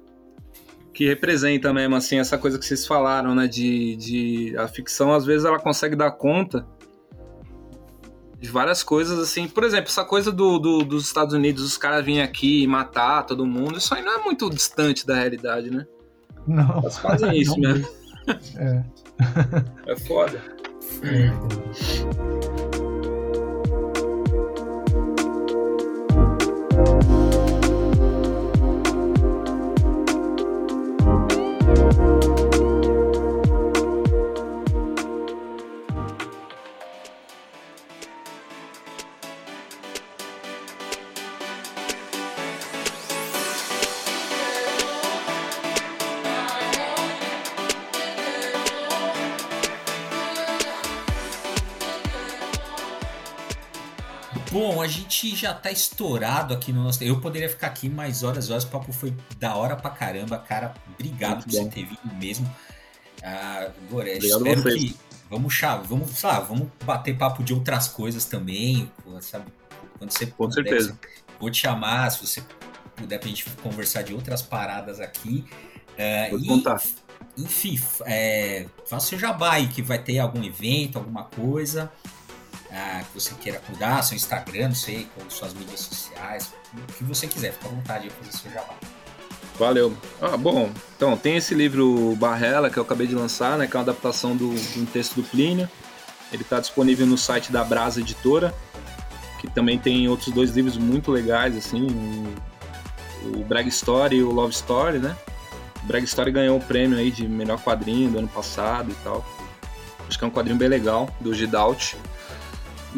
que 0.97 1.05
representa 1.05 1.71
mesmo, 1.71 1.95
assim, 1.95 2.17
essa 2.17 2.39
coisa 2.39 2.57
que 2.57 2.65
vocês 2.65 2.87
falaram, 2.87 3.35
né? 3.35 3.47
De, 3.47 3.95
de 3.97 4.57
a 4.57 4.67
ficção, 4.67 5.13
às 5.13 5.27
vezes, 5.27 5.45
ela 5.45 5.59
consegue 5.59 5.95
dar 5.95 6.09
conta 6.09 6.65
de 8.39 8.49
várias 8.49 8.81
coisas, 8.81 9.19
assim. 9.19 9.47
Por 9.47 9.63
exemplo, 9.63 9.89
essa 9.89 10.03
coisa 10.03 10.31
do, 10.31 10.57
do 10.57 10.79
dos 10.83 11.05
Estados 11.05 11.35
Unidos, 11.35 11.61
os 11.61 11.77
caras 11.77 12.03
virem 12.03 12.23
aqui 12.23 12.63
e 12.63 12.67
matar 12.67 13.21
todo 13.27 13.45
mundo, 13.45 13.77
isso 13.77 13.93
aí 13.93 14.01
não 14.01 14.19
é 14.19 14.23
muito 14.23 14.49
distante 14.49 15.05
da 15.05 15.13
realidade, 15.13 15.69
né? 15.69 15.85
Não. 16.47 16.79
Eles 16.79 16.97
fazem 16.97 17.39
isso 17.39 17.59
não. 17.59 17.73
mesmo. 17.73 17.87
É. 18.57 18.83
é 19.85 19.95
foda. 19.97 20.41
É. 21.03 21.31
a 54.87 54.89
gente 54.89 55.35
já 55.35 55.53
tá 55.53 55.69
estourado 55.69 56.53
aqui 56.53 56.71
no 56.71 56.81
nosso. 56.81 57.03
Eu 57.03 57.19
poderia 57.19 57.49
ficar 57.49 57.67
aqui 57.67 57.89
mais 57.89 58.23
horas 58.23 58.47
e 58.47 58.51
horas. 58.51 58.63
O 58.63 58.67
papo 58.67 58.93
foi 58.93 59.13
da 59.37 59.53
hora 59.55 59.75
pra 59.75 59.89
caramba, 59.89 60.39
cara. 60.39 60.73
Obrigado 60.93 61.39
Muito 61.39 61.49
por 61.49 61.51
bom. 61.57 61.63
você 61.63 61.69
ter 61.69 61.85
vindo 61.85 62.15
mesmo. 62.17 62.55
Ah, 63.21 63.69
Obrigado 63.91 64.47
espero 64.47 64.63
que. 64.63 64.95
Vamos, 65.29 65.53
chave, 65.53 65.85
vamos, 65.85 66.11
sei 66.11 66.29
lá, 66.29 66.39
vamos 66.39 66.69
bater 66.85 67.17
papo 67.17 67.43
de 67.43 67.53
outras 67.53 67.89
coisas 67.89 68.23
também, 68.23 68.89
sabe? 69.19 69.51
Quando 69.97 70.09
você 70.09 70.25
Com 70.25 70.47
puder, 70.47 70.53
certeza. 70.53 70.97
Vou 71.37 71.51
te 71.51 71.57
chamar, 71.57 72.09
se 72.11 72.25
você 72.25 72.41
puder 72.95 73.19
pra 73.19 73.27
gente 73.27 73.43
conversar 73.61 74.03
de 74.03 74.13
outras 74.13 74.41
paradas 74.41 75.01
aqui. 75.01 75.43
Uh, 75.97 76.29
Vou 76.29 76.39
e, 76.39 76.47
contar. 76.47 76.81
enfim, 77.37 77.77
é, 78.05 78.67
faça 78.85 79.07
seu 79.07 79.19
jabá 79.19 79.55
aí, 79.55 79.67
que 79.67 79.81
vai 79.81 80.01
ter 80.01 80.17
algum 80.19 80.41
evento, 80.41 80.97
alguma 80.97 81.25
coisa 81.25 81.91
ah, 82.71 83.01
que 83.03 83.19
você 83.19 83.33
queira 83.35 83.59
cuidar, 83.59 84.01
seu 84.01 84.15
Instagram, 84.15 84.69
não 84.69 84.75
sei, 84.75 85.07
com 85.15 85.29
suas 85.29 85.53
mídias 85.53 85.81
sociais, 85.81 86.53
o 86.73 86.93
que 86.93 87.03
você 87.03 87.27
quiser, 87.27 87.53
fica 87.53 87.67
à 87.67 87.71
vontade 87.71 88.09
de 88.09 88.09
fazer 88.15 88.31
seu 88.31 88.51
jabá. 88.51 88.75
Valeu. 89.57 89.97
Ah, 90.21 90.37
bom, 90.37 90.69
então 90.95 91.17
tem 91.17 91.37
esse 91.37 91.55
livro 91.55 92.15
Barrela 92.17 92.69
que 92.69 92.77
eu 92.77 92.83
acabei 92.83 93.07
de 93.07 93.15
lançar, 93.15 93.57
né, 93.57 93.65
que 93.65 93.75
é 93.75 93.77
uma 93.77 93.83
adaptação 93.83 94.35
do, 94.35 94.53
de 94.53 94.79
um 94.79 94.85
texto 94.85 95.15
do 95.15 95.23
Plínio. 95.23 95.67
Ele 96.31 96.43
está 96.43 96.59
disponível 96.59 97.07
no 97.07 97.17
site 97.17 97.51
da 97.51 97.63
Brasa 97.63 98.01
Editora, 98.01 98.53
que 99.39 99.47
também 99.47 99.79
tem 99.79 100.07
outros 100.07 100.33
dois 100.33 100.51
livros 100.51 100.77
muito 100.77 101.11
legais, 101.11 101.55
assim, 101.55 101.87
o, 103.23 103.43
Brag 103.43 103.67
Story 103.69 104.17
e 104.17 104.23
o 104.23 104.31
Love 104.31 104.53
Story, 104.53 104.99
né? 104.99 105.15
O 105.83 105.87
Brag 105.87 106.03
Story 106.03 106.31
ganhou 106.31 106.57
o 106.57 106.61
prêmio 106.61 106.97
aí 106.97 107.09
de 107.09 107.27
melhor 107.27 107.59
quadrinho 107.61 108.11
do 108.11 108.19
ano 108.19 108.27
passado 108.27 108.91
e 108.91 108.95
tal. 109.03 109.25
Acho 110.07 110.17
que 110.17 110.23
é 110.23 110.27
um 110.27 110.31
quadrinho 110.31 110.57
bem 110.57 110.67
legal, 110.67 111.09
do 111.19 111.33
Gidaut. 111.33 111.97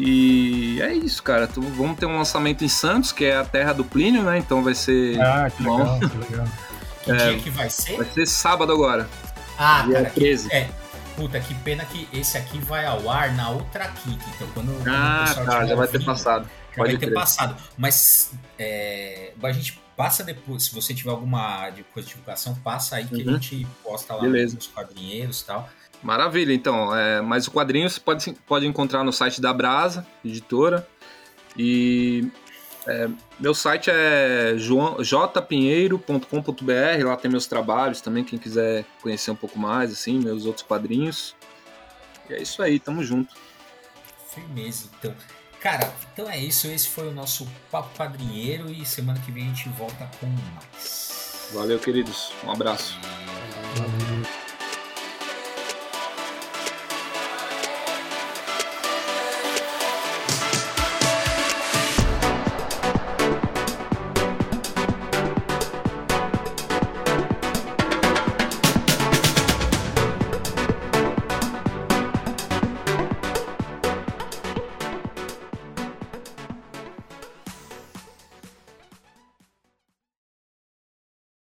E 0.02 0.80
é 0.80 0.94
isso, 0.94 1.22
cara. 1.22 1.46
vamos 1.54 1.98
ter 1.98 2.06
um 2.06 2.16
lançamento 2.16 2.64
em 2.64 2.68
Santos, 2.68 3.12
que 3.12 3.26
é 3.26 3.36
a 3.36 3.44
terra 3.44 3.74
do 3.74 3.84
Plínio, 3.84 4.22
né? 4.22 4.38
Então 4.38 4.64
vai 4.64 4.74
ser. 4.74 5.20
Ah, 5.20 5.50
que 5.50 5.62
legal, 5.62 6.00
que 6.00 6.16
legal. 6.16 6.48
Que 7.02 7.12
é, 7.12 7.30
dia 7.30 7.38
que 7.38 7.48
vai 7.48 7.70
ser? 7.70 7.96
Vai 7.96 8.04
ser 8.04 8.26
sábado 8.26 8.72
agora. 8.72 9.08
Ah, 9.56 9.84
dia 9.86 9.94
cara, 9.94 10.10
13. 10.10 10.50
Que, 10.50 10.54
é. 10.54 10.70
Puta, 11.16 11.40
que 11.40 11.54
pena 11.54 11.82
que 11.86 12.06
esse 12.12 12.36
aqui 12.36 12.58
vai 12.58 12.84
ao 12.84 13.08
ar 13.10 13.34
na 13.34 13.48
outra 13.48 13.88
quinta. 13.88 14.22
Então, 14.34 14.46
quando, 14.52 14.74
quando 14.82 14.88
ah, 14.88 15.24
tá, 15.46 15.66
já 15.66 15.74
vai 15.74 15.88
ter 15.88 16.04
passado. 16.04 16.44
Já 16.44 16.76
Pode 16.76 16.92
vai 16.92 17.00
ter 17.00 17.14
passado. 17.14 17.56
Mas 17.76 18.32
é, 18.58 19.32
a 19.42 19.52
gente 19.52 19.80
passa 19.96 20.22
depois, 20.22 20.64
se 20.64 20.74
você 20.74 20.92
tiver 20.92 21.10
alguma 21.10 21.70
coisa 21.92 22.06
de 22.06 22.14
divulgação, 22.14 22.54
passa 22.56 22.96
aí 22.96 23.06
que 23.06 23.22
uhum. 23.22 23.30
a 23.30 23.32
gente 23.32 23.66
posta 23.82 24.14
lá 24.14 24.22
Beleza. 24.22 24.56
nos 24.56 24.66
quadrinheiros 24.66 25.40
e 25.40 25.44
tal. 25.46 25.70
Maravilha, 26.02 26.52
então. 26.52 26.94
É, 26.94 27.20
mas 27.20 27.46
o 27.46 27.50
quadrinho 27.50 27.88
você 27.88 28.00
pode, 28.00 28.32
pode 28.46 28.66
encontrar 28.66 29.04
no 29.04 29.12
site 29.12 29.40
da 29.40 29.52
Brasa, 29.52 30.06
editora. 30.24 30.86
E 31.56 32.30
é, 32.86 33.08
meu 33.38 33.54
site 33.54 33.90
é 33.92 34.54
jpinheiro.com.br, 34.56 37.04
lá 37.04 37.16
tem 37.16 37.30
meus 37.30 37.46
trabalhos 37.46 38.00
também, 38.00 38.24
quem 38.24 38.38
quiser 38.38 38.84
conhecer 39.02 39.30
um 39.30 39.36
pouco 39.36 39.58
mais, 39.58 39.92
assim, 39.92 40.18
meus 40.18 40.46
outros 40.46 40.66
quadrinhos. 40.66 41.36
E 42.28 42.34
é 42.34 42.42
isso 42.42 42.62
aí, 42.62 42.78
tamo 42.78 43.04
junto. 43.04 43.34
Firmeza, 44.28 44.88
então. 44.98 45.14
Cara, 45.60 45.92
então 46.12 46.30
é 46.30 46.38
isso, 46.38 46.68
esse 46.68 46.88
foi 46.88 47.08
o 47.08 47.12
nosso 47.12 47.46
Papo 47.70 47.94
Quadrinheiro 47.98 48.70
e 48.70 48.86
semana 48.86 49.20
que 49.20 49.30
vem 49.30 49.44
a 49.44 49.48
gente 49.48 49.68
volta 49.70 50.08
com 50.18 50.26
mais. 50.54 51.50
Valeu, 51.52 51.78
queridos. 51.78 52.32
Um 52.44 52.50
abraço. 52.50 52.98